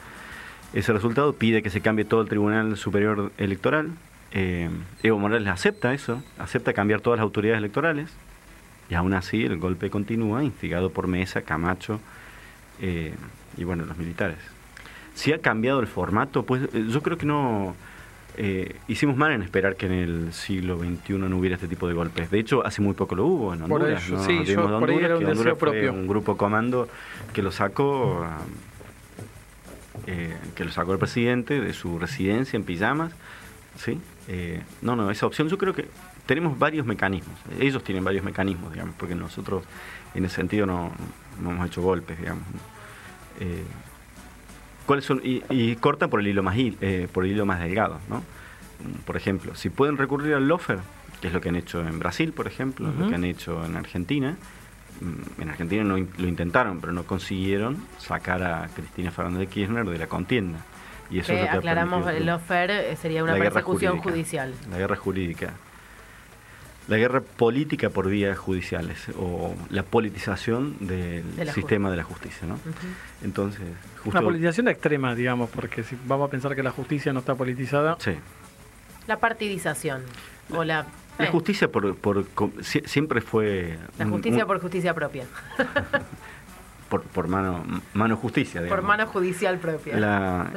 ese 0.73 0.93
resultado, 0.93 1.33
pide 1.33 1.61
que 1.61 1.69
se 1.69 1.81
cambie 1.81 2.05
todo 2.05 2.21
el 2.21 2.29
Tribunal 2.29 2.77
Superior 2.77 3.31
Electoral. 3.37 3.91
Eh, 4.31 4.69
Evo 5.03 5.19
Morales 5.19 5.47
acepta 5.49 5.93
eso, 5.93 6.23
acepta 6.39 6.73
cambiar 6.73 7.01
todas 7.01 7.17
las 7.17 7.23
autoridades 7.23 7.59
electorales. 7.59 8.09
Y 8.89 8.93
aún 8.95 9.13
así 9.13 9.43
el 9.43 9.57
golpe 9.57 9.89
continúa, 9.89 10.43
instigado 10.43 10.89
por 10.89 11.07
Mesa, 11.07 11.41
Camacho 11.43 11.99
eh, 12.81 13.13
y 13.57 13.63
bueno, 13.63 13.85
los 13.85 13.97
militares. 13.97 14.37
Si 15.13 15.31
ha 15.33 15.39
cambiado 15.39 15.79
el 15.79 15.87
formato, 15.87 16.43
pues 16.43 16.63
eh, 16.73 16.85
yo 16.89 17.01
creo 17.01 17.17
que 17.17 17.25
no... 17.25 17.75
eh, 18.37 18.75
hicimos 18.87 19.17
mal 19.17 19.31
en 19.33 19.41
esperar 19.41 19.75
que 19.75 19.85
en 19.87 19.91
el 19.91 20.33
siglo 20.33 20.79
XXI 20.79 21.13
no 21.13 21.37
hubiera 21.37 21.55
este 21.55 21.67
tipo 21.67 21.87
de 21.87 21.93
golpes. 21.93 22.31
De 22.31 22.39
hecho, 22.39 22.65
hace 22.65 22.81
muy 22.81 22.93
poco 22.93 23.15
lo 23.15 23.25
hubo 23.25 23.53
en 23.53 23.59
Por 23.61 23.81
Honduras. 23.81 24.05
ello, 24.07 24.17
¿no? 24.17 24.23
sí, 24.25 24.43
yo- 24.45 24.45
de 24.45 24.55
por 24.55 24.65
ahí 24.89 24.95
Honduras, 24.95 25.03
era 25.03 25.13
un 25.15 25.19
deseo 25.19 25.31
Honduras 25.31 25.57
propio. 25.57 25.93
un 25.93 26.07
grupo 26.07 26.37
comando 26.37 26.87
que 27.33 27.41
lo 27.41 27.51
sacó... 27.51 28.25
eh, 30.07 30.35
que 30.55 30.65
lo 30.65 30.71
sacó 30.71 30.93
el 30.93 30.99
presidente 30.99 31.59
de 31.59 31.73
su 31.73 31.99
residencia 31.99 32.57
en 32.57 32.63
pijamas. 32.63 33.11
¿sí? 33.77 33.99
Eh, 34.27 34.61
no, 34.81 34.95
no, 34.95 35.11
esa 35.11 35.25
opción 35.25 35.47
yo 35.49 35.57
creo 35.57 35.73
que 35.73 35.87
tenemos 36.25 36.57
varios 36.57 36.85
mecanismos. 36.85 37.37
Ellos 37.59 37.83
tienen 37.83 38.03
varios 38.03 38.23
mecanismos, 38.23 38.71
digamos, 38.71 38.95
porque 38.97 39.15
nosotros 39.15 39.63
en 40.15 40.25
ese 40.25 40.35
sentido 40.37 40.65
no, 40.65 40.91
no 41.41 41.51
hemos 41.51 41.67
hecho 41.67 41.81
golpes, 41.81 42.17
digamos. 42.19 42.43
¿no? 42.53 42.59
¿Cuáles 44.85 45.05
son? 45.05 45.21
Y, 45.23 45.43
y 45.49 45.75
corta 45.75 46.07
por 46.07 46.19
el 46.19 46.27
hilo 46.27 46.43
más 46.43 46.55
eh, 46.57 47.07
por 47.11 47.25
el 47.25 47.31
hilo 47.31 47.45
más 47.45 47.59
delgado, 47.59 47.99
¿no? 48.09 48.23
Por 49.05 49.15
ejemplo, 49.15 49.53
si 49.55 49.69
pueden 49.69 49.97
recurrir 49.97 50.33
al 50.33 50.47
lofer, 50.47 50.79
que 51.21 51.27
es 51.27 51.33
lo 51.33 51.39
que 51.41 51.49
han 51.49 51.55
hecho 51.55 51.81
en 51.87 51.99
Brasil, 51.99 52.33
por 52.33 52.47
ejemplo, 52.47 52.91
lo 52.97 53.09
que 53.09 53.15
han 53.15 53.23
hecho 53.25 53.63
en 53.65 53.77
Argentina. 53.77 54.35
mm, 55.01 55.41
En 55.41 55.49
Argentina 55.49 55.83
no 55.83 55.97
lo 55.97 56.27
intentaron, 56.27 56.79
pero 56.81 56.91
no 56.93 57.03
consiguieron 57.03 57.77
sacar 57.99 58.41
a 58.43 58.67
Cristina 58.75 59.11
Fernández 59.11 59.41
de 59.41 59.47
Kirchner 59.47 59.85
de 59.85 59.97
la 59.99 60.07
contienda. 60.07 60.59
Y 61.11 61.19
eso 61.19 61.27
Que 61.27 61.33
es 61.33 61.39
lo 61.41 61.45
que 61.45 61.49
ha 61.55 61.57
aclaramos, 61.59 62.07
el 62.07 62.29
offer 62.29 62.71
eh, 62.71 62.95
sería 62.95 63.23
una 63.23 63.35
persecución 63.35 63.97
judicial. 63.99 64.53
La 64.71 64.77
guerra 64.77 64.95
jurídica. 64.95 65.53
La 66.91 66.97
guerra 66.97 67.21
política 67.21 67.89
por 67.89 68.09
vías 68.09 68.37
judiciales 68.37 68.97
o 69.17 69.55
la 69.69 69.83
politización 69.83 70.75
del 70.81 71.35
De 71.37 71.45
la 71.45 71.53
sistema 71.53 71.89
de 71.89 71.95
la 71.95 72.03
justicia, 72.03 72.45
¿no? 72.45 72.59
Entonces, 73.23 73.61
justo 74.03 74.09
Una 74.19 74.21
politización 74.21 74.67
extrema, 74.67 75.15
digamos, 75.15 75.49
porque 75.49 75.83
si 75.83 75.97
vamos 76.05 76.27
a 76.27 76.31
pensar 76.31 76.53
que 76.53 76.63
la 76.63 76.71
justicia 76.71 77.13
no 77.13 77.19
está 77.21 77.35
politizada, 77.35 77.95
sí. 77.99 78.11
La 79.07 79.17
partidización 79.19 80.01
o 80.49 80.63
la 80.65 80.85
La 81.17 81.25
Sí. 81.27 81.31
justicia 81.31 81.71
por, 81.71 81.95
por 81.95 82.25
siempre 82.61 83.21
fue... 83.21 83.77
La 83.97 84.05
un- 84.05 84.11
justicia 84.11 84.43
un- 84.43 84.47
por 84.47 84.59
justicia 84.59 84.93
propia. 84.93 85.25
por, 86.91 87.03
por 87.03 87.29
mano, 87.29 87.63
mano 87.93 88.17
justicia, 88.17 88.61
Por 88.67 88.81
mano 88.81 89.07
judicial 89.07 89.57
propia. 89.59 89.97
La- 89.97 90.51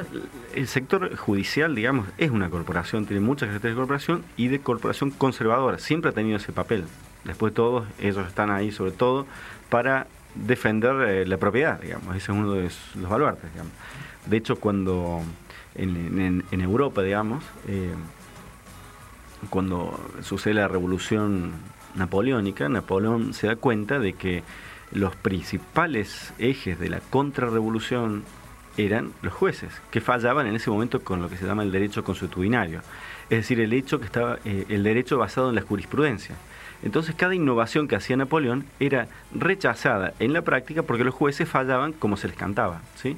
el 0.53 0.67
sector 0.67 1.15
judicial, 1.15 1.73
digamos, 1.73 2.07
es 2.17 2.29
una 2.29 2.49
corporación, 2.49 3.05
tiene 3.05 3.21
muchas 3.21 3.47
características 3.47 3.71
de 3.71 3.79
corporación 3.79 4.23
y 4.35 4.49
de 4.49 4.59
corporación 4.59 5.11
conservadora. 5.11 5.79
Siempre 5.79 6.11
ha 6.11 6.13
tenido 6.13 6.35
ese 6.35 6.51
papel. 6.51 6.83
Después 7.23 7.53
todos, 7.53 7.85
ellos 8.01 8.27
están 8.27 8.51
ahí 8.51 8.71
sobre 8.73 8.91
todo 8.91 9.25
para 9.69 10.07
defender 10.35 10.95
eh, 11.09 11.25
la 11.25 11.37
propiedad, 11.37 11.79
digamos. 11.79 12.09
Ese 12.17 12.33
es 12.33 12.37
uno 12.37 12.51
de 12.51 12.63
los 12.63 13.09
baluartes, 13.09 13.49
digamos. 13.53 13.71
De 14.25 14.35
hecho, 14.35 14.57
cuando 14.57 15.21
en, 15.75 16.19
en- 16.19 16.43
en 16.51 16.61
Europa, 16.61 17.01
digamos, 17.01 17.45
eh, 17.69 17.93
cuando 19.49 19.97
sucede 20.21 20.55
la 20.55 20.67
revolución 20.67 21.51
napoleónica, 21.95 22.67
Napoleón 22.67 23.33
se 23.33 23.47
da 23.47 23.55
cuenta 23.55 23.99
de 23.99 24.11
que 24.13 24.43
los 24.91 25.15
principales 25.15 26.33
ejes 26.37 26.79
de 26.79 26.89
la 26.89 26.99
contrarrevolución 26.99 28.23
eran 28.77 29.11
los 29.21 29.33
jueces, 29.33 29.71
que 29.91 30.01
fallaban 30.01 30.47
en 30.47 30.55
ese 30.55 30.69
momento 30.69 31.01
con 31.01 31.21
lo 31.21 31.29
que 31.29 31.37
se 31.37 31.45
llama 31.45 31.63
el 31.63 31.71
derecho 31.71 32.03
consuetudinario, 32.03 32.81
es 33.29 33.39
decir, 33.39 33.59
el 33.59 33.73
hecho 33.73 33.99
que 33.99 34.05
estaba 34.05 34.39
eh, 34.45 34.65
el 34.69 34.83
derecho 34.83 35.17
basado 35.17 35.49
en 35.49 35.55
la 35.55 35.61
jurisprudencia. 35.61 36.35
Entonces, 36.83 37.15
cada 37.15 37.33
innovación 37.33 37.87
que 37.87 37.95
hacía 37.95 38.17
Napoleón 38.17 38.65
era 38.79 39.07
rechazada 39.33 40.13
en 40.19 40.33
la 40.33 40.41
práctica 40.41 40.83
porque 40.83 41.03
los 41.03 41.15
jueces 41.15 41.49
fallaban 41.49 41.93
como 41.93 42.17
se 42.17 42.27
les 42.27 42.37
cantaba, 42.37 42.81
¿sí? 42.95 43.17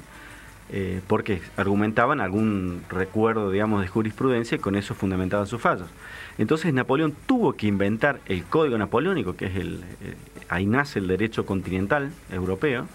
Eh, 0.70 1.00
porque 1.06 1.40
argumentaban 1.56 2.20
algún 2.20 2.82
recuerdo, 2.90 3.50
digamos, 3.50 3.80
de 3.80 3.88
jurisprudencia 3.88 4.56
y 4.56 4.58
con 4.58 4.74
eso 4.76 4.94
fundamentaban 4.94 5.46
sus 5.46 5.62
fallos. 5.62 5.88
Entonces 6.36 6.74
Napoleón 6.74 7.14
tuvo 7.26 7.54
que 7.54 7.66
inventar 7.66 8.20
el 8.26 8.44
código 8.44 8.76
napoleónico, 8.76 9.34
que 9.34 9.46
es 9.46 9.56
el, 9.56 9.82
eh, 10.02 10.14
ahí 10.50 10.66
nace 10.66 10.98
el 10.98 11.06
derecho 11.08 11.46
continental 11.46 12.12
europeo, 12.30 12.86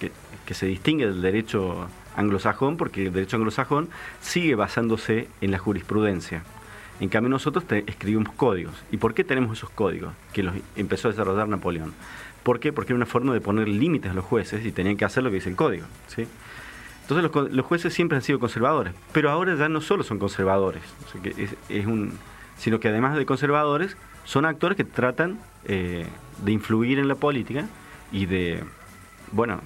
que, 0.00 0.10
que 0.44 0.54
se 0.54 0.66
distingue 0.66 1.06
del 1.06 1.22
derecho 1.22 1.86
anglosajón, 2.16 2.76
porque 2.76 3.06
el 3.06 3.12
derecho 3.12 3.36
anglosajón 3.36 3.88
sigue 4.20 4.56
basándose 4.56 5.28
en 5.40 5.52
la 5.52 5.58
jurisprudencia. 5.58 6.42
En 6.98 7.08
cambio 7.08 7.28
nosotros 7.30 7.64
te- 7.64 7.84
escribimos 7.86 8.32
códigos. 8.34 8.74
¿Y 8.90 8.96
por 8.96 9.14
qué 9.14 9.22
tenemos 9.22 9.56
esos 9.56 9.70
códigos? 9.70 10.12
Que 10.32 10.42
los 10.42 10.54
empezó 10.74 11.08
a 11.08 11.10
desarrollar 11.12 11.46
Napoleón. 11.48 11.92
¿Por 12.42 12.60
qué? 12.60 12.72
Porque 12.72 12.92
era 12.92 12.96
una 12.96 13.06
forma 13.06 13.32
de 13.32 13.40
poner 13.40 13.68
límites 13.68 14.10
a 14.10 14.14
los 14.14 14.24
jueces 14.24 14.66
y 14.66 14.72
tenían 14.72 14.96
que 14.96 15.04
hacer 15.04 15.22
lo 15.22 15.30
que 15.30 15.36
dice 15.36 15.48
el 15.48 15.56
código. 15.56 15.86
¿sí? 16.08 16.26
Entonces 17.04 17.30
los, 17.30 17.52
los 17.52 17.66
jueces 17.66 17.92
siempre 17.92 18.16
han 18.16 18.22
sido 18.22 18.38
conservadores, 18.38 18.94
pero 19.12 19.30
ahora 19.30 19.54
ya 19.56 19.68
no 19.68 19.80
solo 19.80 20.02
son 20.02 20.18
conservadores, 20.18 20.82
o 21.06 21.12
sea 21.12 21.22
que 21.22 21.30
es, 21.42 21.54
es 21.68 21.86
un, 21.86 22.18
sino 22.56 22.80
que 22.80 22.88
además 22.88 23.16
de 23.16 23.26
conservadores, 23.26 23.96
son 24.24 24.46
actores 24.46 24.76
que 24.76 24.84
tratan 24.84 25.38
eh, 25.66 26.06
de 26.42 26.52
influir 26.52 26.98
en 26.98 27.08
la 27.08 27.14
política 27.14 27.66
y 28.10 28.26
de, 28.26 28.64
bueno, 29.32 29.60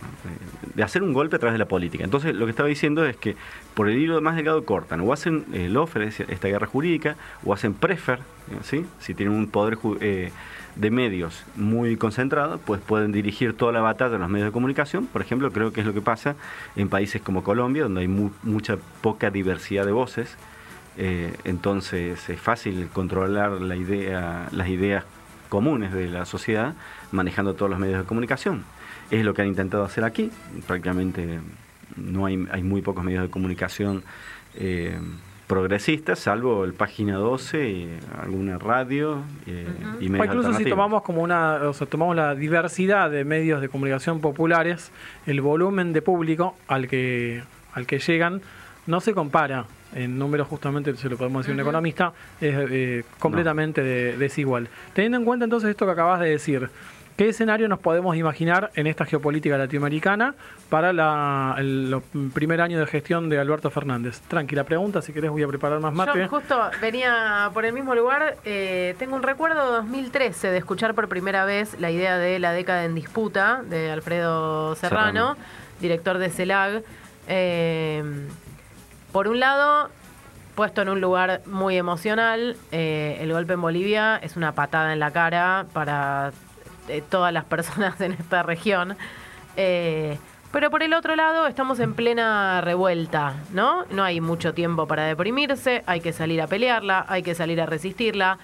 de, 0.75 0.83
hacer 0.83 1.03
un 1.03 1.13
golpe 1.13 1.37
a 1.37 1.39
través 1.39 1.55
de 1.55 1.59
la 1.59 1.69
política. 1.69 2.05
Entonces 2.05 2.35
lo 2.35 2.47
que 2.47 2.51
estaba 2.51 2.69
diciendo 2.69 3.05
es 3.07 3.17
que 3.17 3.37
por 3.75 3.89
el 3.89 3.99
hilo 3.99 4.21
más 4.21 4.37
delgado 4.37 4.65
cortan, 4.65 5.01
o 5.01 5.13
hacen 5.13 5.45
eh, 5.53 5.73
es 5.73 5.95
decir, 5.95 6.27
esta 6.29 6.49
guerra 6.49 6.67
jurídica, 6.67 7.17
o 7.45 7.53
hacen 7.53 7.75
prefer, 7.75 8.21
¿sí? 8.63 8.85
si 8.99 9.15
tienen 9.15 9.35
un 9.35 9.49
poder 9.49 9.79
eh, 10.01 10.33
de 10.79 10.91
medios 10.91 11.45
muy 11.57 11.97
concentrado, 11.97 12.59
pues 12.65 12.81
pueden 12.81 13.13
dirigir 13.13 13.53
toda 13.55 13.73
la 13.73 13.81
batalla 13.81 14.15
en 14.15 14.21
los 14.23 14.31
medios 14.31 14.47
de 14.49 14.53
comunicación. 14.53 15.07
Por 15.07 15.21
ejemplo, 15.21 15.51
creo 15.51 15.73
que 15.73 15.81
es 15.81 15.87
lo 15.87 15.93
que 15.93 16.01
pasa 16.01 16.37
en 16.77 16.89
países 16.89 17.21
como 17.21 17.43
Colombia, 17.45 17.83
donde 17.83 18.01
hay 18.03 18.09
mu- 18.09 18.31
mucha 18.45 18.77
poca 19.03 19.31
diversidad 19.31 19.85
de 19.85 19.93
voces. 19.93 20.37
Eh, 20.97 21.35
entonces 21.45 22.29
es 22.29 22.41
fácil 22.41 22.89
controlar 22.93 23.53
la 23.61 23.77
idea, 23.77 24.49
las 24.53 24.69
ideas 24.69 25.05
comunes 25.49 25.93
de 25.93 26.09
la 26.09 26.25
sociedad 26.25 26.75
manejando 27.13 27.55
todos 27.55 27.71
los 27.71 27.79
medios 27.79 27.99
de 28.01 28.05
comunicación. 28.07 28.65
Es 29.11 29.25
lo 29.25 29.35
que 29.35 29.43
han 29.43 29.49
intentado 29.49 29.85
hacer 29.85 30.05
aquí. 30.05 30.31
Prácticamente 30.67 31.41
no 31.97 32.27
hay, 32.27 32.47
hay 32.53 32.63
muy 32.63 32.83
pocos 32.83 33.03
medios 33.05 33.23
de 33.23 33.31
comunicación 33.31 34.03
eh, 34.55 34.99
progresistas, 35.49 36.21
salvo 36.21 36.65
el 36.65 36.75
Página 36.75 37.17
12, 37.17 37.69
y 37.69 37.99
alguna 38.21 38.59
radio 38.59 39.23
eh, 39.47 39.67
y 39.99 40.07
O 40.07 40.11
medios 40.11 40.27
incluso 40.27 40.53
si 40.55 40.65
tomamos 40.71 41.03
como 41.03 41.23
una, 41.23 41.55
o 41.65 41.73
sea, 41.73 41.87
tomamos 41.89 42.15
la 42.15 42.35
diversidad 42.37 43.11
de 43.11 43.25
medios 43.25 43.61
de 43.61 43.69
comunicación 43.69 44.21
populares, 44.21 44.93
el 45.27 45.41
volumen 45.41 45.93
de 45.93 46.03
público 46.03 46.55
al 46.69 46.87
que 46.87 47.43
al 47.73 47.87
que 47.87 47.99
llegan 47.99 48.41
no 48.87 49.01
se 49.01 49.13
compara 49.15 49.65
en 49.95 50.19
números 50.19 50.47
justamente, 50.49 50.95
se 50.97 51.09
lo 51.09 51.17
podemos 51.17 51.43
decir 51.43 51.55
un 51.55 51.61
economista, 51.61 52.13
es 52.41 52.55
eh, 52.71 53.05
completamente 53.19 53.83
de- 53.83 54.17
desigual. 54.19 54.69
Teniendo 54.93 55.19
en 55.19 55.25
cuenta 55.25 55.45
entonces 55.45 55.71
esto 55.71 55.87
que 55.87 55.93
acabas 55.93 56.21
de 56.21 56.31
decir, 56.31 56.69
¿qué 57.19 57.29
escenario 57.29 57.67
nos 57.69 57.81
podemos 57.81 58.17
imaginar 58.17 58.71
en 58.77 58.87
esta 58.87 59.05
geopolítica 59.05 59.59
latinoamericana 59.59 60.35
para 60.71 60.93
la- 60.93 61.57
el 61.59 61.91
lo- 61.91 62.01
primer 62.33 62.61
año 62.61 62.79
de 62.79 62.87
gestión 62.87 63.29
de 63.29 63.39
Alberto 63.41 63.71
Fernández? 63.71 64.21
Tranquila 64.29 64.63
pregunta, 64.65 65.03
si 65.03 65.13
querés 65.13 65.31
voy 65.31 65.43
a 65.43 65.49
preparar 65.49 65.81
más 65.81 65.93
mate. 65.93 66.17
Yo 66.21 66.29
justo 66.29 66.59
venía 66.81 67.51
por 67.53 67.65
el 67.65 67.73
mismo 67.73 67.95
lugar. 67.97 68.37
eh, 68.45 68.95
tengo 69.01 69.17
un 69.17 69.23
recuerdo 69.25 69.67
de 69.67 69.73
2013 69.79 70.49
de 70.51 70.59
escuchar 70.59 70.95
por 70.95 71.09
primera 71.09 71.45
vez 71.45 71.79
la 71.81 71.91
idea 71.91 72.17
de 72.19 72.39
la 72.39 72.53
década 72.53 72.85
en 72.85 72.95
disputa 72.95 73.63
de 73.69 73.91
Alfredo 73.91 74.77
Serrano, 74.77 75.35
Serrano. 75.35 75.37
director 75.81 76.19
de 76.19 76.31
CELAG. 76.31 76.83
Eh, 77.27 78.03
por 79.13 79.27
un 79.27 79.41
lado, 79.41 79.91
puesto 80.55 80.83
en 80.83 80.89
un 80.89 81.01
lugar 81.01 81.41
muy 81.47 81.77
emocional, 81.77 82.57
eh, 82.71 83.19
el 83.21 83.33
golpe 83.33 83.55
en 83.55 83.61
Bolivia 83.61 84.17
es 84.23 84.37
una 84.37 84.53
patada 84.53 84.93
en 84.93 85.01
la 85.01 85.11
cara 85.11 85.67
para 85.73 86.31
todas 87.09 87.33
las 87.33 87.45
personas 87.45 88.01
en 88.01 88.13
esta 88.13 88.43
región. 88.43 88.97
Eh, 89.57 90.19
pero 90.51 90.71
por 90.71 90.83
el 90.83 90.95
otro 90.95 91.15
lado, 91.15 91.47
estamos 91.47 91.79
en 91.79 91.93
plena 91.93 92.63
revuelta, 92.63 93.35
¿no? 93.53 93.85
No 93.91 94.03
hay 94.03 94.21
mucho 94.21 94.55
tiempo 94.55 94.87
para 94.87 95.05
deprimirse, 95.05 95.83
hay 95.87 96.01
que 96.01 96.13
salir 96.13 96.41
a 96.41 96.47
pelearla, 96.47 97.05
hay 97.09 97.23
que 97.23 97.35
salir 97.35 97.61
a 97.61 97.67
resistirla. 97.67 98.39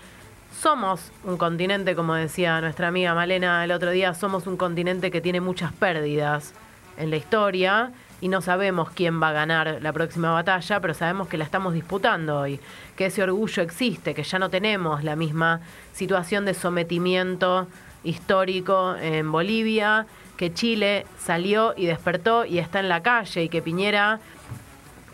Somos 0.60 1.10
un 1.24 1.38
continente, 1.38 1.96
como 1.96 2.14
decía 2.14 2.60
nuestra 2.60 2.88
amiga 2.88 3.14
Malena 3.14 3.64
el 3.64 3.72
otro 3.72 3.90
día, 3.90 4.12
somos 4.12 4.46
un 4.46 4.58
continente 4.58 5.10
que 5.10 5.22
tiene 5.22 5.40
muchas 5.40 5.72
pérdidas 5.72 6.52
en 6.98 7.10
la 7.10 7.16
historia 7.16 7.90
y 8.20 8.28
no 8.28 8.40
sabemos 8.42 8.90
quién 8.90 9.20
va 9.20 9.30
a 9.30 9.32
ganar 9.32 9.78
la 9.80 9.92
próxima 9.92 10.30
batalla, 10.30 10.80
pero 10.80 10.94
sabemos 10.94 11.28
que 11.28 11.38
la 11.38 11.44
estamos 11.44 11.74
disputando 11.74 12.40
hoy, 12.40 12.60
que 12.96 13.06
ese 13.06 13.22
orgullo 13.22 13.62
existe, 13.62 14.14
que 14.14 14.22
ya 14.22 14.38
no 14.38 14.50
tenemos 14.50 15.02
la 15.04 15.16
misma 15.16 15.60
situación 15.92 16.44
de 16.44 16.54
sometimiento 16.54 17.66
histórico 18.04 18.94
en 18.96 19.32
Bolivia, 19.32 20.06
que 20.36 20.52
Chile 20.52 21.06
salió 21.18 21.74
y 21.76 21.86
despertó 21.86 22.44
y 22.44 22.58
está 22.58 22.80
en 22.80 22.88
la 22.88 23.02
calle 23.02 23.44
y 23.44 23.48
que 23.48 23.62
Piñera 23.62 24.20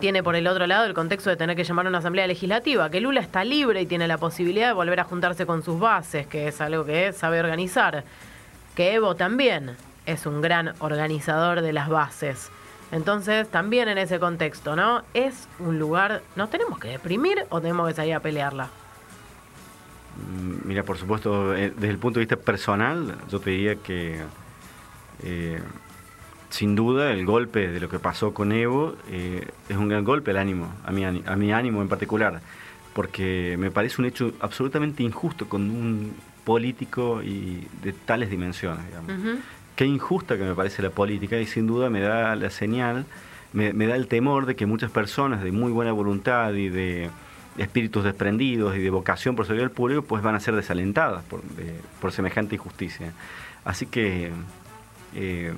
tiene 0.00 0.22
por 0.22 0.34
el 0.34 0.46
otro 0.46 0.66
lado 0.66 0.86
el 0.86 0.94
contexto 0.94 1.30
de 1.30 1.36
tener 1.36 1.56
que 1.56 1.64
llamar 1.64 1.86
a 1.86 1.90
una 1.90 1.98
asamblea 1.98 2.26
legislativa, 2.26 2.90
que 2.90 3.00
Lula 3.00 3.20
está 3.20 3.44
libre 3.44 3.82
y 3.82 3.86
tiene 3.86 4.08
la 4.08 4.18
posibilidad 4.18 4.68
de 4.68 4.72
volver 4.72 4.98
a 4.98 5.04
juntarse 5.04 5.46
con 5.46 5.62
sus 5.62 5.78
bases, 5.78 6.26
que 6.26 6.48
es 6.48 6.60
algo 6.60 6.84
que 6.84 7.12
sabe 7.12 7.38
organizar, 7.38 8.04
que 8.74 8.94
Evo 8.94 9.14
también 9.14 9.76
es 10.06 10.26
un 10.26 10.40
gran 10.40 10.74
organizador 10.80 11.60
de 11.60 11.72
las 11.72 11.88
bases. 11.88 12.50
Entonces, 12.92 13.48
también 13.48 13.88
en 13.88 13.98
ese 13.98 14.18
contexto, 14.18 14.74
¿no? 14.74 15.02
Es 15.14 15.48
un 15.58 15.78
lugar, 15.78 16.22
¿nos 16.34 16.50
tenemos 16.50 16.78
que 16.78 16.88
deprimir 16.88 17.44
o 17.50 17.60
tenemos 17.60 17.86
que 17.86 17.94
salir 17.94 18.14
a 18.14 18.20
pelearla? 18.20 18.68
Mm, 20.16 20.68
Mira, 20.68 20.82
por 20.82 20.98
supuesto, 20.98 21.54
eh, 21.54 21.72
desde 21.74 21.90
el 21.90 21.98
punto 21.98 22.18
de 22.20 22.26
vista 22.26 22.36
personal, 22.36 23.16
yo 23.30 23.40
te 23.40 23.50
diría 23.50 23.76
que 23.76 24.20
eh, 25.22 25.60
sin 26.50 26.74
duda 26.74 27.12
el 27.12 27.24
golpe 27.24 27.68
de 27.68 27.80
lo 27.80 27.88
que 27.88 27.98
pasó 27.98 28.34
con 28.34 28.52
Evo 28.52 28.96
eh, 29.08 29.48
es 29.68 29.76
un 29.76 29.88
gran 29.88 30.04
golpe 30.04 30.32
al 30.32 30.38
ánimo, 30.38 30.72
a 30.84 30.90
mi, 30.92 31.04
a 31.04 31.36
mi 31.36 31.52
ánimo 31.52 31.80
en 31.82 31.88
particular, 31.88 32.40
porque 32.92 33.56
me 33.58 33.70
parece 33.70 34.00
un 34.00 34.06
hecho 34.06 34.32
absolutamente 34.40 35.02
injusto 35.02 35.48
con 35.48 35.62
un 35.70 36.12
político 36.44 37.22
y 37.22 37.66
de 37.82 37.92
tales 37.92 38.30
dimensiones, 38.30 38.84
digamos. 38.86 39.12
Qué 39.76 39.86
injusta 39.86 40.36
que 40.36 40.44
me 40.44 40.54
parece 40.54 40.82
la 40.82 40.90
política 40.90 41.38
y 41.38 41.46
sin 41.46 41.66
duda 41.66 41.88
me 41.88 42.00
da 42.00 42.34
la 42.34 42.50
señal, 42.50 43.06
me, 43.52 43.72
me 43.72 43.86
da 43.86 43.96
el 43.96 44.08
temor 44.08 44.46
de 44.46 44.56
que 44.56 44.66
muchas 44.66 44.90
personas 44.90 45.42
de 45.42 45.52
muy 45.52 45.72
buena 45.72 45.92
voluntad 45.92 46.52
y 46.54 46.68
de 46.68 47.10
espíritus 47.58 48.04
desprendidos 48.04 48.76
y 48.76 48.80
de 48.80 48.90
vocación 48.90 49.36
por 49.36 49.46
servir 49.46 49.64
al 49.64 49.70
público, 49.70 50.02
pues 50.02 50.22
van 50.22 50.34
a 50.34 50.40
ser 50.40 50.54
desalentadas 50.56 51.24
por, 51.24 51.42
por 52.00 52.12
semejante 52.12 52.54
injusticia. 52.54 53.12
Así 53.64 53.86
que, 53.86 54.30
eh, 55.14 55.52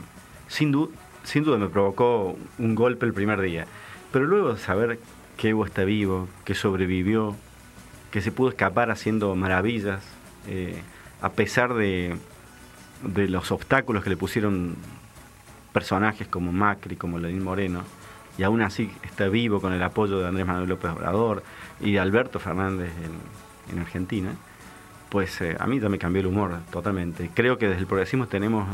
sin, 0.49 0.73
du- 0.73 0.91
sin 1.25 1.45
duda 1.45 1.59
me 1.59 1.69
provocó 1.69 2.37
un 2.59 2.75
golpe 2.75 3.07
el 3.07 3.13
primer 3.13 3.41
día. 3.41 3.67
Pero 4.11 4.27
luego 4.27 4.55
de 4.55 4.59
saber 4.61 4.99
que 5.37 5.51
Evo 5.51 5.65
está 5.65 5.85
vivo, 5.85 6.29
que 6.45 6.55
sobrevivió, 6.55 7.37
que 8.11 8.21
se 8.21 8.33
pudo 8.33 8.49
escapar 8.51 8.91
haciendo 8.91 9.35
maravillas, 9.37 10.03
eh, 10.49 10.83
a 11.21 11.31
pesar 11.31 11.75
de, 11.75 12.17
de 13.03 13.29
los 13.29 13.53
obstáculos 13.53 14.03
que 14.03 14.11
le 14.11 14.17
pusieron 14.17 14.75
personajes 15.73 16.27
como 16.29 16.53
Macri, 16.53 16.97
como 16.97 17.19
Lenín 17.19 17.43
Moreno, 17.43 17.85
y 18.39 18.43
aún 18.43 18.63
así 18.63 18.91
está 19.03 19.29
vivo 19.29 19.61
con 19.61 19.73
el 19.73 19.83
apoyo 19.83 20.19
de 20.19 20.29
Andrés 20.29 20.47
Manuel 20.47 20.69
López 20.69 20.91
Obrador 20.91 21.43
y 21.81 21.93
de 21.93 22.01
Alberto 22.01 22.39
Fernández 22.39 22.91
en, 23.69 23.75
en 23.75 23.81
Argentina, 23.81 24.33
pues 25.09 25.41
eh, 25.43 25.57
a 25.59 25.67
mí 25.67 25.79
ya 25.79 25.89
me 25.89 25.99
cambió 25.99 26.21
el 26.21 26.27
humor 26.27 26.59
totalmente. 26.71 27.31
Creo 27.35 27.59
que 27.59 27.69
desde 27.69 27.81
el 27.81 27.87
progresismo 27.87 28.27
tenemos 28.27 28.69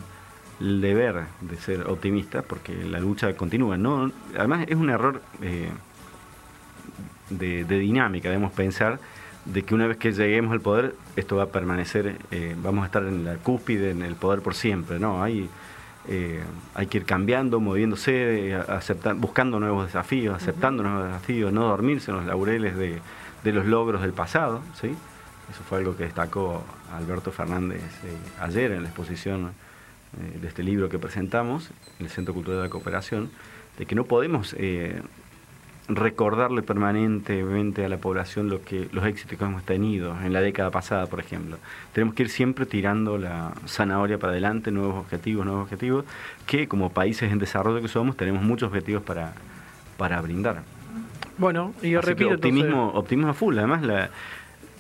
el 0.61 0.81
deber 0.81 1.25
de 1.41 1.57
ser 1.57 1.87
optimistas 1.89 2.45
porque 2.45 2.75
la 2.85 3.01
lucha 3.01 3.35
continúa. 3.37 3.77
No, 3.77 4.11
además 4.37 4.67
es 4.69 4.77
un 4.77 4.91
error 4.91 5.23
eh, 5.43 5.71
de, 7.31 7.65
de 7.65 7.79
dinámica, 7.79 8.29
debemos 8.29 8.53
pensar 8.53 9.01
de 9.45 9.63
que 9.63 9.75
una 9.75 9.87
vez 9.87 9.97
que 9.97 10.13
lleguemos 10.13 10.53
al 10.53 10.61
poder 10.61 10.95
esto 11.17 11.37
va 11.37 11.45
a 11.45 11.47
permanecer, 11.47 12.19
eh, 12.31 12.55
vamos 12.63 12.83
a 12.83 12.87
estar 12.87 13.03
en 13.05 13.25
la 13.25 13.37
cúspide, 13.37 13.91
en 13.91 14.03
el 14.03 14.15
poder 14.15 14.41
por 14.41 14.55
siempre. 14.55 14.99
No, 14.99 15.23
hay, 15.23 15.49
eh, 16.09 16.43
hay 16.75 16.87
que 16.87 16.99
ir 16.99 17.05
cambiando, 17.05 17.61
moviéndose, 17.61 18.53
eh, 18.53 18.63
buscando 19.17 19.61
nuevos 19.61 19.87
desafíos, 19.87 20.35
aceptando 20.35 20.83
nuevos 20.83 21.05
desafíos, 21.05 21.53
no 21.53 21.65
dormirse 21.65 22.11
en 22.11 22.17
los 22.17 22.27
laureles 22.27 22.77
de, 22.77 23.01
de 23.45 23.53
los 23.53 23.67
logros 23.67 24.03
del 24.03 24.13
pasado. 24.13 24.63
¿sí? 24.81 24.89
Eso 25.51 25.63
fue 25.69 25.79
algo 25.79 25.97
que 25.97 26.05
destacó 26.05 26.63
Alberto 26.93 27.31
Fernández 27.31 27.83
eh, 28.05 28.17
ayer 28.41 28.73
en 28.73 28.83
la 28.83 28.89
exposición 28.89 29.53
eh, 30.19 30.39
de 30.39 30.49
este 30.49 30.63
libro 30.63 30.89
que 30.89 30.99
presentamos 30.99 31.71
en 31.99 32.07
el 32.07 32.11
Centro 32.11 32.35
Cultural 32.35 32.61
de 32.61 32.67
la 32.67 32.71
Cooperación, 32.71 33.31
de 33.79 33.87
que 33.87 33.95
no 33.95 34.05
podemos 34.05 34.57
recordarle 35.89 36.63
permanentemente 36.63 37.85
a 37.85 37.89
la 37.89 37.97
población 37.97 38.49
lo 38.51 38.63
que, 38.63 38.89
los 38.93 39.07
éxitos 39.07 39.39
que 39.39 39.45
hemos 39.45 39.63
tenido 39.63 40.15
en 40.23 40.33
la 40.35 40.41
década 40.43 40.71
pasada, 40.71 41.07
por 41.07 41.19
ejemplo. 41.19 41.57
Tenemos 41.95 42.15
que 42.15 42.25
ir 42.25 42.29
siempre 42.29 42.67
tirando 42.67 43.17
la 43.17 43.53
zanahoria 43.67 44.19
para 44.19 44.33
adelante, 44.33 44.71
nuevos 44.71 44.97
objetivos, 44.97 45.47
nuevos 45.47 45.65
objetivos, 45.65 46.05
que 46.47 46.69
como 46.69 46.91
países 46.91 47.33
en 47.33 47.39
desarrollo 47.39 47.81
que 47.81 47.89
somos, 47.89 48.17
tenemos 48.17 48.43
muchos 48.43 48.69
objetivos 48.69 49.03
para, 49.03 49.33
para 49.97 50.21
brindar. 50.21 50.63
Bueno, 51.39 51.73
y 51.83 51.91
yo 51.91 52.01
Así 52.01 52.09
que 52.09 52.11
repito, 52.15 52.35
optimismo, 52.35 52.69
entonces, 52.89 52.99
optimismo 52.99 53.31
a 53.31 53.35
full. 53.35 53.57
Además, 53.59 53.83
la, 53.83 54.11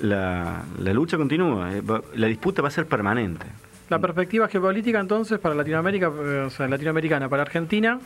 la, 0.01 0.63
la 0.79 0.93
lucha 0.93 1.17
continúa. 1.17 1.73
eh, 1.75 1.83
La 2.17 2.27
disputa 2.27 2.63
va 2.63 2.69
a 2.69 2.71
ser 2.73 2.87
permanente. 2.87 3.47
la 3.89 3.99
perspectiva 3.99 4.47
geopolítica 4.49 5.01
entonces 5.01 5.39
para 5.39 5.55
Latinoamérica, 5.55 6.09
eh, 6.09 6.43
o 6.47 6.51
sea, 6.51 6.69
latinoamericana, 6.69 7.29
para 7.31 7.43
Argentina, 7.43 7.99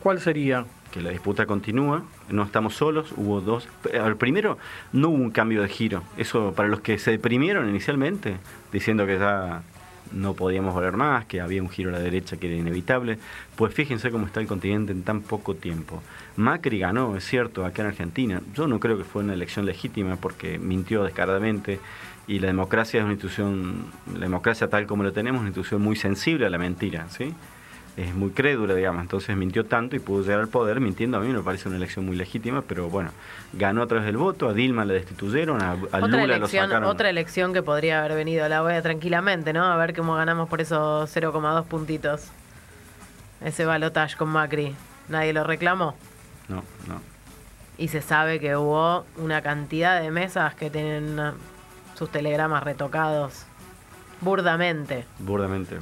¿cuál 0.00 0.20
sería? 0.20 0.66
Que 0.96 1.02
la 1.02 1.10
disputa 1.10 1.44
continúa. 1.44 2.04
No 2.30 2.42
estamos 2.42 2.74
solos. 2.74 3.12
Hubo 3.16 3.42
dos. 3.42 3.68
Ver, 3.84 4.16
primero, 4.16 4.56
no 4.94 5.10
hubo 5.10 5.22
un 5.22 5.30
cambio 5.30 5.60
de 5.60 5.68
giro. 5.68 6.02
Eso 6.16 6.54
para 6.56 6.68
los 6.70 6.80
que 6.80 6.98
se 6.98 7.10
deprimieron 7.10 7.68
inicialmente, 7.68 8.38
diciendo 8.72 9.04
que 9.04 9.18
ya 9.18 9.62
no 10.12 10.32
podíamos 10.32 10.72
volver 10.72 10.96
más, 10.96 11.26
que 11.26 11.42
había 11.42 11.60
un 11.60 11.68
giro 11.68 11.90
a 11.90 11.92
la 11.92 11.98
derecha 11.98 12.38
que 12.38 12.46
era 12.46 12.56
inevitable. 12.56 13.18
Pues 13.56 13.74
fíjense 13.74 14.10
cómo 14.10 14.24
está 14.24 14.40
el 14.40 14.46
continente 14.46 14.92
en 14.92 15.02
tan 15.02 15.20
poco 15.20 15.54
tiempo. 15.54 16.02
Macri 16.36 16.78
ganó, 16.78 17.14
es 17.14 17.24
cierto, 17.24 17.66
acá 17.66 17.82
en 17.82 17.88
Argentina. 17.88 18.40
Yo 18.54 18.66
no 18.66 18.80
creo 18.80 18.96
que 18.96 19.04
fue 19.04 19.22
una 19.22 19.34
elección 19.34 19.66
legítima 19.66 20.16
porque 20.16 20.58
mintió 20.58 21.04
descaradamente 21.04 21.78
y 22.26 22.38
la 22.38 22.46
democracia 22.46 23.00
es 23.00 23.04
una 23.04 23.12
institución, 23.12 23.84
la 24.14 24.20
democracia 24.20 24.68
tal 24.68 24.86
como 24.86 25.02
la 25.02 25.12
tenemos, 25.12 25.40
es 25.40 25.42
una 25.42 25.48
institución 25.50 25.82
muy 25.82 25.96
sensible 25.96 26.46
a 26.46 26.50
la 26.50 26.56
mentira, 26.56 27.06
¿sí? 27.10 27.34
Es 27.96 28.14
muy 28.14 28.30
crédula, 28.30 28.74
digamos, 28.74 29.00
entonces 29.00 29.34
mintió 29.36 29.64
tanto 29.64 29.96
y 29.96 30.00
pudo 30.00 30.22
llegar 30.22 30.40
al 30.40 30.48
poder 30.48 30.80
mintiendo. 30.80 31.16
A 31.16 31.20
mí 31.20 31.28
me 31.28 31.40
parece 31.40 31.68
una 31.68 31.78
elección 31.78 32.04
muy 32.04 32.14
legítima, 32.14 32.60
pero 32.60 32.90
bueno, 32.90 33.10
ganó 33.54 33.82
a 33.82 33.86
través 33.86 34.04
del 34.04 34.18
voto, 34.18 34.50
a 34.50 34.52
Dilma 34.52 34.84
la 34.84 34.92
destituyeron, 34.92 35.62
a, 35.62 35.70
a 35.70 35.74
Otra 35.74 36.00
Lula 36.00 36.26
lo 36.26 36.34
elección, 36.34 36.66
sacaron. 36.68 36.90
otra 36.90 37.08
elección 37.08 37.54
que 37.54 37.62
podría 37.62 38.00
haber 38.00 38.14
venido 38.14 38.44
a 38.44 38.50
la 38.50 38.62
OEA 38.62 38.82
tranquilamente, 38.82 39.54
¿no? 39.54 39.64
A 39.64 39.76
ver 39.76 39.94
cómo 39.96 40.14
ganamos 40.14 40.46
por 40.50 40.60
esos 40.60 41.10
0,2 41.16 41.64
puntitos. 41.64 42.24
Ese 43.42 43.64
balotage 43.64 44.16
con 44.16 44.28
Macri. 44.28 44.74
Nadie 45.08 45.32
lo 45.32 45.44
reclamó. 45.44 45.94
No, 46.48 46.56
no. 46.88 47.00
Y 47.78 47.88
se 47.88 48.02
sabe 48.02 48.40
que 48.40 48.56
hubo 48.56 49.06
una 49.16 49.40
cantidad 49.40 50.00
de 50.02 50.10
mesas 50.10 50.54
que 50.54 50.68
tienen 50.68 51.18
sus 51.94 52.10
telegramas 52.10 52.62
retocados 52.62 53.44
burdamente. 54.20 55.06
burdamente. 55.18 55.78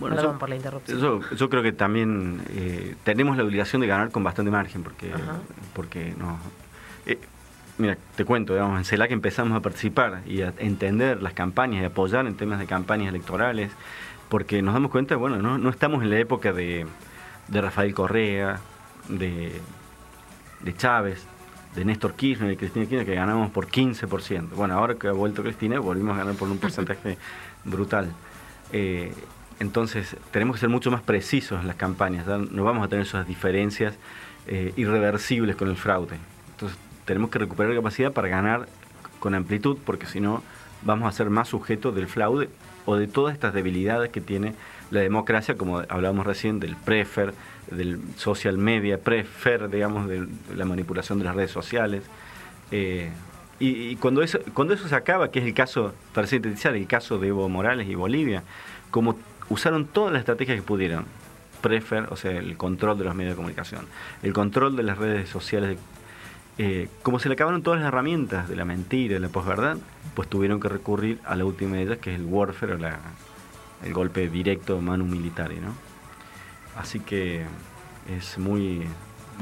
Perdón 0.00 0.32
yo- 0.34 0.38
por 0.38 0.48
la 0.48 0.56
interrupción. 0.56 0.98
Yo, 1.00 1.20
yo 1.34 1.50
creo 1.50 1.62
que 1.62 1.72
también 1.72 2.40
eh, 2.50 2.94
tenemos 3.04 3.36
la 3.36 3.44
obligación 3.44 3.80
de 3.80 3.88
ganar 3.88 4.10
con 4.10 4.22
bastante 4.24 4.50
margen, 4.50 4.82
porque, 4.82 5.12
Ajá. 5.12 5.38
porque 5.74 6.14
no. 6.18 6.38
eh, 7.06 7.18
mira, 7.78 7.96
te 8.16 8.24
cuento, 8.24 8.52
digamos, 8.54 8.78
en 8.78 8.84
CELAC 8.84 9.10
empezamos 9.10 9.56
a 9.56 9.60
participar 9.60 10.22
y 10.26 10.42
a 10.42 10.52
entender 10.58 11.22
las 11.22 11.32
campañas 11.32 11.82
y 11.82 11.84
apoyar 11.84 12.26
en 12.26 12.34
temas 12.36 12.58
de 12.58 12.66
campañas 12.66 13.08
electorales, 13.08 13.70
porque 14.28 14.62
nos 14.62 14.74
damos 14.74 14.90
cuenta, 14.90 15.16
bueno, 15.16 15.38
no, 15.38 15.58
no 15.58 15.70
estamos 15.70 16.02
en 16.02 16.10
la 16.10 16.18
época 16.18 16.52
de, 16.52 16.86
de 17.48 17.60
Rafael 17.60 17.94
Correa, 17.94 18.60
de, 19.08 19.60
de 20.60 20.76
Chávez, 20.76 21.24
de 21.74 21.84
Néstor 21.84 22.14
Kirchner 22.14 22.52
y 22.52 22.56
Cristina 22.56 22.84
Kirchner, 22.86 23.06
que 23.06 23.14
ganamos 23.14 23.50
por 23.50 23.68
15%. 23.68 24.50
Bueno, 24.50 24.74
ahora 24.74 24.94
que 24.96 25.08
ha 25.08 25.12
vuelto 25.12 25.42
Cristina, 25.42 25.78
volvimos 25.80 26.14
a 26.16 26.18
ganar 26.18 26.34
por 26.34 26.48
un 26.48 26.58
porcentaje 26.60 27.16
brutal. 27.64 28.12
Eh, 28.72 29.12
entonces, 29.60 30.16
tenemos 30.30 30.56
que 30.56 30.60
ser 30.60 30.68
mucho 30.68 30.90
más 30.90 31.02
precisos 31.02 31.60
en 31.60 31.66
las 31.66 31.76
campañas. 31.76 32.26
No 32.26 32.64
vamos 32.64 32.84
a 32.84 32.88
tener 32.88 33.04
esas 33.04 33.26
diferencias 33.26 33.94
eh, 34.46 34.72
irreversibles 34.76 35.56
con 35.56 35.68
el 35.68 35.76
fraude. 35.76 36.16
Entonces, 36.52 36.78
tenemos 37.04 37.30
que 37.30 37.38
recuperar 37.38 37.74
capacidad 37.74 38.12
para 38.12 38.28
ganar 38.28 38.68
con 39.18 39.34
amplitud, 39.34 39.76
porque 39.84 40.06
si 40.06 40.20
no, 40.20 40.42
vamos 40.82 41.08
a 41.08 41.16
ser 41.16 41.28
más 41.28 41.48
sujetos 41.48 41.94
del 41.94 42.06
fraude 42.06 42.48
o 42.86 42.96
de 42.96 43.08
todas 43.08 43.34
estas 43.34 43.52
debilidades 43.52 44.10
que 44.10 44.20
tiene 44.20 44.54
la 44.90 45.00
democracia, 45.00 45.56
como 45.56 45.78
hablábamos 45.88 46.24
recién, 46.24 46.60
del 46.60 46.76
prefer, 46.76 47.34
del 47.70 48.00
social 48.16 48.56
media, 48.58 48.98
prefer, 48.98 49.68
digamos, 49.68 50.08
de 50.08 50.26
la 50.56 50.64
manipulación 50.64 51.18
de 51.18 51.24
las 51.24 51.34
redes 51.34 51.50
sociales. 51.50 52.04
Eh, 52.70 53.10
y, 53.58 53.88
y 53.88 53.96
cuando 53.96 54.22
eso 54.22 54.38
cuando 54.54 54.72
eso 54.72 54.86
se 54.86 54.94
acaba, 54.94 55.32
que 55.32 55.40
es 55.40 55.44
el 55.44 55.52
caso, 55.52 55.92
para 56.14 56.28
sintetizar, 56.28 56.76
el 56.76 56.86
caso 56.86 57.18
de 57.18 57.28
Evo 57.28 57.48
Morales 57.48 57.88
y 57.88 57.96
Bolivia, 57.96 58.44
como 58.90 59.18
usaron 59.48 59.86
todas 59.86 60.12
las 60.12 60.20
estrategias 60.20 60.56
que 60.56 60.62
pudieron, 60.62 61.04
prefer, 61.62 62.06
o 62.10 62.16
sea, 62.16 62.32
el 62.32 62.56
control 62.56 62.98
de 62.98 63.04
los 63.04 63.14
medios 63.14 63.32
de 63.32 63.36
comunicación, 63.36 63.86
el 64.22 64.32
control 64.32 64.76
de 64.76 64.82
las 64.82 64.98
redes 64.98 65.28
sociales, 65.28 65.78
eh, 66.58 66.88
como 67.02 67.18
se 67.18 67.28
le 67.28 67.34
acabaron 67.34 67.62
todas 67.62 67.80
las 67.80 67.88
herramientas 67.88 68.48
de 68.48 68.56
la 68.56 68.64
mentira, 68.64 69.14
de 69.14 69.20
la 69.20 69.28
posverdad, 69.28 69.76
pues 70.14 70.28
tuvieron 70.28 70.60
que 70.60 70.68
recurrir 70.68 71.20
a 71.24 71.36
la 71.36 71.44
última 71.44 71.76
de 71.76 71.82
ellas, 71.82 71.98
que 71.98 72.12
es 72.14 72.18
el 72.20 72.26
warfare, 72.26 72.74
o 72.74 72.78
la- 72.78 72.98
el 73.84 73.92
golpe 73.92 74.28
directo 74.28 74.80
manu 74.80 75.04
militari, 75.04 75.56
¿no? 75.60 75.72
Así 76.76 77.00
que 77.00 77.44
es 78.08 78.38
muy 78.38 78.82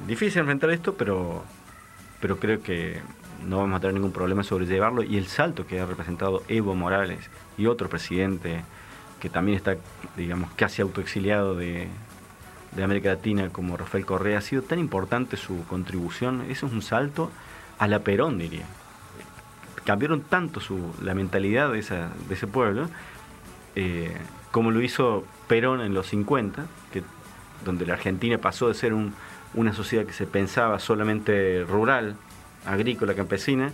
difícil 0.07 0.41
enfrentar 0.41 0.71
esto, 0.71 0.95
pero, 0.95 1.43
pero 2.21 2.39
creo 2.39 2.63
que 2.63 3.01
no 3.47 3.59
vamos 3.59 3.77
a 3.77 3.81
tener 3.81 3.95
ningún 3.95 4.13
problema 4.13 4.43
sobrellevarlo. 4.43 5.03
Y 5.03 5.17
el 5.17 5.27
salto 5.27 5.67
que 5.67 5.81
ha 5.81 5.87
representado 5.87 6.43
Evo 6.49 6.75
Morales 6.75 7.31
y 7.59 7.67
otro 7.67 7.89
presidente 7.89 8.63
que 9.21 9.29
también 9.31 9.57
está, 9.57 9.77
digamos, 10.17 10.51
casi 10.57 10.83
autoexiliado 10.83 11.55
de, 11.55 11.89
de 12.73 12.83
América 12.85 13.11
Latina 13.11 13.49
como 13.51 13.77
Rafael 13.77 14.05
Correa, 14.07 14.39
ha 14.39 14.43
sido 14.43 14.63
tan 14.63 14.79
importante 14.79 15.37
su 15.37 15.65
contribución. 15.67 16.45
Eso 16.51 16.67
es 16.67 16.73
un 16.73 16.83
salto 16.83 17.31
a 17.79 17.89
la 17.89 18.01
Perón, 18.01 18.39
diría. 18.39 18.65
Cambiaron 19.85 20.21
tanto 20.23 20.61
su, 20.61 20.95
la 21.03 21.15
mentalidad 21.15 21.71
de, 21.73 21.79
esa, 21.79 22.11
de 22.29 22.35
ese 22.35 22.47
pueblo 22.47 22.89
eh, 23.77 24.13
como 24.51 24.71
lo 24.71 24.81
hizo 24.81 25.25
Perón 25.49 25.81
en 25.81 25.95
los 25.95 26.09
50, 26.09 26.67
que, 26.93 27.03
donde 27.65 27.85
la 27.87 27.95
Argentina 27.95 28.39
pasó 28.39 28.69
de 28.69 28.75
ser 28.75 28.93
un- 28.95 29.15
una 29.55 29.73
sociedad 29.73 30.05
que 30.07 30.13
se 30.13 30.27
pensaba 30.27 30.79
solamente 30.81 31.63
rural, 31.65 32.17
agrícola, 32.67 33.15
campesina, 33.15 33.71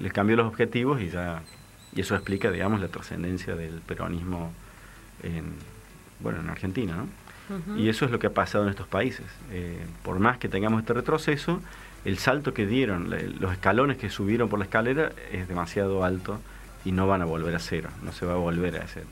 les 0.00 0.12
cambió 0.12 0.36
los 0.36 0.46
objetivos 0.46 1.00
y 1.00 1.10
ya 1.10 1.42
y 1.96 2.00
eso 2.02 2.14
explica, 2.14 2.50
digamos, 2.50 2.80
la 2.80 2.88
trascendencia 2.88 3.56
del 3.56 3.80
peronismo 3.80 4.52
en, 5.22 5.54
bueno, 6.20 6.40
en 6.40 6.50
Argentina, 6.50 6.94
¿no? 6.94 7.06
Y 7.76 7.88
eso 7.88 8.04
es 8.04 8.10
lo 8.10 8.18
que 8.18 8.26
ha 8.26 8.34
pasado 8.34 8.64
en 8.64 8.70
estos 8.70 8.88
países. 8.88 9.24
Eh, 9.52 9.78
por 10.02 10.18
más 10.18 10.36
que 10.36 10.48
tengamos 10.48 10.80
este 10.80 10.92
retroceso, 10.92 11.60
el 12.04 12.18
salto 12.18 12.52
que 12.52 12.66
dieron, 12.66 13.08
los 13.40 13.52
escalones 13.52 13.98
que 13.98 14.10
subieron 14.10 14.48
por 14.48 14.58
la 14.58 14.64
escalera 14.64 15.12
es 15.32 15.48
demasiado 15.48 16.04
alto 16.04 16.40
y 16.84 16.92
no 16.92 17.06
van 17.06 17.22
a 17.22 17.24
volver 17.24 17.54
a 17.54 17.60
cero, 17.60 17.88
no 18.02 18.12
se 18.12 18.26
va 18.26 18.34
a 18.34 18.36
volver 18.36 18.76
a 18.76 18.84
ese 18.84 19.04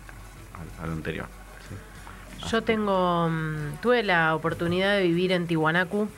a, 0.79 0.83
a 0.83 0.87
lo 0.87 0.93
anterior. 0.93 1.27
¿sí? 1.69 2.49
Yo 2.51 2.63
tengo, 2.63 3.29
mm, 3.31 3.81
tuve 3.81 4.03
la 4.03 4.35
oportunidad 4.35 4.97
de 4.97 5.05
vivir 5.05 5.33
en 5.33 5.47
Tiwanaku 5.47 6.09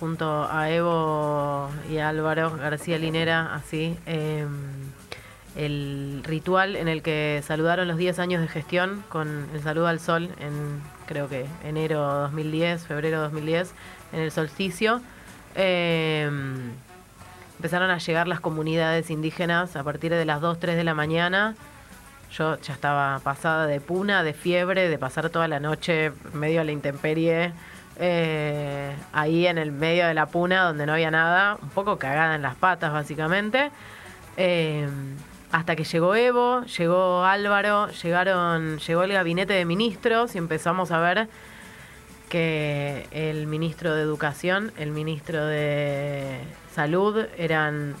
junto 0.00 0.50
a 0.50 0.70
Evo 0.70 1.70
y 1.90 1.98
a 1.98 2.08
Álvaro 2.08 2.56
García 2.56 2.98
Linera, 2.98 3.54
así, 3.54 3.96
em, 4.06 4.48
el 5.56 6.20
ritual 6.24 6.76
en 6.76 6.86
el 6.86 7.02
que 7.02 7.42
saludaron 7.44 7.88
los 7.88 7.96
10 7.96 8.18
años 8.18 8.42
de 8.42 8.48
gestión 8.48 9.02
con 9.08 9.48
el 9.54 9.62
saludo 9.62 9.86
al 9.86 10.00
sol 10.00 10.28
en, 10.38 10.82
creo 11.06 11.28
que, 11.28 11.46
enero 11.64 12.02
2010, 12.02 12.86
febrero 12.86 13.20
2010, 13.22 13.72
en 14.12 14.20
el 14.20 14.30
solsticio. 14.30 15.00
Em, 15.54 16.72
empezaron 17.56 17.90
a 17.90 17.98
llegar 17.98 18.28
las 18.28 18.40
comunidades 18.40 19.08
indígenas 19.10 19.76
a 19.76 19.82
partir 19.82 20.12
de 20.12 20.26
las 20.26 20.42
2, 20.42 20.60
3 20.60 20.76
de 20.76 20.84
la 20.84 20.94
mañana. 20.94 21.54
Yo 22.30 22.60
ya 22.60 22.74
estaba 22.74 23.18
pasada 23.20 23.66
de 23.66 23.80
puna, 23.80 24.22
de 24.22 24.34
fiebre, 24.34 24.90
de 24.90 24.98
pasar 24.98 25.30
toda 25.30 25.48
la 25.48 25.58
noche 25.58 26.12
medio 26.34 26.60
a 26.60 26.64
la 26.64 26.72
intemperie, 26.72 27.52
eh, 27.98 28.94
ahí 29.14 29.46
en 29.46 29.56
el 29.56 29.72
medio 29.72 30.06
de 30.06 30.12
la 30.12 30.26
puna 30.26 30.64
donde 30.64 30.84
no 30.84 30.92
había 30.92 31.10
nada, 31.10 31.56
un 31.62 31.70
poco 31.70 31.98
cagada 31.98 32.34
en 32.34 32.42
las 32.42 32.56
patas 32.56 32.92
básicamente. 32.92 33.70
Eh, 34.36 34.86
hasta 35.52 35.76
que 35.76 35.84
llegó 35.84 36.14
Evo, 36.14 36.64
llegó 36.64 37.24
Álvaro, 37.24 37.88
llegaron, 37.90 38.78
llegó 38.78 39.02
el 39.04 39.12
gabinete 39.12 39.52
de 39.52 39.64
ministros 39.64 40.34
y 40.34 40.38
empezamos 40.38 40.90
a 40.90 41.00
ver 41.00 41.28
que 42.28 43.06
el 43.12 43.46
ministro 43.46 43.94
de 43.94 44.02
Educación, 44.02 44.72
el 44.76 44.90
ministro 44.90 45.44
de 45.46 46.40
Salud 46.74 47.26
eran 47.38 47.94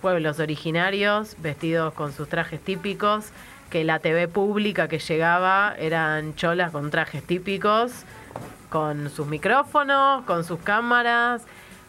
pueblos 0.00 0.38
originarios 0.38 1.36
vestidos 1.38 1.94
con 1.94 2.12
sus 2.12 2.28
trajes 2.28 2.60
típicos, 2.60 3.26
que 3.70 3.84
la 3.84 3.98
TV 4.00 4.28
pública 4.28 4.88
que 4.88 4.98
llegaba 4.98 5.74
eran 5.78 6.34
cholas 6.34 6.72
con 6.72 6.90
trajes 6.90 7.22
típicos, 7.22 8.04
con 8.68 9.10
sus 9.10 9.26
micrófonos, 9.26 10.24
con 10.24 10.44
sus 10.44 10.58
cámaras. 10.60 11.42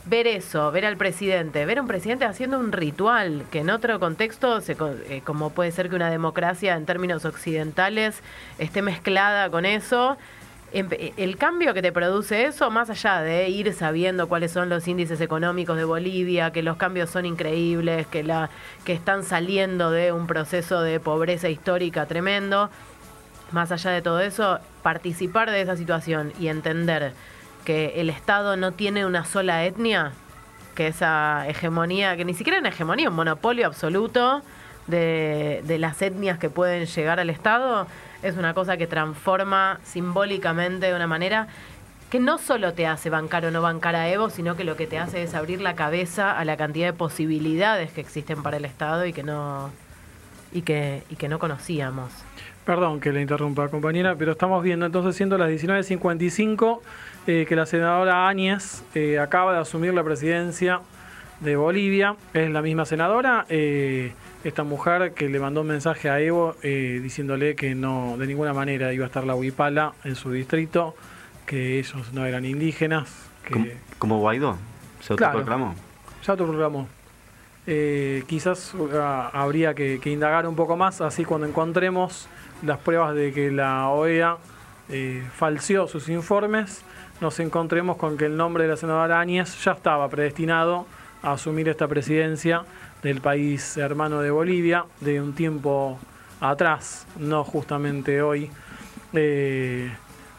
Ver 0.05 0.25
eso, 0.25 0.71
ver 0.71 0.85
al 0.85 0.97
presidente, 0.97 1.63
ver 1.65 1.77
a 1.77 1.81
un 1.83 1.87
presidente 1.87 2.25
haciendo 2.25 2.57
un 2.59 2.71
ritual 2.71 3.45
que 3.51 3.59
en 3.59 3.69
otro 3.69 3.99
contexto, 3.99 4.59
se 4.59 4.75
eh, 5.07 5.21
como 5.23 5.51
puede 5.51 5.71
ser 5.71 5.89
que 5.89 5.95
una 5.95 6.09
democracia 6.09 6.75
en 6.75 6.87
términos 6.87 7.23
occidentales 7.23 8.23
esté 8.57 8.81
mezclada 8.81 9.49
con 9.51 9.65
eso, 9.65 10.17
Empe- 10.73 11.11
el 11.17 11.35
cambio 11.35 11.73
que 11.73 11.81
te 11.81 11.91
produce 11.91 12.45
eso, 12.45 12.71
más 12.71 12.89
allá 12.89 13.19
de 13.21 13.49
ir 13.49 13.73
sabiendo 13.73 14.29
cuáles 14.29 14.53
son 14.53 14.69
los 14.69 14.87
índices 14.87 15.19
económicos 15.19 15.75
de 15.75 15.83
Bolivia, 15.83 16.51
que 16.51 16.63
los 16.63 16.77
cambios 16.77 17.09
son 17.09 17.25
increíbles, 17.25 18.07
que, 18.07 18.23
la, 18.23 18.49
que 18.85 18.93
están 18.93 19.25
saliendo 19.25 19.91
de 19.91 20.13
un 20.13 20.27
proceso 20.27 20.81
de 20.81 21.01
pobreza 21.01 21.49
histórica 21.49 22.05
tremendo, 22.05 22.69
más 23.51 23.73
allá 23.73 23.91
de 23.91 24.01
todo 24.01 24.21
eso, 24.21 24.59
participar 24.81 25.51
de 25.51 25.59
esa 25.61 25.75
situación 25.75 26.31
y 26.39 26.47
entender 26.47 27.11
que 27.65 27.99
el 28.01 28.09
Estado 28.09 28.57
no 28.57 28.71
tiene 28.71 29.05
una 29.05 29.25
sola 29.25 29.65
etnia, 29.65 30.13
que 30.75 30.87
esa 30.87 31.47
hegemonía, 31.47 32.15
que 32.17 32.25
ni 32.25 32.33
siquiera 32.33 32.59
una 32.59 32.69
hegemonía, 32.69 33.09
un 33.09 33.15
monopolio 33.15 33.67
absoluto 33.67 34.41
de, 34.87 35.77
las 35.79 36.01
etnias 36.01 36.37
que 36.39 36.49
pueden 36.49 36.85
llegar 36.85 37.19
al 37.19 37.29
Estado, 37.29 37.87
es 38.23 38.37
una 38.37 38.53
cosa 38.53 38.77
que 38.77 38.87
transforma 38.87 39.79
simbólicamente 39.83 40.87
de 40.87 40.95
una 40.95 41.07
manera 41.07 41.47
que 42.09 42.19
no 42.19 42.37
solo 42.37 42.73
te 42.73 42.87
hace 42.87 43.09
bancar 43.09 43.45
o 43.45 43.51
no 43.51 43.61
bancar 43.61 43.95
a 43.95 44.09
Evo, 44.09 44.29
sino 44.29 44.57
que 44.57 44.65
lo 44.65 44.75
que 44.75 44.85
te 44.85 44.99
hace 44.99 45.23
es 45.23 45.33
abrir 45.33 45.61
la 45.61 45.75
cabeza 45.75 46.37
a 46.37 46.43
la 46.43 46.57
cantidad 46.57 46.87
de 46.87 46.93
posibilidades 46.93 47.91
que 47.91 48.01
existen 48.01 48.43
para 48.43 48.57
el 48.57 48.65
Estado 48.65 49.05
y 49.05 49.13
que 49.13 49.23
no 49.23 49.71
y 50.51 50.63
que 50.63 51.27
no 51.29 51.39
conocíamos. 51.39 52.11
Perdón 52.65 52.99
que 52.99 53.11
le 53.11 53.21
interrumpa, 53.21 53.69
compañera, 53.69 54.15
pero 54.15 54.33
estamos 54.33 54.61
viendo 54.61 54.85
entonces, 54.85 55.15
siendo 55.15 55.37
las 55.37 55.49
19.55, 55.49 56.79
eh, 57.27 57.45
que 57.47 57.55
la 57.55 57.65
senadora 57.65 58.27
Áñez 58.27 58.83
eh, 58.95 59.19
acaba 59.19 59.53
de 59.53 59.59
asumir 59.59 59.93
la 59.93 60.03
presidencia 60.03 60.81
de 61.39 61.55
Bolivia. 61.55 62.15
Es 62.33 62.49
la 62.49 62.61
misma 62.61 62.85
senadora, 62.85 63.45
eh, 63.49 64.13
esta 64.43 64.63
mujer 64.63 65.13
que 65.13 65.29
le 65.29 65.39
mandó 65.39 65.61
un 65.61 65.67
mensaje 65.67 66.09
a 66.09 66.19
Evo 66.19 66.55
diciéndole 66.63 67.55
que 67.55 67.75
no 67.75 68.15
de 68.17 68.27
ninguna 68.27 68.53
manera 68.53 68.91
iba 68.93 69.05
a 69.05 69.07
estar 69.07 69.23
la 69.23 69.35
huipala 69.35 69.93
en 70.03 70.15
su 70.15 70.31
distrito, 70.31 70.95
que 71.45 71.79
ellos 71.79 72.11
no 72.13 72.25
eran 72.25 72.45
indígenas, 72.45 73.11
que 73.45 73.53
Como, 73.53 73.65
como 73.99 74.19
Guaidó, 74.19 74.57
se 74.99 75.15
Claro. 75.15 75.39
autoproclamó. 75.39 75.75
otro 76.27 76.47
programa. 76.47 76.85
Eh, 77.67 78.23
quizás 78.27 78.73
habría 79.33 79.75
que, 79.75 79.99
que 80.01 80.09
indagar 80.09 80.47
un 80.47 80.55
poco 80.55 80.75
más, 80.75 81.01
así 81.01 81.23
cuando 81.23 81.45
encontremos 81.45 82.27
las 82.63 82.79
pruebas 82.79 83.13
de 83.13 83.31
que 83.33 83.51
la 83.51 83.89
OEA 83.89 84.37
eh, 84.89 85.23
falseó 85.35 85.87
sus 85.87 86.09
informes, 86.09 86.83
nos 87.21 87.39
encontremos 87.39 87.97
con 87.97 88.17
que 88.17 88.25
el 88.25 88.35
nombre 88.35 88.63
de 88.63 88.71
la 88.71 88.77
senadora 88.77 89.19
Áñez 89.19 89.63
ya 89.63 89.73
estaba 89.73 90.09
predestinado 90.09 90.87
a 91.21 91.33
asumir 91.33 91.69
esta 91.69 91.87
presidencia 91.87 92.63
del 93.03 93.21
país 93.21 93.77
hermano 93.77 94.21
de 94.21 94.31
Bolivia 94.31 94.85
de 94.99 95.21
un 95.21 95.33
tiempo 95.33 95.99
atrás, 96.41 97.05
no 97.17 97.43
justamente 97.43 98.23
hoy. 98.23 98.49
Eh, 99.13 99.91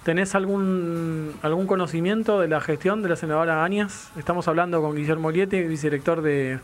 ¿Tenés 0.02 0.34
algún, 0.34 1.32
algún 1.42 1.68
conocimiento 1.68 2.40
de 2.40 2.48
la 2.48 2.60
gestión 2.60 3.02
de 3.02 3.10
la 3.10 3.16
senadora 3.16 3.62
Áñez? 3.62 4.10
Estamos 4.16 4.48
hablando 4.48 4.82
con 4.82 4.96
Guillermo 4.96 5.30
Liete, 5.30 5.62
vicedirector 5.62 6.22
de, 6.22 6.58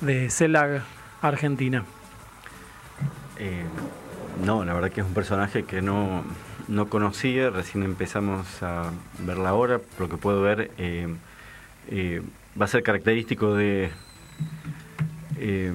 de 0.00 0.28
CELAG 0.30 0.82
Argentina. 1.22 1.84
Eh, 3.38 3.62
no, 4.44 4.64
la 4.64 4.74
verdad 4.74 4.90
que 4.90 5.00
es 5.00 5.06
un 5.06 5.14
personaje 5.14 5.62
que 5.62 5.80
no, 5.80 6.24
no 6.68 6.88
conocía, 6.88 7.50
recién 7.50 7.84
empezamos 7.84 8.62
a 8.62 8.90
verla 9.20 9.50
ahora, 9.50 9.78
por 9.78 10.02
lo 10.02 10.08
que 10.08 10.16
puedo 10.16 10.42
ver, 10.42 10.70
eh, 10.78 11.08
eh, 11.88 12.22
va 12.60 12.64
a 12.64 12.68
ser 12.68 12.82
característico 12.82 13.54
de 13.54 13.90
eh, 15.38 15.72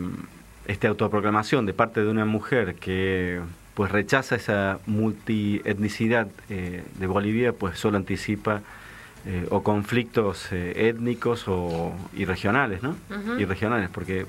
esta 0.68 0.88
autoproclamación 0.88 1.66
de 1.66 1.74
parte 1.74 2.02
de 2.02 2.10
una 2.10 2.26
mujer 2.26 2.76
que 2.76 3.42
pues 3.74 3.92
rechaza 3.92 4.36
esa 4.36 4.80
multietnicidad 4.88 6.28
de 6.50 7.08
Bolivia, 7.08 7.54
pues 7.54 7.80
solo 7.80 7.96
anticipa 7.96 8.62
eh, 9.26 9.46
o 9.52 9.64
conflictos 9.64 10.48
eh, 10.54 10.88
étnicos 10.88 11.44
o, 11.50 11.92
y 12.16 12.24
regionales, 12.24 12.82
¿no? 12.82 12.96
Y 13.38 13.44
regionales, 13.44 13.90
porque 13.90 14.22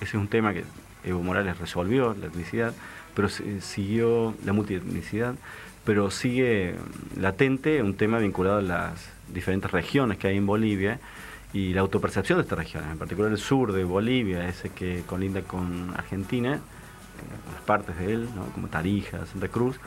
ese 0.00 0.04
es 0.04 0.14
un 0.14 0.28
tema 0.28 0.54
que 0.54 0.64
Evo 1.04 1.22
Morales 1.22 1.58
resolvió, 1.58 2.16
la 2.18 2.28
etnicidad, 2.28 2.72
pero 3.18 3.28
siguió 3.28 4.32
la 4.44 4.52
multietnicidad, 4.52 5.34
pero 5.84 6.08
sigue 6.08 6.76
latente 7.16 7.82
un 7.82 7.94
tema 7.94 8.18
vinculado 8.20 8.58
a 8.58 8.62
las 8.62 8.92
diferentes 9.34 9.68
regiones 9.72 10.18
que 10.18 10.28
hay 10.28 10.36
en 10.36 10.46
Bolivia 10.46 11.00
y 11.52 11.72
la 11.72 11.80
autopercepción 11.80 12.38
de 12.38 12.42
estas 12.44 12.56
regiones, 12.60 12.92
en 12.92 12.98
particular 12.98 13.32
el 13.32 13.38
sur 13.38 13.72
de 13.72 13.82
Bolivia, 13.82 14.48
ese 14.48 14.68
que 14.68 15.02
colinda 15.04 15.42
con 15.42 15.92
Argentina, 15.96 16.54
eh, 16.54 16.60
las 17.54 17.62
partes 17.62 17.98
de 17.98 18.12
él, 18.12 18.28
como 18.54 18.68
Tarija, 18.68 19.26
Santa 19.26 19.48
Cruz, 19.48 19.80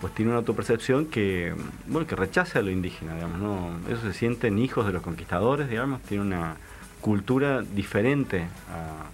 pues 0.00 0.14
tiene 0.14 0.30
una 0.30 0.38
autopercepción 0.38 1.06
que, 1.06 1.56
bueno, 1.88 2.06
que 2.06 2.14
rechaza 2.14 2.60
a 2.60 2.62
lo 2.62 2.70
indígena, 2.70 3.14
digamos, 3.16 3.40
¿no? 3.40 3.70
Ellos 3.88 3.98
se 4.02 4.12
sienten 4.12 4.60
hijos 4.60 4.86
de 4.86 4.92
los 4.92 5.02
conquistadores, 5.02 5.68
digamos, 5.68 6.02
tiene 6.02 6.22
una 6.22 6.54
cultura 7.00 7.62
diferente 7.62 8.42
a- 8.70 9.10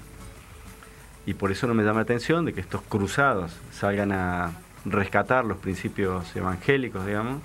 y 1.26 1.34
por 1.34 1.52
eso 1.52 1.66
no 1.66 1.74
me 1.74 1.82
llama 1.84 1.96
la 1.98 2.02
atención 2.02 2.44
de 2.44 2.52
que 2.52 2.60
estos 2.60 2.82
cruzados 2.82 3.52
salgan 3.72 4.12
a 4.12 4.52
rescatar 4.84 5.44
los 5.44 5.58
principios 5.58 6.34
evangélicos, 6.34 7.06
digamos, 7.06 7.40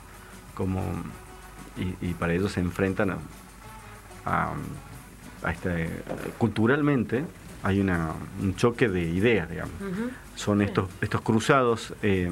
como 0.56 0.82
y, 1.78 2.08
y 2.10 2.14
para 2.16 2.34
ellos 2.34 2.52
se 2.54 2.60
enfrentan 2.60 3.12
a, 3.12 3.18
a- 4.26 4.54
a 5.44 5.52
este 5.52 5.90
culturalmente 6.40 7.24
hay 7.64 7.80
una, 7.80 8.12
un 8.42 8.56
choque 8.56 8.88
de 8.90 9.02
ideas, 9.04 9.50
digamos. 9.50 9.74
Son 10.36 10.62
estos 10.62 10.90
estos 11.02 11.22
cruzados 11.22 11.94
eh, 12.02 12.32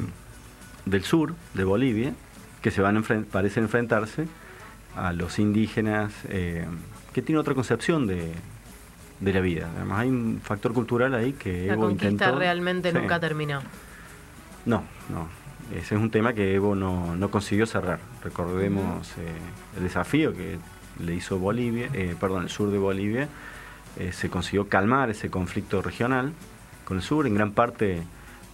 del 0.86 1.04
sur 1.04 1.36
de 1.54 1.64
Bolivia 1.64 2.14
que 2.62 2.72
se 2.72 2.82
van 2.82 2.98
a 2.98 3.02
enfren- 3.02 3.26
parecen 3.26 3.64
enfrentarse 3.66 4.28
a 4.96 5.14
los 5.14 5.38
indígenas 5.40 6.14
eh, 6.30 6.66
que 7.14 7.22
tienen 7.22 7.40
otra 7.40 7.54
concepción 7.54 8.08
de, 8.08 8.34
de 9.20 9.34
la 9.34 9.40
vida. 9.40 9.70
Además 9.76 10.00
hay 10.00 10.10
un 10.10 10.40
factor 10.44 10.74
cultural 10.74 11.14
ahí 11.16 11.34
que 11.34 11.68
La 11.68 11.74
Evo 11.74 11.84
conquista 11.84 12.10
intentó- 12.10 12.38
realmente 12.40 12.92
Sí. 12.92 12.98
nunca 12.98 13.20
terminó. 13.20 13.62
No, 14.66 14.84
no. 15.10 15.28
Ese 15.76 15.96
es 15.96 16.02
un 16.02 16.12
tema 16.12 16.34
que 16.34 16.54
Evo 16.54 16.76
no, 16.76 17.16
no 17.16 17.32
consiguió 17.32 17.66
cerrar. 17.66 18.00
Recordemos 18.24 19.12
eh, 19.18 19.32
el 19.78 19.84
desafío 19.84 20.34
que 20.34 20.58
le 21.04 21.16
hizo 21.16 21.40
Bolivia, 21.40 21.90
eh, 21.94 22.16
perdón, 22.20 22.44
el 22.44 22.50
sur 22.50 22.70
de 22.72 22.78
Bolivia. 22.78 23.28
Eh, 23.98 24.12
se 24.12 24.30
consiguió 24.30 24.68
calmar 24.68 25.10
ese 25.10 25.30
conflicto 25.30 25.82
regional 25.82 26.34
con 26.84 26.98
el 26.98 27.04
sur, 27.04 27.26
en 27.26 27.34
gran 27.36 27.52
parte 27.52 28.04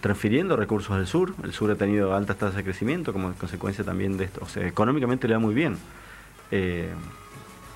transfiriendo 0.00 0.56
recursos 0.56 0.96
del 0.96 1.06
sur. 1.06 1.34
El 1.44 1.52
sur 1.52 1.70
ha 1.70 1.74
tenido 1.76 2.14
altas 2.14 2.36
tasas 2.38 2.56
de 2.56 2.64
crecimiento 2.64 3.12
como 3.12 3.32
consecuencia 3.34 3.84
también 3.84 4.16
de 4.16 4.24
esto. 4.24 4.40
O 4.42 4.48
sea, 4.48 4.66
económicamente 4.66 5.28
le 5.28 5.34
va 5.34 5.40
muy 5.40 5.54
bien. 5.54 5.76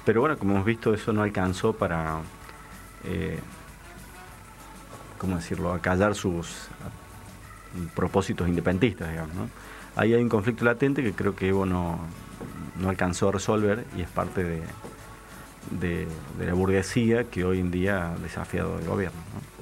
Pero 0.05 0.21
bueno, 0.21 0.39
como 0.39 0.55
hemos 0.55 0.65
visto, 0.67 0.95
eso 0.95 1.13
no 1.13 1.23
alcanzó 1.23 1.73
para, 1.73 2.19
eh, 3.05 3.39
¿cómo 5.19 5.37
decirlo?, 5.37 5.73
acallar 5.73 6.15
sus 6.15 6.69
propósitos 7.95 8.49
independentistas, 8.49 9.11
digamos. 9.11 9.35
¿no? 9.35 9.49
Ahí 9.97 10.15
hay 10.15 10.23
un 10.23 10.29
conflicto 10.29 10.65
latente 10.65 11.03
que 11.03 11.13
creo 11.13 11.35
que 11.35 11.49
Evo 11.49 11.67
no, 11.67 11.99
no 12.81 12.89
alcanzó 12.89 13.29
a 13.29 13.33
resolver 13.33 13.85
y 13.97 14.03
es 14.03 14.09
parte 14.09 14.45
de, 14.45 14.63
de, 15.81 16.07
de 16.39 16.47
la 16.47 16.55
burguesía 16.55 17.25
que 17.25 17.45
hoy 17.45 17.61
en 17.61 17.71
día 17.71 18.13
ha 18.13 18.17
desafiado 18.19 18.79
el 18.79 18.87
gobierno. 18.87 19.19
¿no? 19.35 19.57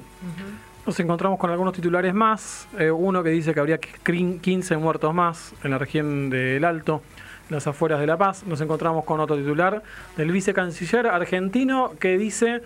Nos 0.85 0.99
encontramos 0.99 1.39
con 1.39 1.49
algunos 1.49 1.73
titulares 1.73 2.13
más. 2.13 2.67
Eh, 2.77 2.91
uno 2.91 3.23
que 3.23 3.29
dice 3.29 3.53
que 3.53 3.59
habría 3.59 3.79
crin- 3.79 4.39
15 4.39 4.77
muertos 4.77 5.13
más 5.13 5.53
en 5.63 5.71
la 5.71 5.77
región 5.79 6.29
del 6.29 6.63
Alto, 6.63 7.01
en 7.49 7.55
las 7.55 7.65
afueras 7.67 7.99
de 7.99 8.07
La 8.07 8.17
Paz. 8.17 8.43
Nos 8.45 8.61
encontramos 8.61 9.03
con 9.03 9.19
otro 9.19 9.35
titular 9.35 9.81
del 10.15 10.31
vicecanciller 10.31 11.07
argentino 11.07 11.93
que 11.99 12.17
dice 12.17 12.61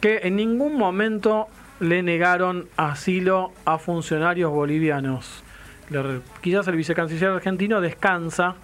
que 0.00 0.20
en 0.24 0.36
ningún 0.36 0.76
momento 0.76 1.48
le 1.80 2.02
negaron 2.02 2.68
asilo 2.76 3.52
a 3.64 3.78
funcionarios 3.78 4.50
bolivianos. 4.50 5.42
Le 5.88 6.20
quizás 6.40 6.68
el 6.68 6.76
vicecanciller 6.76 7.30
argentino 7.30 7.80
descansa 7.80 8.54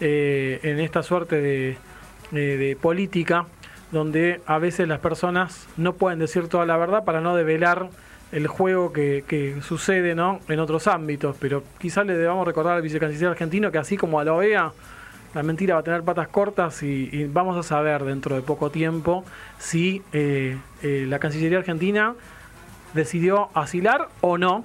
eh, 0.00 0.60
en 0.62 0.78
esta 0.78 1.02
suerte 1.02 1.40
de, 1.40 1.76
eh, 2.32 2.36
de 2.36 2.76
política 2.80 3.46
donde 3.90 4.40
a 4.46 4.58
veces 4.58 4.86
las 4.86 5.00
personas 5.00 5.66
no 5.76 5.94
pueden 5.94 6.18
decir 6.18 6.48
toda 6.48 6.66
la 6.66 6.76
verdad 6.76 7.04
para 7.04 7.20
no 7.20 7.34
develar 7.34 7.88
el 8.32 8.46
juego 8.46 8.92
que, 8.92 9.24
que 9.26 9.60
sucede 9.62 10.14
¿no? 10.14 10.40
en 10.48 10.60
otros 10.60 10.86
ámbitos, 10.86 11.36
pero 11.40 11.64
quizás 11.78 12.04
le 12.06 12.14
debamos 12.14 12.46
recordar 12.46 12.76
al 12.76 12.82
vicecanciller 12.82 13.30
argentino 13.30 13.72
que 13.72 13.78
así 13.78 13.96
como 13.96 14.20
a 14.20 14.24
la 14.24 14.34
OEA, 14.34 14.72
la 15.38 15.44
mentira 15.44 15.74
va 15.74 15.80
a 15.82 15.84
tener 15.84 16.02
patas 16.02 16.26
cortas 16.26 16.82
y, 16.82 17.10
y 17.12 17.24
vamos 17.26 17.56
a 17.56 17.62
saber 17.62 18.02
dentro 18.02 18.34
de 18.34 18.42
poco 18.42 18.70
tiempo 18.70 19.24
si 19.56 20.02
eh, 20.12 20.58
eh, 20.82 21.06
la 21.08 21.20
Cancillería 21.20 21.58
Argentina 21.58 22.16
decidió 22.92 23.48
asilar 23.54 24.08
o 24.20 24.36
no 24.36 24.64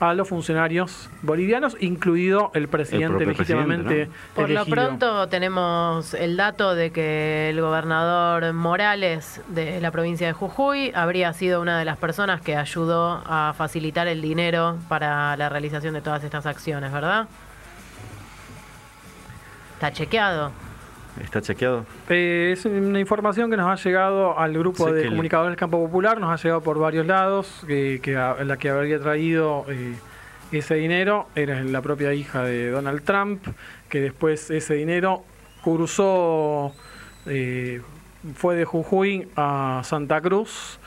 a 0.00 0.14
los 0.14 0.26
funcionarios 0.26 1.10
bolivianos, 1.20 1.76
incluido 1.78 2.50
el 2.54 2.68
presidente 2.68 3.26
legítimamente 3.26 3.84
presidente, 3.84 4.18
Por 4.34 4.48
lo 4.48 4.64
pronto 4.64 5.28
tenemos 5.28 6.14
el 6.14 6.38
dato 6.38 6.74
de 6.74 6.90
que 6.90 7.50
el 7.50 7.60
gobernador 7.60 8.50
Morales 8.54 9.42
de 9.48 9.78
la 9.82 9.90
provincia 9.90 10.26
de 10.26 10.32
Jujuy 10.32 10.90
habría 10.94 11.34
sido 11.34 11.60
una 11.60 11.78
de 11.78 11.84
las 11.84 11.98
personas 11.98 12.40
que 12.40 12.56
ayudó 12.56 13.22
a 13.26 13.52
facilitar 13.54 14.08
el 14.08 14.22
dinero 14.22 14.78
para 14.88 15.36
la 15.36 15.50
realización 15.50 15.92
de 15.92 16.00
todas 16.00 16.24
estas 16.24 16.46
acciones, 16.46 16.92
¿verdad? 16.92 17.28
Está 19.88 19.92
chequeado. 19.98 20.50
¿Está 21.22 21.42
chequeado? 21.42 21.84
Eh, 22.08 22.50
es 22.56 22.64
una 22.64 22.98
información 22.98 23.50
que 23.50 23.56
nos 23.58 23.68
ha 23.68 23.82
llegado 23.84 24.38
al 24.38 24.54
grupo 24.56 24.86
Sé 24.86 24.94
de 24.94 25.02
el- 25.02 25.08
comunicadores 25.10 25.50
del 25.50 25.58
campo 25.58 25.78
popular, 25.84 26.18
nos 26.18 26.30
ha 26.32 26.42
llegado 26.42 26.62
por 26.62 26.78
varios 26.78 27.06
lados, 27.06 27.62
que, 27.66 28.00
que 28.02 28.16
a- 28.16 28.42
la 28.44 28.56
que 28.56 28.70
habría 28.70 28.98
traído 28.98 29.66
eh, 29.68 29.94
ese 30.52 30.76
dinero 30.76 31.28
era 31.34 31.62
la 31.62 31.82
propia 31.82 32.14
hija 32.14 32.42
de 32.44 32.70
Donald 32.70 33.02
Trump, 33.04 33.44
que 33.90 34.00
después 34.00 34.50
ese 34.50 34.72
dinero 34.74 35.22
cruzó, 35.62 36.72
eh, 37.26 37.82
fue 38.36 38.56
de 38.56 38.64
Jujuy 38.64 39.28
a 39.36 39.82
Santa 39.84 40.22
Cruz, 40.22 40.78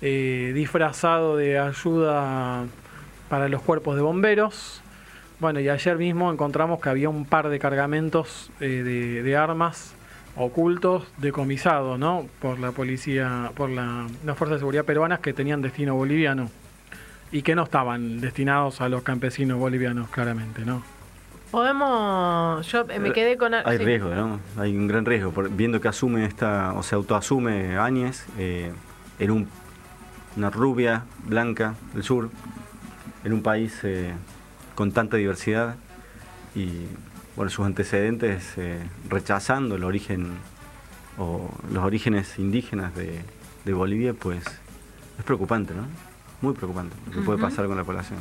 eh, 0.00 0.52
disfrazado 0.54 1.36
de 1.36 1.58
ayuda 1.58 2.64
para 3.28 3.48
los 3.48 3.60
cuerpos 3.60 3.96
de 3.96 4.02
bomberos. 4.02 4.82
Bueno, 5.38 5.60
y 5.60 5.68
ayer 5.68 5.98
mismo 5.98 6.32
encontramos 6.32 6.80
que 6.80 6.88
había 6.88 7.08
un 7.08 7.24
par 7.26 7.48
de 7.48 7.58
cargamentos 7.58 8.50
eh, 8.60 8.82
de, 8.82 9.22
de 9.22 9.36
armas 9.36 9.94
ocultos 10.34 11.06
decomisados, 11.18 11.98
¿no? 11.98 12.26
Por 12.40 12.58
la 12.58 12.72
policía, 12.72 13.50
por 13.54 13.68
la, 13.70 14.06
las 14.24 14.36
fuerzas 14.36 14.56
de 14.56 14.58
seguridad 14.60 14.84
peruanas 14.84 15.20
que 15.20 15.32
tenían 15.32 15.60
destino 15.62 15.94
boliviano 15.94 16.50
y 17.32 17.42
que 17.42 17.54
no 17.54 17.64
estaban 17.64 18.20
destinados 18.20 18.80
a 18.80 18.88
los 18.88 19.02
campesinos 19.02 19.58
bolivianos, 19.58 20.08
claramente, 20.10 20.64
¿no? 20.64 20.82
Podemos. 21.50 22.66
Yo 22.70 22.84
me 23.00 23.12
quedé 23.12 23.36
con. 23.36 23.54
Hay 23.54 23.78
sí. 23.78 23.84
riesgo, 23.84 24.14
¿no? 24.14 24.40
Hay 24.58 24.76
un 24.76 24.86
gran 24.88 25.04
riesgo. 25.04 25.30
por- 25.32 25.48
viendo 25.50 25.80
que 25.80 25.88
asume 25.88 26.24
esta, 26.24 26.72
o 26.74 26.82
se 26.82 26.94
autoasume 26.94 27.76
Áñez 27.78 28.26
eh, 28.38 28.72
en 29.18 29.30
un, 29.30 29.48
una 30.36 30.50
rubia 30.50 31.04
blanca 31.24 31.74
del 31.94 32.02
sur, 32.02 32.30
en 33.24 33.32
un 33.32 33.42
país 33.42 33.78
eh, 33.84 34.12
con 34.76 34.92
tanta 34.92 35.16
diversidad 35.16 35.74
y 36.54 36.86
bueno, 37.34 37.50
sus 37.50 37.66
antecedentes 37.66 38.54
eh, 38.56 38.78
rechazando 39.08 39.74
el 39.74 39.82
origen 39.82 40.34
o 41.18 41.50
los 41.72 41.82
orígenes 41.82 42.38
indígenas 42.38 42.94
de, 42.94 43.20
de 43.64 43.72
Bolivia, 43.72 44.14
pues 44.14 44.44
es 45.18 45.24
preocupante, 45.24 45.74
¿no? 45.74 45.86
Muy 46.40 46.54
preocupante 46.54 46.94
lo 47.06 47.12
que 47.12 47.20
puede 47.22 47.38
pasar 47.40 47.66
con 47.66 47.76
la 47.76 47.84
población. 47.84 48.20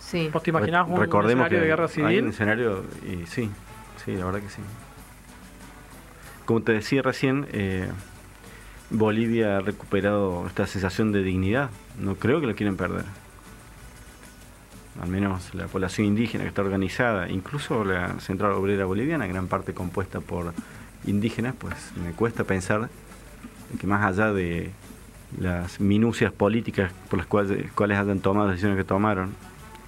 Sí. 0.00 0.28
¿Vos 0.32 0.42
te 0.42 0.50
imaginás 0.50 0.86
un, 0.88 1.00
Recordemos 1.00 1.46
escenario 1.46 1.58
que 1.58 1.62
de 1.62 1.66
guerra 1.66 1.84
Hay 1.84 1.90
civil? 1.90 2.24
un 2.24 2.30
escenario, 2.30 2.84
y 3.04 3.26
sí, 3.26 3.50
sí, 4.04 4.14
la 4.14 4.26
verdad 4.26 4.40
que 4.40 4.50
sí. 4.50 4.62
Como 6.44 6.62
te 6.62 6.72
decía 6.72 7.02
recién, 7.02 7.46
eh, 7.52 7.88
Bolivia 8.90 9.56
ha 9.56 9.60
recuperado 9.60 10.46
esta 10.46 10.66
sensación 10.66 11.10
de 11.10 11.22
dignidad. 11.22 11.70
No 11.98 12.14
creo 12.14 12.40
que 12.40 12.46
lo 12.46 12.54
quieren 12.54 12.76
perder. 12.76 13.04
Al 15.00 15.08
menos 15.08 15.54
la 15.54 15.66
población 15.66 16.06
indígena 16.06 16.44
que 16.44 16.48
está 16.48 16.62
organizada, 16.62 17.28
incluso 17.28 17.84
la 17.84 18.18
Central 18.20 18.52
Obrera 18.52 18.86
Boliviana, 18.86 19.26
gran 19.26 19.46
parte 19.46 19.74
compuesta 19.74 20.20
por 20.20 20.54
indígenas, 21.06 21.54
pues 21.58 21.74
me 22.02 22.12
cuesta 22.12 22.44
pensar 22.44 22.88
que 23.78 23.86
más 23.86 24.04
allá 24.04 24.32
de 24.32 24.70
las 25.38 25.80
minucias 25.80 26.32
políticas 26.32 26.92
por 27.10 27.18
las 27.18 27.26
cuales, 27.26 27.70
cuales 27.72 27.98
hayan 27.98 28.20
tomado 28.20 28.46
las 28.46 28.54
decisiones 28.54 28.78
que 28.78 28.84
tomaron, 28.84 29.34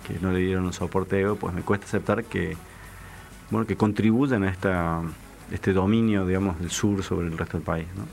que 0.06 0.18
no 0.20 0.32
le 0.32 0.40
dieron 0.40 0.64
un 0.64 0.72
soporte 0.72 1.24
pues 1.34 1.54
me 1.54 1.62
cuesta 1.62 1.86
aceptar 1.86 2.24
que 2.24 2.56
bueno 3.50 3.66
que 3.66 3.76
contribuyan 3.76 4.42
a 4.42 4.50
esta 4.50 5.02
este 5.52 5.72
dominio 5.72 6.26
digamos 6.26 6.58
del 6.58 6.70
sur 6.70 7.02
sobre 7.02 7.28
el 7.28 7.36
resto 7.36 7.58
del 7.58 7.64
país 7.64 7.86
¿no? 7.96 8.04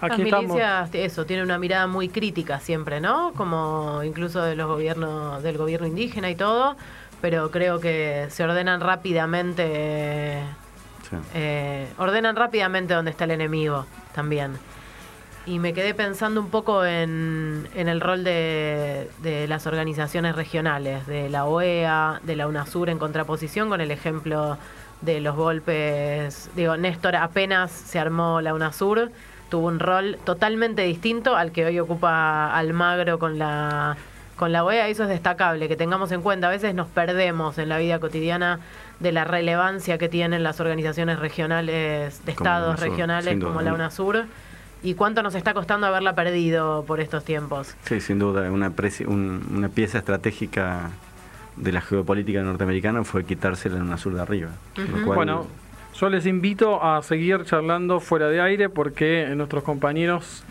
Aquí 0.00 0.10
Las 0.22 0.26
estamos. 0.26 0.42
milicias, 0.56 0.90
eso, 0.94 1.26
tienen 1.26 1.44
una 1.44 1.58
mirada 1.58 1.86
muy 1.86 2.08
crítica 2.08 2.60
siempre, 2.60 3.00
¿no? 3.00 3.32
Como 3.36 4.02
incluso 4.04 4.42
de 4.42 4.54
los 4.54 4.68
gobiernos, 4.68 5.42
del 5.42 5.58
gobierno 5.58 5.86
indígena 5.88 6.30
y 6.30 6.36
todo, 6.36 6.76
pero 7.20 7.50
creo 7.50 7.80
que 7.80 8.26
se 8.30 8.44
ordenan 8.44 8.80
rápidamente, 8.80 10.42
Sí. 11.10 11.16
eh, 11.34 11.88
ordenan 11.98 12.36
rápidamente 12.36 12.94
dónde 12.94 13.10
está 13.10 13.24
el 13.24 13.32
enemigo 13.32 13.86
también. 14.14 14.52
Y 15.46 15.58
me 15.58 15.72
quedé 15.72 15.94
pensando 15.94 16.40
un 16.40 16.50
poco 16.50 16.84
en, 16.84 17.66
en 17.74 17.88
el 17.88 18.00
rol 18.02 18.22
de, 18.22 19.10
de 19.22 19.48
las 19.48 19.66
organizaciones 19.66 20.36
regionales, 20.36 21.06
de 21.06 21.30
la 21.30 21.46
OEA, 21.46 22.20
de 22.22 22.36
la 22.36 22.46
UNASUR 22.46 22.90
en 22.90 22.98
contraposición 22.98 23.70
con 23.70 23.80
el 23.80 23.90
ejemplo 23.90 24.58
de 25.00 25.20
los 25.20 25.34
golpes. 25.34 26.50
Digo, 26.54 26.76
Néstor 26.76 27.16
apenas 27.16 27.70
se 27.72 27.98
armó 27.98 28.42
la 28.42 28.52
UNASUR, 28.52 29.10
tuvo 29.48 29.66
un 29.68 29.78
rol 29.80 30.18
totalmente 30.24 30.82
distinto 30.82 31.36
al 31.36 31.52
que 31.52 31.64
hoy 31.66 31.78
ocupa 31.80 32.54
Almagro 32.56 33.18
con 33.18 33.38
la 33.38 33.96
con 34.36 34.52
la 34.52 34.62
OEA, 34.62 34.86
eso 34.86 35.02
es 35.02 35.08
destacable, 35.08 35.66
que 35.66 35.74
tengamos 35.74 36.12
en 36.12 36.22
cuenta, 36.22 36.46
a 36.46 36.50
veces 36.50 36.72
nos 36.72 36.86
perdemos 36.86 37.58
en 37.58 37.68
la 37.68 37.76
vida 37.78 37.98
cotidiana 37.98 38.60
de 39.00 39.10
la 39.10 39.24
relevancia 39.24 39.98
que 39.98 40.08
tienen 40.08 40.44
las 40.44 40.60
organizaciones 40.60 41.18
regionales, 41.18 42.20
de 42.24 42.34
Como 42.34 42.44
estados 42.44 42.68
UNASUR, 42.68 42.88
regionales 42.88 43.34
duda. 43.40 43.48
como 43.48 43.62
la 43.62 43.74
UNASUR, 43.74 44.26
y 44.84 44.94
cuánto 44.94 45.24
nos 45.24 45.34
está 45.34 45.54
costando 45.54 45.88
haberla 45.88 46.14
perdido 46.14 46.84
por 46.86 47.00
estos 47.00 47.24
tiempos. 47.24 47.74
Sí, 47.82 48.00
sin 48.00 48.20
duda 48.20 48.48
una 48.52 48.72
un- 49.08 49.44
una 49.56 49.68
pieza 49.70 49.98
estratégica 49.98 50.90
de 51.56 51.72
la 51.72 51.80
geopolítica 51.80 52.40
norteamericana 52.42 53.02
fue 53.02 53.24
quitársela 53.24 53.74
en 53.78 53.82
una 53.82 53.98
sur 53.98 54.14
de 54.14 54.20
arriba 54.22 54.50
lo 54.76 55.04
cual- 55.04 55.16
Bueno, 55.16 55.46
yo 56.00 56.08
les 56.08 56.26
invito 56.26 56.82
a 56.82 57.02
seguir 57.02 57.44
charlando 57.44 57.98
fuera 57.98 58.28
de 58.28 58.40
aire 58.40 58.68
porque 58.68 59.26
nuestros 59.34 59.64
compañeros, 59.64 60.44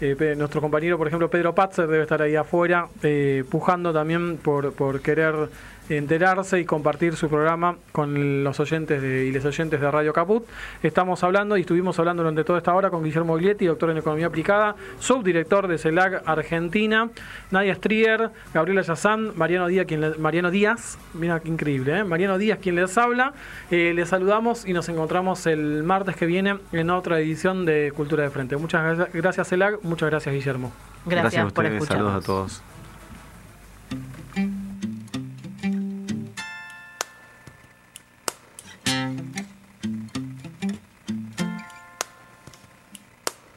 eh, 0.00 0.34
nuestro 0.36 0.60
compañero, 0.60 0.96
por 0.96 1.08
ejemplo, 1.08 1.28
Pedro 1.28 1.56
Patzer 1.56 1.88
debe 1.88 2.02
estar 2.02 2.22
ahí 2.22 2.36
afuera, 2.36 2.86
eh, 3.02 3.42
pujando 3.50 3.92
también 3.92 4.36
por, 4.36 4.72
por 4.74 5.00
querer 5.00 5.48
enterarse 5.96 6.60
y 6.60 6.64
compartir 6.64 7.16
su 7.16 7.28
programa 7.28 7.76
con 7.92 8.44
los 8.44 8.58
oyentes 8.60 9.00
de, 9.02 9.26
y 9.26 9.32
les 9.32 9.44
oyentes 9.44 9.80
de 9.80 9.90
Radio 9.90 10.12
Caput. 10.12 10.44
Estamos 10.82 11.22
hablando 11.24 11.56
y 11.56 11.60
estuvimos 11.62 11.98
hablando 11.98 12.22
durante 12.22 12.44
toda 12.44 12.58
esta 12.58 12.74
hora 12.74 12.90
con 12.90 13.02
Guillermo 13.04 13.36
Glietti, 13.36 13.66
doctor 13.66 13.90
en 13.90 13.98
Economía 13.98 14.26
Aplicada, 14.26 14.76
subdirector 14.98 15.68
de 15.68 15.78
CELAC 15.78 16.22
Argentina, 16.26 17.08
Nadia 17.50 17.74
Strier, 17.74 18.30
Gabriela 18.54 18.82
Yazán, 18.82 19.32
Mariano 19.36 19.66
Díaz, 19.68 19.86
quien 19.86 20.00
le- 20.00 20.18
Mariano 20.18 20.50
Díaz, 20.50 20.98
mira 21.14 21.40
qué 21.40 21.48
increíble, 21.48 21.98
¿eh? 21.98 22.04
Mariano 22.04 22.38
Díaz 22.38 22.58
quien 22.62 22.74
les 22.76 22.96
habla. 22.98 23.32
Eh, 23.70 23.92
les 23.94 24.08
saludamos 24.08 24.66
y 24.66 24.72
nos 24.72 24.88
encontramos 24.88 25.46
el 25.46 25.82
martes 25.82 26.16
que 26.16 26.26
viene 26.26 26.58
en 26.72 26.90
otra 26.90 27.18
edición 27.20 27.64
de 27.64 27.92
Cultura 27.94 28.22
de 28.24 28.30
Frente. 28.30 28.56
Muchas 28.56 28.82
gracias, 28.82 29.12
gracias 29.14 29.48
CELAC, 29.48 29.82
muchas 29.82 30.10
gracias 30.10 30.34
Guillermo. 30.34 30.72
Gracias, 31.06 31.34
a 31.34 31.48
por 31.48 31.64
ustedes 31.64 31.82
escucharnos. 31.82 32.12
saludos 32.12 32.24
a 32.24 32.26
todos 32.26 32.71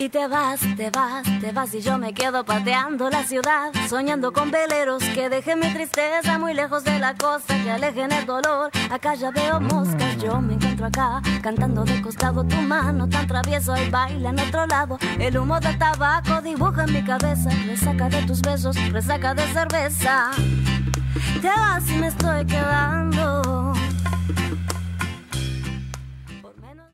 Y 0.05 0.09
te 0.09 0.27
vas, 0.27 0.59
te 0.77 0.91
vas, 0.91 1.23
te 1.41 1.51
vas 1.51 1.73
y 1.73 1.81
yo 1.81 1.97
me 1.97 2.13
quedo 2.13 2.45
pateando 2.45 3.09
la 3.09 3.23
ciudad, 3.23 3.71
soñando 3.89 4.31
con 4.31 4.51
veleros 4.51 5.03
que 5.15 5.29
dejen 5.29 5.59
mi 5.59 5.73
tristeza 5.73 6.37
muy 6.37 6.53
lejos 6.53 6.83
de 6.83 6.99
la 6.99 7.15
costa, 7.15 7.55
que 7.63 7.71
alejen 7.71 8.11
el 8.11 8.23
dolor. 8.27 8.69
Acá 8.91 9.15
ya 9.15 9.31
veo 9.31 9.59
moscas, 9.59 10.15
yo 10.17 10.39
me 10.39 10.53
encuentro 10.53 10.85
acá, 10.85 11.23
cantando 11.41 11.83
de 11.85 12.03
costado 12.03 12.43
tu 12.43 12.55
mano 12.57 13.09
tan 13.09 13.25
travieso 13.25 13.75
y 13.77 13.89
baila 13.89 14.29
en 14.29 14.39
otro 14.41 14.67
lado. 14.67 14.99
El 15.17 15.39
humo 15.39 15.59
del 15.59 15.75
tabaco 15.79 16.39
dibuja 16.39 16.83
en 16.83 16.93
mi 16.93 17.03
cabeza, 17.03 17.49
resaca 17.65 18.07
de 18.07 18.21
tus 18.27 18.43
besos, 18.43 18.77
resaca 18.91 19.33
de 19.33 19.47
cerveza. 19.53 20.29
Te 21.41 21.47
vas 21.47 21.89
y 21.89 21.95
me 21.95 22.07
estoy 22.09 22.45
quedando. 22.45 23.73